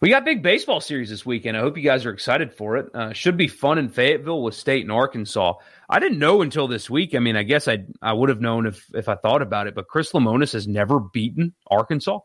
We 0.00 0.10
got 0.10 0.24
big 0.24 0.44
baseball 0.44 0.80
series 0.80 1.10
this 1.10 1.26
weekend. 1.26 1.56
I 1.56 1.60
hope 1.60 1.76
you 1.76 1.82
guys 1.82 2.06
are 2.06 2.12
excited 2.12 2.54
for 2.54 2.76
it. 2.76 2.86
Uh, 2.94 3.12
should 3.12 3.36
be 3.36 3.48
fun 3.48 3.78
in 3.78 3.88
Fayetteville 3.88 4.42
with 4.42 4.54
State 4.54 4.82
and 4.82 4.92
Arkansas. 4.92 5.54
I 5.88 5.98
didn't 5.98 6.20
know 6.20 6.40
until 6.40 6.68
this 6.68 6.88
week. 6.88 7.16
I 7.16 7.18
mean, 7.18 7.34
I 7.34 7.42
guess 7.42 7.66
I 7.66 7.78
I 8.00 8.12
would 8.12 8.28
have 8.28 8.40
known 8.40 8.66
if 8.66 8.86
if 8.94 9.08
I 9.08 9.16
thought 9.16 9.42
about 9.42 9.66
it. 9.66 9.74
But 9.74 9.88
Chris 9.88 10.12
Lemonis 10.12 10.52
has 10.52 10.68
never 10.68 11.00
beaten 11.00 11.52
Arkansas, 11.68 12.20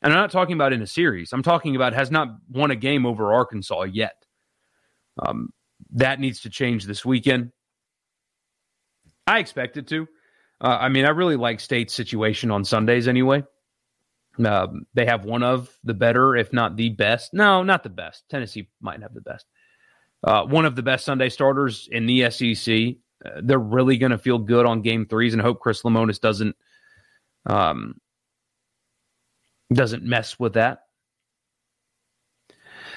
and 0.00 0.12
I'm 0.12 0.18
not 0.20 0.30
talking 0.30 0.54
about 0.54 0.72
in 0.72 0.80
a 0.80 0.86
series. 0.86 1.32
I'm 1.32 1.42
talking 1.42 1.74
about 1.74 1.92
has 1.94 2.10
not 2.10 2.28
won 2.48 2.70
a 2.70 2.76
game 2.76 3.04
over 3.04 3.34
Arkansas 3.34 3.82
yet. 3.82 4.14
Um, 5.18 5.50
that 5.94 6.20
needs 6.20 6.42
to 6.42 6.50
change 6.50 6.84
this 6.84 7.04
weekend. 7.04 7.50
I 9.26 9.40
expect 9.40 9.76
it 9.76 9.88
to. 9.88 10.06
Uh, 10.60 10.78
I 10.80 10.88
mean, 10.88 11.04
I 11.04 11.10
really 11.10 11.36
like 11.36 11.58
State's 11.58 11.94
situation 11.94 12.52
on 12.52 12.64
Sundays 12.64 13.08
anyway. 13.08 13.42
Um, 14.44 14.86
they 14.94 15.06
have 15.06 15.24
one 15.24 15.42
of 15.42 15.76
the 15.84 15.94
better, 15.94 16.36
if 16.36 16.52
not 16.52 16.76
the 16.76 16.90
best. 16.90 17.34
No, 17.34 17.62
not 17.62 17.82
the 17.82 17.90
best. 17.90 18.24
Tennessee 18.28 18.68
might 18.80 19.02
have 19.02 19.14
the 19.14 19.20
best 19.20 19.46
uh, 20.24 20.44
one 20.44 20.64
of 20.64 20.76
the 20.76 20.82
best 20.82 21.04
Sunday 21.04 21.28
starters 21.28 21.88
in 21.90 22.06
the 22.06 22.30
SEC. 22.30 22.96
Uh, 23.24 23.40
they're 23.42 23.58
really 23.58 23.96
going 23.96 24.12
to 24.12 24.18
feel 24.18 24.38
good 24.38 24.66
on 24.66 24.82
game 24.82 25.06
threes 25.06 25.32
and 25.32 25.42
hope 25.42 25.60
Chris 25.60 25.82
Lemonis 25.82 26.20
doesn't 26.20 26.56
um, 27.46 28.00
doesn't 29.72 30.02
mess 30.02 30.38
with 30.38 30.54
that. 30.54 30.86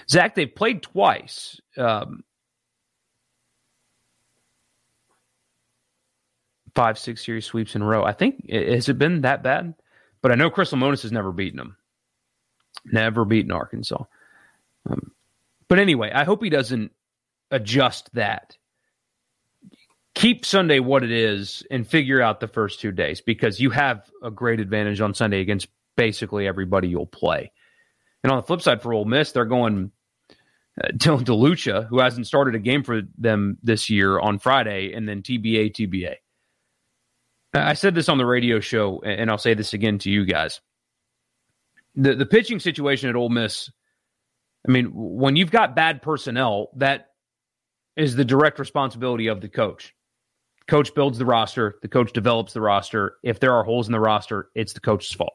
Zach, 0.10 0.36
they've 0.36 0.54
played 0.54 0.82
twice. 0.82 1.62
Um, 1.78 2.24
five, 6.76 6.98
six 6.98 7.26
series 7.26 7.46
sweeps 7.46 7.76
in 7.76 7.82
a 7.82 7.86
row. 7.86 8.04
I 8.04 8.12
think 8.12 8.50
has 8.50 8.90
it 8.90 8.98
been 8.98 9.22
that 9.22 9.44
bad? 9.44 9.76
But 10.24 10.32
I 10.32 10.36
know 10.36 10.50
Chris 10.50 10.72
Lemonis 10.72 11.04
has 11.04 11.12
never 11.12 11.32
beaten 11.32 11.58
them. 11.58 11.78
Never 12.86 13.26
beaten 13.26 13.52
Arkansas. 13.52 14.06
Um, 14.90 15.12
but 15.68 15.80
anyway, 15.80 16.12
I 16.12 16.24
hope 16.24 16.42
he 16.42 16.50
doesn't 16.50 16.92
adjust 17.52 18.10
that. 18.14 18.58
Keep 20.16 20.46
Sunday 20.46 20.80
what 20.80 21.04
it 21.04 21.12
is 21.12 21.64
and 21.70 21.86
figure 21.86 22.22
out 22.22 22.40
the 22.40 22.48
first 22.48 22.80
two 22.80 22.92
days 22.92 23.20
because 23.20 23.60
you 23.60 23.70
have 23.72 24.10
a 24.24 24.32
great 24.32 24.60
advantage 24.60 25.02
on 25.02 25.14
Sunday 25.14 25.42
against 25.42 25.68
basically 25.98 26.48
everybody 26.48 26.88
you'll 26.88 27.06
play. 27.06 27.52
And 28.24 28.32
on 28.32 28.38
the 28.38 28.44
flip 28.44 28.62
side, 28.62 28.82
for 28.82 28.94
Ole 28.94 29.06
Miss, 29.06 29.34
they're 29.34 29.46
going 29.46 29.92
uh, 30.82 30.88
Dylan 30.94 31.24
DeLucia, 31.24 31.88
who 31.88 32.00
hasn't 32.00 32.28
started 32.28 32.56
a 32.56 32.60
game 32.60 32.84
for 32.84 33.02
them 33.18 33.58
this 33.62 33.90
year 33.90 34.20
on 34.20 34.40
Friday, 34.40 34.94
and 34.94 35.10
then 35.10 35.22
TBA, 35.22 35.74
TBA. 35.74 36.16
I 37.54 37.74
said 37.74 37.94
this 37.94 38.10
on 38.10 38.18
the 38.18 38.26
radio 38.26 38.60
show, 38.60 39.02
and 39.02 39.30
I'll 39.30 39.38
say 39.38 39.54
this 39.54 39.74
again 39.74 40.00
to 40.00 40.10
you 40.10 40.26
guys. 40.26 40.60
The 41.96 42.16
the 42.16 42.26
pitching 42.26 42.60
situation 42.60 43.10
at 43.10 43.16
Ole 43.16 43.30
Miss, 43.30 43.70
I 44.68 44.72
mean, 44.72 44.88
when 44.94 45.36
you've 45.36 45.52
got 45.52 45.76
bad 45.76 46.02
personnel, 46.02 46.70
that 46.78 47.10
is 47.96 48.16
the 48.16 48.26
direct 48.26 48.58
responsibility 48.58 49.28
of 49.28 49.42
the 49.42 49.50
coach. 49.50 49.94
Coach 50.68 50.96
builds 50.96 51.20
the 51.20 51.26
roster, 51.26 51.76
the 51.82 51.88
coach 51.88 52.14
develops 52.14 52.54
the 52.54 52.62
roster. 52.62 53.18
If 53.22 53.40
there 53.40 53.54
are 53.54 53.64
holes 53.64 53.88
in 53.88 53.92
the 53.92 54.00
roster, 54.00 54.50
it's 54.56 54.74
the 54.74 54.80
coach's 54.80 55.12
fault, 55.12 55.34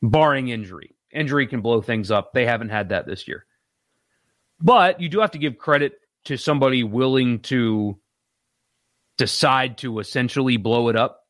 barring 0.00 0.48
injury. 0.48 0.96
Injury 1.12 1.46
can 1.46 1.60
blow 1.60 1.82
things 1.82 2.10
up. 2.10 2.32
They 2.32 2.46
haven't 2.46 2.70
had 2.70 2.88
that 2.88 3.06
this 3.06 3.28
year. 3.28 3.44
But 4.60 5.00
you 5.00 5.08
do 5.08 5.20
have 5.20 5.32
to 5.32 5.38
give 5.38 5.58
credit 5.58 5.94
to 6.24 6.38
somebody 6.38 6.82
willing 6.82 7.40
to 7.40 7.98
decide 9.18 9.78
to 9.78 9.98
essentially 9.98 10.56
blow 10.56 10.88
it 10.88 10.96
up 10.96 11.23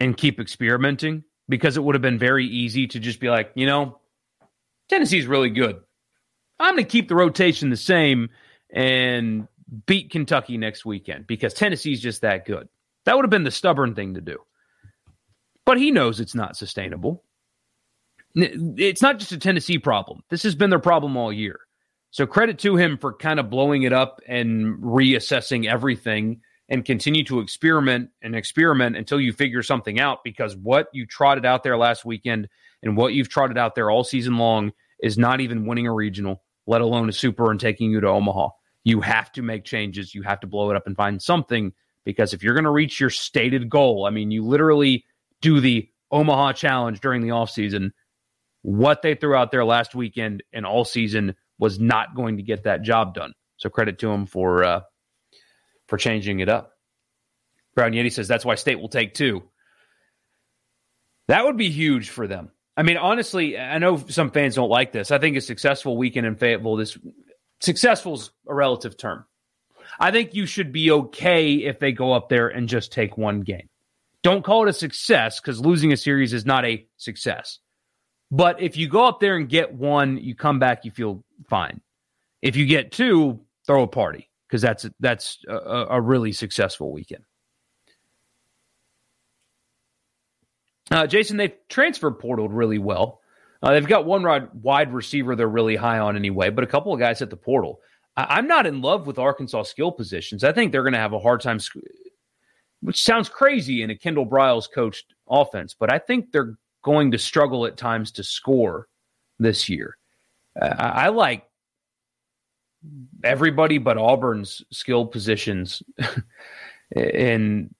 and 0.00 0.16
keep 0.16 0.40
experimenting 0.40 1.24
because 1.48 1.76
it 1.76 1.84
would 1.84 1.94
have 1.94 2.02
been 2.02 2.18
very 2.18 2.46
easy 2.46 2.86
to 2.88 2.98
just 2.98 3.20
be 3.20 3.28
like, 3.28 3.52
you 3.54 3.66
know, 3.66 3.98
Tennessee's 4.88 5.26
really 5.26 5.50
good. 5.50 5.80
I'm 6.58 6.74
going 6.74 6.84
to 6.84 6.90
keep 6.90 7.08
the 7.08 7.14
rotation 7.14 7.70
the 7.70 7.76
same 7.76 8.30
and 8.70 9.48
beat 9.86 10.10
Kentucky 10.10 10.56
next 10.56 10.84
weekend 10.84 11.26
because 11.26 11.54
Tennessee's 11.54 12.00
just 12.00 12.22
that 12.22 12.46
good. 12.46 12.68
That 13.04 13.16
would 13.16 13.24
have 13.24 13.30
been 13.30 13.44
the 13.44 13.50
stubborn 13.50 13.94
thing 13.94 14.14
to 14.14 14.20
do. 14.20 14.38
But 15.64 15.78
he 15.78 15.90
knows 15.90 16.20
it's 16.20 16.34
not 16.34 16.56
sustainable. 16.56 17.24
It's 18.34 19.02
not 19.02 19.18
just 19.18 19.32
a 19.32 19.38
Tennessee 19.38 19.78
problem. 19.78 20.22
This 20.28 20.42
has 20.42 20.54
been 20.54 20.70
their 20.70 20.78
problem 20.78 21.16
all 21.16 21.32
year. 21.32 21.60
So 22.10 22.26
credit 22.26 22.58
to 22.60 22.76
him 22.76 22.98
for 22.98 23.12
kind 23.12 23.40
of 23.40 23.50
blowing 23.50 23.82
it 23.82 23.92
up 23.92 24.20
and 24.26 24.78
reassessing 24.78 25.66
everything 25.66 26.40
and 26.68 26.84
continue 26.84 27.24
to 27.24 27.40
experiment 27.40 28.10
and 28.22 28.34
experiment 28.34 28.96
until 28.96 29.20
you 29.20 29.32
figure 29.32 29.62
something 29.62 30.00
out 30.00 30.24
because 30.24 30.56
what 30.56 30.88
you 30.92 31.06
trotted 31.06 31.44
out 31.44 31.62
there 31.62 31.76
last 31.76 32.04
weekend 32.04 32.48
and 32.82 32.96
what 32.96 33.12
you've 33.12 33.28
trotted 33.28 33.58
out 33.58 33.74
there 33.74 33.90
all 33.90 34.04
season 34.04 34.38
long 34.38 34.72
is 35.02 35.18
not 35.18 35.40
even 35.40 35.66
winning 35.66 35.86
a 35.86 35.92
regional, 35.92 36.42
let 36.66 36.80
alone 36.80 37.08
a 37.08 37.12
super 37.12 37.50
and 37.50 37.60
taking 37.60 37.90
you 37.90 38.00
to 38.00 38.08
Omaha 38.08 38.48
you 38.84 39.00
have 39.00 39.32
to 39.32 39.42
make 39.42 39.64
changes. 39.64 40.14
You 40.14 40.22
have 40.22 40.40
to 40.40 40.46
blow 40.46 40.70
it 40.70 40.76
up 40.76 40.86
and 40.86 40.94
find 40.94 41.20
something 41.20 41.72
because 42.04 42.34
if 42.34 42.42
you're 42.42 42.54
going 42.54 42.64
to 42.64 42.70
reach 42.70 43.00
your 43.00 43.10
stated 43.10 43.70
goal, 43.70 44.04
I 44.06 44.10
mean, 44.10 44.30
you 44.30 44.44
literally 44.44 45.04
do 45.40 45.58
the 45.58 45.88
Omaha 46.10 46.52
challenge 46.52 47.00
during 47.00 47.22
the 47.22 47.30
offseason. 47.30 47.90
What 48.62 49.02
they 49.02 49.14
threw 49.14 49.34
out 49.34 49.50
there 49.50 49.64
last 49.64 49.94
weekend 49.94 50.42
and 50.52 50.64
all 50.64 50.84
season 50.84 51.34
was 51.58 51.80
not 51.80 52.14
going 52.14 52.36
to 52.36 52.42
get 52.42 52.64
that 52.64 52.82
job 52.82 53.14
done. 53.14 53.32
So 53.56 53.70
credit 53.70 53.98
to 54.00 54.08
them 54.08 54.26
for 54.26 54.64
uh, 54.64 54.80
for 55.94 55.98
changing 55.98 56.40
it 56.40 56.48
up. 56.48 56.72
Brown 57.76 57.92
Yeti 57.92 58.12
says 58.12 58.26
that's 58.26 58.44
why 58.44 58.56
State 58.56 58.80
will 58.80 58.88
take 58.88 59.14
two. 59.14 59.44
That 61.28 61.44
would 61.44 61.56
be 61.56 61.70
huge 61.70 62.08
for 62.08 62.26
them. 62.26 62.50
I 62.76 62.82
mean, 62.82 62.96
honestly, 62.96 63.56
I 63.56 63.78
know 63.78 63.96
some 63.96 64.32
fans 64.32 64.56
don't 64.56 64.68
like 64.68 64.90
this. 64.90 65.12
I 65.12 65.18
think 65.18 65.36
a 65.36 65.40
successful 65.40 65.96
weekend 65.96 66.26
in 66.26 66.34
Fayetteville 66.34 66.74
this 66.74 66.98
successful 67.60 68.14
is 68.14 68.32
a 68.48 68.54
relative 68.54 68.96
term. 68.96 69.24
I 70.00 70.10
think 70.10 70.34
you 70.34 70.46
should 70.46 70.72
be 70.72 70.90
okay 70.90 71.58
if 71.58 71.78
they 71.78 71.92
go 71.92 72.12
up 72.12 72.28
there 72.28 72.48
and 72.48 72.68
just 72.68 72.90
take 72.90 73.16
one 73.16 73.42
game. 73.42 73.68
Don't 74.24 74.44
call 74.44 74.66
it 74.66 74.70
a 74.70 74.72
success 74.72 75.38
because 75.40 75.60
losing 75.60 75.92
a 75.92 75.96
series 75.96 76.32
is 76.32 76.44
not 76.44 76.64
a 76.64 76.84
success. 76.96 77.60
But 78.32 78.60
if 78.60 78.76
you 78.76 78.88
go 78.88 79.06
up 79.06 79.20
there 79.20 79.36
and 79.36 79.48
get 79.48 79.72
one, 79.72 80.18
you 80.18 80.34
come 80.34 80.58
back, 80.58 80.84
you 80.84 80.90
feel 80.90 81.22
fine. 81.48 81.80
If 82.42 82.56
you 82.56 82.66
get 82.66 82.90
two, 82.90 83.42
throw 83.64 83.84
a 83.84 83.86
party 83.86 84.28
because 84.54 84.62
that's 84.62 84.86
that's 85.00 85.38
a, 85.48 85.86
a, 85.90 86.00
really 86.00 86.30
successful 86.30 86.92
weekend. 86.92 87.24
Uh, 90.92 91.08
Jason, 91.08 91.36
they've 91.36 91.56
transfer 91.68 92.12
portaled 92.12 92.50
really 92.52 92.78
well. 92.78 93.20
Uh, 93.60 93.72
they've 93.72 93.88
got 93.88 94.06
one 94.06 94.22
wide 94.62 94.92
receiver 94.92 95.34
they're 95.34 95.48
really 95.48 95.74
high 95.74 95.98
on 95.98 96.14
anyway, 96.14 96.50
but 96.50 96.62
a 96.62 96.68
couple 96.68 96.94
of 96.94 97.00
guys 97.00 97.20
at 97.20 97.30
the 97.30 97.36
portal. 97.36 97.80
I- 98.16 98.38
am 98.38 98.46
not 98.46 98.64
in 98.64 98.80
love 98.80 99.08
with 99.08 99.18
Arkansas 99.18 99.64
skill 99.64 99.90
positions. 99.90 100.44
I 100.44 100.52
think 100.52 100.70
they're 100.70 100.84
going 100.84 100.92
to 100.92 101.00
have 101.00 101.14
a 101.14 101.18
hard 101.18 101.40
time, 101.40 101.58
sc- 101.58 101.78
which 102.80 103.02
sounds 103.02 103.28
crazy 103.28 103.82
in 103.82 103.90
a 103.90 103.96
Kendall 103.96 104.24
Briles 104.24 104.70
coached 104.72 105.14
offense, 105.28 105.74
but 105.76 105.92
I 105.92 105.98
think 105.98 106.30
they're 106.30 106.54
going 106.84 107.10
to 107.10 107.18
struggle 107.18 107.66
at 107.66 107.76
times 107.76 108.12
to 108.12 108.22
score 108.22 108.86
this 109.40 109.68
year. 109.68 109.96
Uh, 110.62 110.76
I-, 110.78 111.06
I 111.06 111.08
like 111.08 111.44
everybody 113.22 113.78
but 113.78 113.98
Auburn's 113.98 114.62
skill 114.70 115.06
positions 115.06 115.82
in 116.96 117.74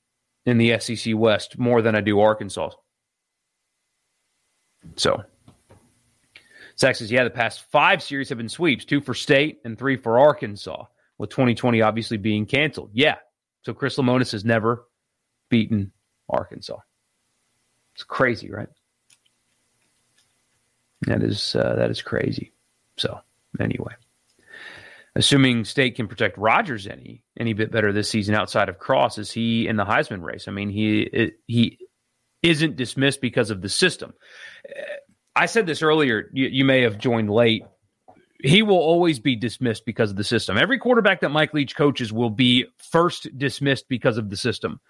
in 0.47 0.59
the 0.59 0.79
SEC 0.79 1.15
West 1.17 1.59
more 1.59 1.83
than 1.83 1.95
I 1.95 2.01
do 2.01 2.21
Arkansas. 2.21 2.71
So, 4.97 5.25
says, 6.77 7.11
yeah, 7.11 7.25
the 7.25 7.31
past 7.31 7.65
five 7.71 8.03
series 8.03 8.29
have 8.29 8.39
been 8.39 8.51
sweeps, 8.51 8.85
two 8.85 9.01
for 9.01 9.15
state 9.15 9.61
and 9.65 9.79
three 9.79 9.97
for 9.97 10.19
Arkansas, 10.19 10.85
with 11.19 11.31
2020 11.31 11.81
obviously 11.81 12.19
being 12.19 12.47
canceled. 12.47 12.91
Yeah. 12.93 13.17
So 13.63 13.73
Chris 13.73 13.97
Lemonis 13.97 14.33
has 14.33 14.45
never 14.45 14.87
beaten 15.49 15.93
Arkansas. 16.29 16.79
It's 17.95 18.05
crazy, 18.05 18.51
right? 18.51 18.69
That 21.03 21.23
is 21.23 21.55
uh, 21.55 21.77
that 21.77 21.91
is 21.91 22.03
crazy. 22.03 22.53
So 22.97 23.21
anyway, 23.61 23.95
assuming 25.17 25.65
State 25.65 25.97
can 25.97 26.09
protect 26.09 26.39
Rogers 26.39 26.87
any 26.87 27.23
any 27.39 27.53
bit 27.53 27.71
better 27.71 27.93
this 27.93 28.11
season 28.11 28.35
outside 28.35 28.69
of 28.69 28.79
Cross, 28.79 29.19
is 29.19 29.31
he 29.31 29.69
in 29.69 29.77
the 29.77 29.85
Heisman 29.85 30.23
race? 30.23 30.49
I 30.49 30.51
mean, 30.51 30.71
he 30.71 31.33
he 31.47 31.79
isn't 32.43 32.77
dismissed 32.77 33.21
because 33.21 33.51
of 33.51 33.63
the 33.63 33.69
system. 33.69 34.13
Uh, 34.69 34.83
I 35.37 35.47
said 35.47 35.67
this 35.67 35.83
earlier. 35.83 36.31
You, 36.33 36.47
you 36.47 36.65
may 36.65 36.83
have 36.83 36.99
joined 36.99 37.29
late. 37.31 37.65
He 38.39 38.63
will 38.63 38.79
always 38.79 39.19
be 39.19 39.37
dismissed 39.37 39.85
because 39.85 40.11
of 40.11 40.17
the 40.17 40.25
system. 40.25 40.59
Every 40.59 40.79
quarterback 40.79 41.23
that 41.23 41.31
Mike 41.31 41.55
Leach 41.55 41.75
coaches 41.75 42.13
will 42.13 42.31
be 42.31 42.67
first 42.79 43.27
dismissed 43.37 43.89
because 43.89 44.19
of 44.19 44.31
the 44.31 44.37
system. 44.37 44.81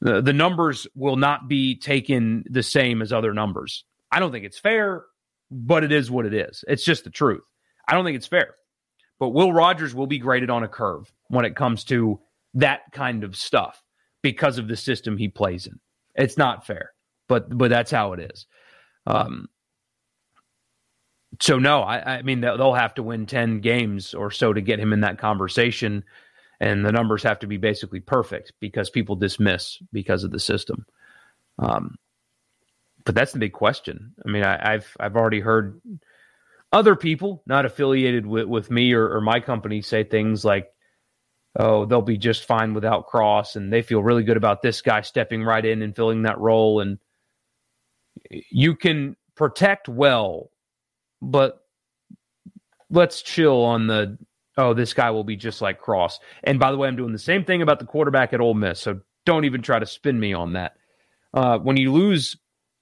The, 0.00 0.20
the 0.20 0.32
numbers 0.32 0.86
will 0.94 1.16
not 1.16 1.48
be 1.48 1.76
taken 1.78 2.44
the 2.50 2.62
same 2.62 3.00
as 3.00 3.12
other 3.12 3.32
numbers. 3.32 3.84
I 4.10 4.18
don't 4.18 4.32
think 4.32 4.44
it's 4.44 4.58
fair, 4.58 5.04
but 5.50 5.84
it 5.84 5.92
is 5.92 6.10
what 6.10 6.26
it 6.26 6.34
is. 6.34 6.64
It's 6.66 6.84
just 6.84 7.04
the 7.04 7.10
truth. 7.10 7.44
I 7.86 7.94
don't 7.94 8.04
think 8.04 8.16
it's 8.16 8.26
fair. 8.26 8.56
But 9.22 9.34
Will 9.34 9.52
Rogers 9.52 9.94
will 9.94 10.08
be 10.08 10.18
graded 10.18 10.50
on 10.50 10.64
a 10.64 10.68
curve 10.68 11.12
when 11.28 11.44
it 11.44 11.54
comes 11.54 11.84
to 11.84 12.18
that 12.54 12.90
kind 12.90 13.22
of 13.22 13.36
stuff 13.36 13.80
because 14.20 14.58
of 14.58 14.66
the 14.66 14.76
system 14.76 15.16
he 15.16 15.28
plays 15.28 15.68
in. 15.68 15.78
It's 16.16 16.36
not 16.36 16.66
fair, 16.66 16.90
but 17.28 17.56
but 17.56 17.70
that's 17.70 17.92
how 17.92 18.14
it 18.14 18.32
is. 18.32 18.46
Um, 19.06 19.48
so 21.40 21.60
no, 21.60 21.82
I, 21.82 22.16
I 22.16 22.22
mean 22.22 22.40
they'll 22.40 22.74
have 22.74 22.94
to 22.94 23.04
win 23.04 23.26
ten 23.26 23.60
games 23.60 24.12
or 24.12 24.32
so 24.32 24.52
to 24.52 24.60
get 24.60 24.80
him 24.80 24.92
in 24.92 25.02
that 25.02 25.18
conversation, 25.18 26.02
and 26.58 26.84
the 26.84 26.90
numbers 26.90 27.22
have 27.22 27.38
to 27.38 27.46
be 27.46 27.58
basically 27.58 28.00
perfect 28.00 28.54
because 28.58 28.90
people 28.90 29.14
dismiss 29.14 29.78
because 29.92 30.24
of 30.24 30.32
the 30.32 30.40
system. 30.40 30.84
Um, 31.60 31.94
but 33.04 33.14
that's 33.14 33.30
the 33.30 33.38
big 33.38 33.52
question. 33.52 34.14
I 34.26 34.28
mean, 34.28 34.42
I, 34.42 34.72
have 34.72 34.96
I've 34.98 35.14
already 35.14 35.38
heard 35.38 35.80
other 36.72 36.96
people 36.96 37.42
not 37.46 37.66
affiliated 37.66 38.26
with, 38.26 38.46
with 38.46 38.70
me 38.70 38.92
or, 38.92 39.16
or 39.16 39.20
my 39.20 39.40
company 39.40 39.82
say 39.82 40.04
things 40.04 40.44
like, 40.44 40.68
"Oh, 41.58 41.84
they'll 41.84 42.02
be 42.02 42.16
just 42.16 42.46
fine 42.46 42.74
without 42.74 43.06
Cross," 43.06 43.56
and 43.56 43.72
they 43.72 43.82
feel 43.82 44.02
really 44.02 44.24
good 44.24 44.36
about 44.36 44.62
this 44.62 44.80
guy 44.80 45.02
stepping 45.02 45.44
right 45.44 45.64
in 45.64 45.82
and 45.82 45.94
filling 45.94 46.22
that 46.22 46.38
role. 46.38 46.80
And 46.80 46.98
you 48.50 48.74
can 48.74 49.16
protect 49.34 49.88
well, 49.88 50.50
but 51.20 51.62
let's 52.90 53.22
chill 53.22 53.62
on 53.62 53.86
the 53.86 54.18
oh, 54.58 54.74
this 54.74 54.92
guy 54.92 55.10
will 55.10 55.24
be 55.24 55.36
just 55.36 55.62
like 55.62 55.78
Cross. 55.78 56.20
And 56.44 56.58
by 56.58 56.70
the 56.70 56.76
way, 56.76 56.88
I'm 56.88 56.96
doing 56.96 57.12
the 57.12 57.18
same 57.18 57.44
thing 57.44 57.62
about 57.62 57.78
the 57.78 57.86
quarterback 57.86 58.32
at 58.32 58.40
Ole 58.40 58.54
Miss, 58.54 58.80
so 58.80 59.00
don't 59.24 59.44
even 59.44 59.62
try 59.62 59.78
to 59.78 59.86
spin 59.86 60.18
me 60.18 60.32
on 60.32 60.54
that. 60.54 60.76
Uh, 61.34 61.58
when 61.58 61.76
you 61.76 61.92
lose 61.92 62.36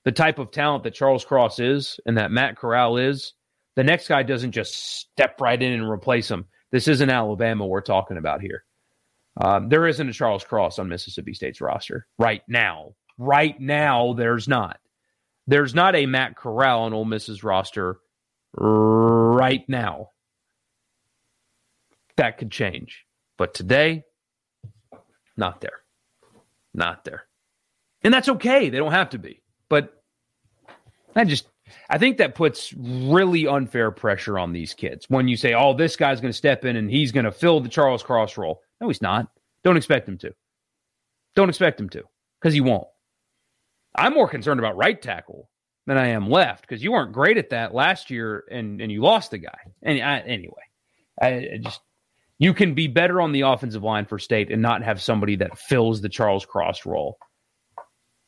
the 0.05 0.13
type 0.13 0.39
of 0.39 0.51
talent 0.51 0.85
that 0.85 0.95
Charles 0.95 1.25
Cross 1.25 1.61
is 1.61 2.01
and 2.07 2.17
that 2.17 2.31
Matt 2.31 2.57
Corral 2.57 2.97
is, 2.97 3.35
the 3.77 3.85
next 3.85 4.09
guy 4.09 4.23
doesn't 4.23 4.53
just 4.53 4.75
step 4.75 5.41
right 5.41 5.61
in 5.61 5.73
and 5.73 5.89
replace 5.89 6.31
him. 6.31 6.47
This 6.71 6.89
isn't 6.89 7.11
Alabama 7.11 7.67
we're 7.67 7.81
talking 7.81 8.17
about 8.17 8.41
here. 8.41 8.65
Um, 9.41 9.69
there 9.69 9.87
isn't 9.87 10.09
a 10.09 10.13
Charles 10.13 10.45
Cross 10.45 10.79
on 10.79 10.89
Mississippi 10.89 11.35
State's 11.35 11.61
roster 11.61 12.07
right 12.19 12.43
now. 12.49 12.95
Right 13.19 13.59
now, 13.61 14.15
there's 14.15 14.49
not. 14.49 14.79
There's 15.47 15.75
not 15.75 15.95
a 15.97 16.07
Matt 16.07 16.37
Corral 16.37 16.83
on 16.83 16.93
Ole 16.93 17.05
Miss's 17.05 17.43
roster 17.43 17.99
right 18.55 19.69
now. 19.69 20.11
That 22.17 22.39
could 22.39 22.51
change. 22.51 23.05
But 23.39 23.55
today, 23.55 24.05
not 25.37 25.61
there. 25.61 25.81
Not 26.75 27.05
there. 27.05 27.25
And 28.03 28.13
that's 28.13 28.29
okay. 28.29 28.69
They 28.69 28.79
don't 28.79 28.93
have 28.93 29.11
to 29.11 29.19
be. 29.19 29.43
But 29.69 29.93
I 31.15 31.25
just 31.25 31.47
I 31.89 31.99
think 31.99 32.19
that 32.19 32.35
puts 32.35 32.73
really 32.75 33.47
unfair 33.47 33.91
pressure 33.91 34.39
on 34.39 34.53
these 34.53 34.75
kids 34.75 35.07
when 35.09 35.29
you 35.29 35.37
say, 35.37 35.55
"Oh, 35.55 35.75
this 35.75 35.97
guy's 35.97 36.21
going 36.21 36.33
to 36.33 36.37
step 36.37 36.65
in 36.65 36.77
and 36.77 36.91
he's 36.91 37.13
going 37.13 37.25
to 37.25 37.33
fill 37.33 37.61
the 37.61 37.69
Charles 37.69 38.03
Cross 38.03 38.37
role." 38.37 38.63
No, 38.81 38.89
he's 38.89 39.03
not. 39.03 39.29
Don't 39.65 39.77
expect 39.77 40.09
him 40.09 40.19
to. 40.19 40.35
Don't 41.37 41.49
expect 41.49 41.81
him 41.81 41.89
to 41.91 42.03
because 42.41 42.55
he 42.55 42.61
won't. 42.61 42.87
I'm 43.95 44.15
more 44.15 44.29
concerned 44.29 44.61
about 44.61 44.77
right 44.77 45.01
tackle 45.01 45.49
than 45.87 45.97
I 45.99 46.09
am 46.09 46.31
left 46.31 46.63
because 46.63 46.83
you 46.83 46.93
weren't 46.93 47.13
great 47.13 47.39
at 47.39 47.51
that 47.51 47.75
last 47.75 48.11
year 48.11 48.45
and 48.51 48.81
and 48.81 48.91
you 48.91 49.03
lost 49.03 49.31
the 49.31 49.39
guy. 49.39 49.59
And 49.83 50.01
I, 50.01 50.21
anyway, 50.21 50.63
I, 51.21 51.29
I 51.29 51.61
just 51.63 51.81
you 52.39 52.55
can 52.55 52.75
be 52.75 52.87
better 52.87 53.21
on 53.21 53.33
the 53.33 53.43
offensive 53.43 53.83
line 53.83 54.07
for 54.07 54.19
state 54.19 54.51
and 54.51 54.63
not 54.63 54.83
have 54.83 55.03
somebody 55.03 55.37
that 55.37 55.59
fills 55.59 56.01
the 56.01 56.09
Charles 56.09 56.47
Cross 56.47 56.87
role. 56.87 57.19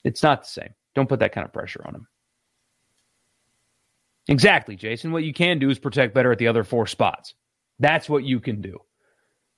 It's 0.04 0.22
not 0.22 0.42
the 0.42 0.48
same. 0.48 0.74
Don't 0.94 1.08
put 1.08 1.20
that 1.20 1.32
kind 1.32 1.46
of 1.46 1.52
pressure 1.52 1.82
on 1.86 1.94
him. 1.94 2.06
Exactly, 4.28 4.76
Jason. 4.76 5.12
What 5.12 5.24
you 5.24 5.32
can 5.32 5.58
do 5.58 5.70
is 5.70 5.78
protect 5.78 6.14
better 6.14 6.32
at 6.32 6.38
the 6.38 6.48
other 6.48 6.64
four 6.64 6.86
spots. 6.86 7.34
That's 7.78 8.08
what 8.08 8.24
you 8.24 8.40
can 8.40 8.60
do. 8.60 8.78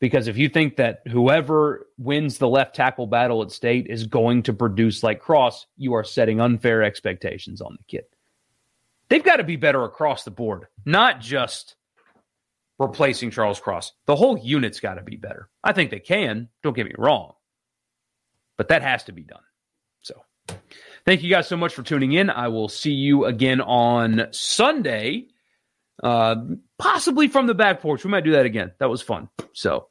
Because 0.01 0.29
if 0.29 0.37
you 0.37 0.49
think 0.49 0.77
that 0.77 1.03
whoever 1.07 1.87
wins 1.99 2.39
the 2.39 2.49
left 2.49 2.75
tackle 2.75 3.07
battle 3.07 3.43
at 3.43 3.51
state 3.51 3.87
is 3.89 4.07
going 4.07 4.43
to 4.45 4.53
produce 4.53 5.03
like 5.03 5.21
Cross, 5.21 5.67
you 5.77 5.95
are 5.95 6.05
setting 6.05 6.41
unfair 6.41 6.83
expectations 6.83 7.61
on 7.61 7.77
the 7.79 7.85
kid. 7.85 8.05
They've 9.09 9.25
got 9.25 9.37
to 9.37 9.45
be 9.45 9.57
better 9.57 9.85
across 9.85 10.25
the 10.25 10.31
board, 10.31 10.67
not 10.85 11.21
just 11.21 11.77
replacing 12.79 13.31
Charles 13.31 13.61
Cross. 13.61 13.93
The 14.07 14.17
whole 14.17 14.37
unit's 14.39 14.81
got 14.81 14.95
to 14.95 15.03
be 15.03 15.17
better. 15.17 15.49
I 15.63 15.73
think 15.73 15.91
they 15.91 16.01
can. 16.01 16.49
Don't 16.63 16.75
get 16.75 16.87
me 16.87 16.95
wrong. 16.99 17.35
But 18.57 18.69
that 18.69 18.83
has 18.83 19.05
to 19.05 19.13
be 19.13 19.23
done. 19.23 19.43
So. 20.03 20.23
Thank 21.07 21.23
you 21.23 21.29
guys 21.29 21.47
so 21.47 21.57
much 21.57 21.75
for 21.75 21.83
tuning 21.83 22.13
in. 22.13 22.31
I 22.31 22.49
will 22.49 22.69
see 22.69 22.93
you 22.93 23.27
again 23.27 23.61
on 23.61 24.29
Sunday, 24.31 25.27
uh, 26.03 26.37
possibly 26.79 27.29
from 27.29 27.47
the 27.47 27.55
back 27.55 27.83
porch. 27.83 28.05
We 28.05 28.11
might 28.11 28.25
do 28.25 28.33
that 28.33 28.47
again. 28.47 28.73
That 28.79 28.89
was 28.89 29.03
fun. 29.03 29.29
So, 29.53 29.89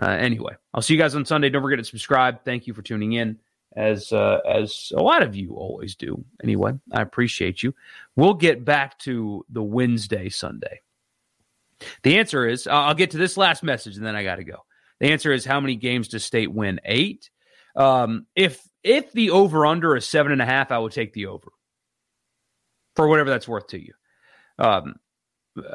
uh, 0.00 0.10
anyway, 0.10 0.54
I'll 0.74 0.82
see 0.82 0.94
you 0.94 1.00
guys 1.00 1.14
on 1.14 1.24
Sunday. 1.24 1.48
Don't 1.48 1.62
forget 1.62 1.78
to 1.78 1.84
subscribe. 1.84 2.44
Thank 2.44 2.66
you 2.66 2.74
for 2.74 2.82
tuning 2.82 3.14
in, 3.14 3.38
as 3.74 4.12
uh, 4.12 4.40
as 4.46 4.92
a 4.94 5.02
lot 5.02 5.22
of 5.22 5.34
you 5.34 5.54
always 5.54 5.96
do. 5.96 6.22
Anyway, 6.42 6.72
I 6.92 7.00
appreciate 7.00 7.62
you. 7.62 7.74
We'll 8.14 8.34
get 8.34 8.62
back 8.62 8.98
to 9.00 9.46
the 9.48 9.62
Wednesday 9.62 10.28
Sunday. 10.28 10.82
The 12.02 12.18
answer 12.18 12.46
is 12.46 12.66
I'll 12.66 12.94
get 12.94 13.12
to 13.12 13.18
this 13.18 13.38
last 13.38 13.62
message 13.62 13.96
and 13.96 14.04
then 14.04 14.14
I 14.14 14.24
got 14.24 14.36
to 14.36 14.44
go. 14.44 14.66
The 15.00 15.12
answer 15.12 15.32
is 15.32 15.46
how 15.46 15.60
many 15.60 15.76
games 15.76 16.08
does 16.08 16.22
State 16.22 16.52
win? 16.52 16.80
Eight. 16.84 17.30
Um, 17.74 18.26
if 18.36 18.62
if 18.82 19.12
the 19.12 19.30
over 19.30 19.66
under 19.66 19.96
is 19.96 20.06
seven 20.06 20.32
and 20.32 20.42
a 20.42 20.46
half, 20.46 20.70
I 20.70 20.78
would 20.78 20.92
take 20.92 21.12
the 21.12 21.26
over 21.26 21.52
for 22.96 23.08
whatever 23.08 23.30
that's 23.30 23.48
worth 23.48 23.68
to 23.68 23.80
you. 23.80 23.92
Um, 24.58 24.96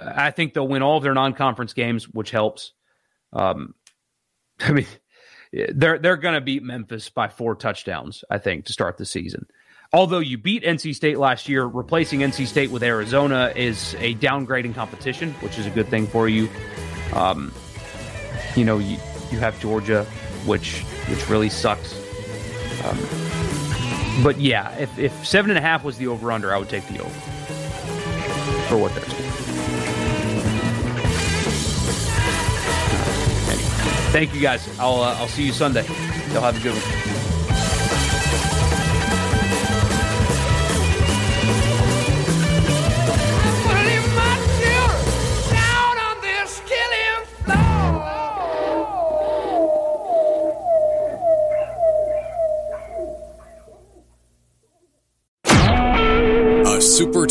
I 0.05 0.31
think 0.31 0.53
they'll 0.53 0.67
win 0.67 0.81
all 0.81 0.97
of 0.97 1.03
their 1.03 1.13
non 1.13 1.33
conference 1.33 1.73
games, 1.73 2.05
which 2.09 2.31
helps. 2.31 2.73
Um, 3.33 3.73
I 4.59 4.71
mean, 4.71 4.87
they're 5.51 5.99
they're 5.99 6.17
going 6.17 6.35
to 6.35 6.41
beat 6.41 6.63
Memphis 6.63 7.09
by 7.09 7.27
four 7.27 7.55
touchdowns, 7.55 8.23
I 8.29 8.37
think, 8.37 8.65
to 8.65 8.73
start 8.73 8.97
the 8.97 9.05
season. 9.05 9.47
Although 9.93 10.19
you 10.19 10.37
beat 10.37 10.63
NC 10.63 10.95
State 10.95 11.17
last 11.17 11.47
year, 11.47 11.63
replacing 11.65 12.19
NC 12.19 12.47
State 12.47 12.71
with 12.71 12.83
Arizona 12.83 13.53
is 13.55 13.95
a 13.99 14.15
downgrading 14.15 14.75
competition, 14.75 15.33
which 15.35 15.57
is 15.57 15.65
a 15.65 15.69
good 15.69 15.87
thing 15.87 16.07
for 16.07 16.27
you. 16.27 16.49
Um, 17.13 17.53
you 18.55 18.65
know, 18.65 18.79
you, 18.79 18.97
you 19.31 19.39
have 19.39 19.59
Georgia, 19.61 20.03
which 20.45 20.81
which 21.07 21.29
really 21.29 21.49
sucks. 21.49 22.04
Um, 22.83 24.23
but 24.23 24.39
yeah, 24.39 24.75
if, 24.77 24.97
if 24.97 25.25
seven 25.25 25.51
and 25.51 25.57
a 25.57 25.61
half 25.61 25.83
was 25.83 25.97
the 25.97 26.07
over 26.07 26.31
under, 26.31 26.53
I 26.53 26.57
would 26.57 26.69
take 26.69 26.87
the 26.87 26.99
over 26.99 27.19
for 28.67 28.77
what 28.77 28.93
there's. 28.95 29.13
Anyway, 33.47 34.11
thank 34.11 34.33
you 34.33 34.41
guys. 34.41 34.67
I'll 34.79 35.01
uh, 35.01 35.15
I'll 35.15 35.27
see 35.27 35.45
you 35.45 35.51
Sunday. 35.53 35.85
Y'all 36.33 36.41
have 36.41 36.57
a 36.57 36.63
good 36.63 36.73
one. 36.75 37.14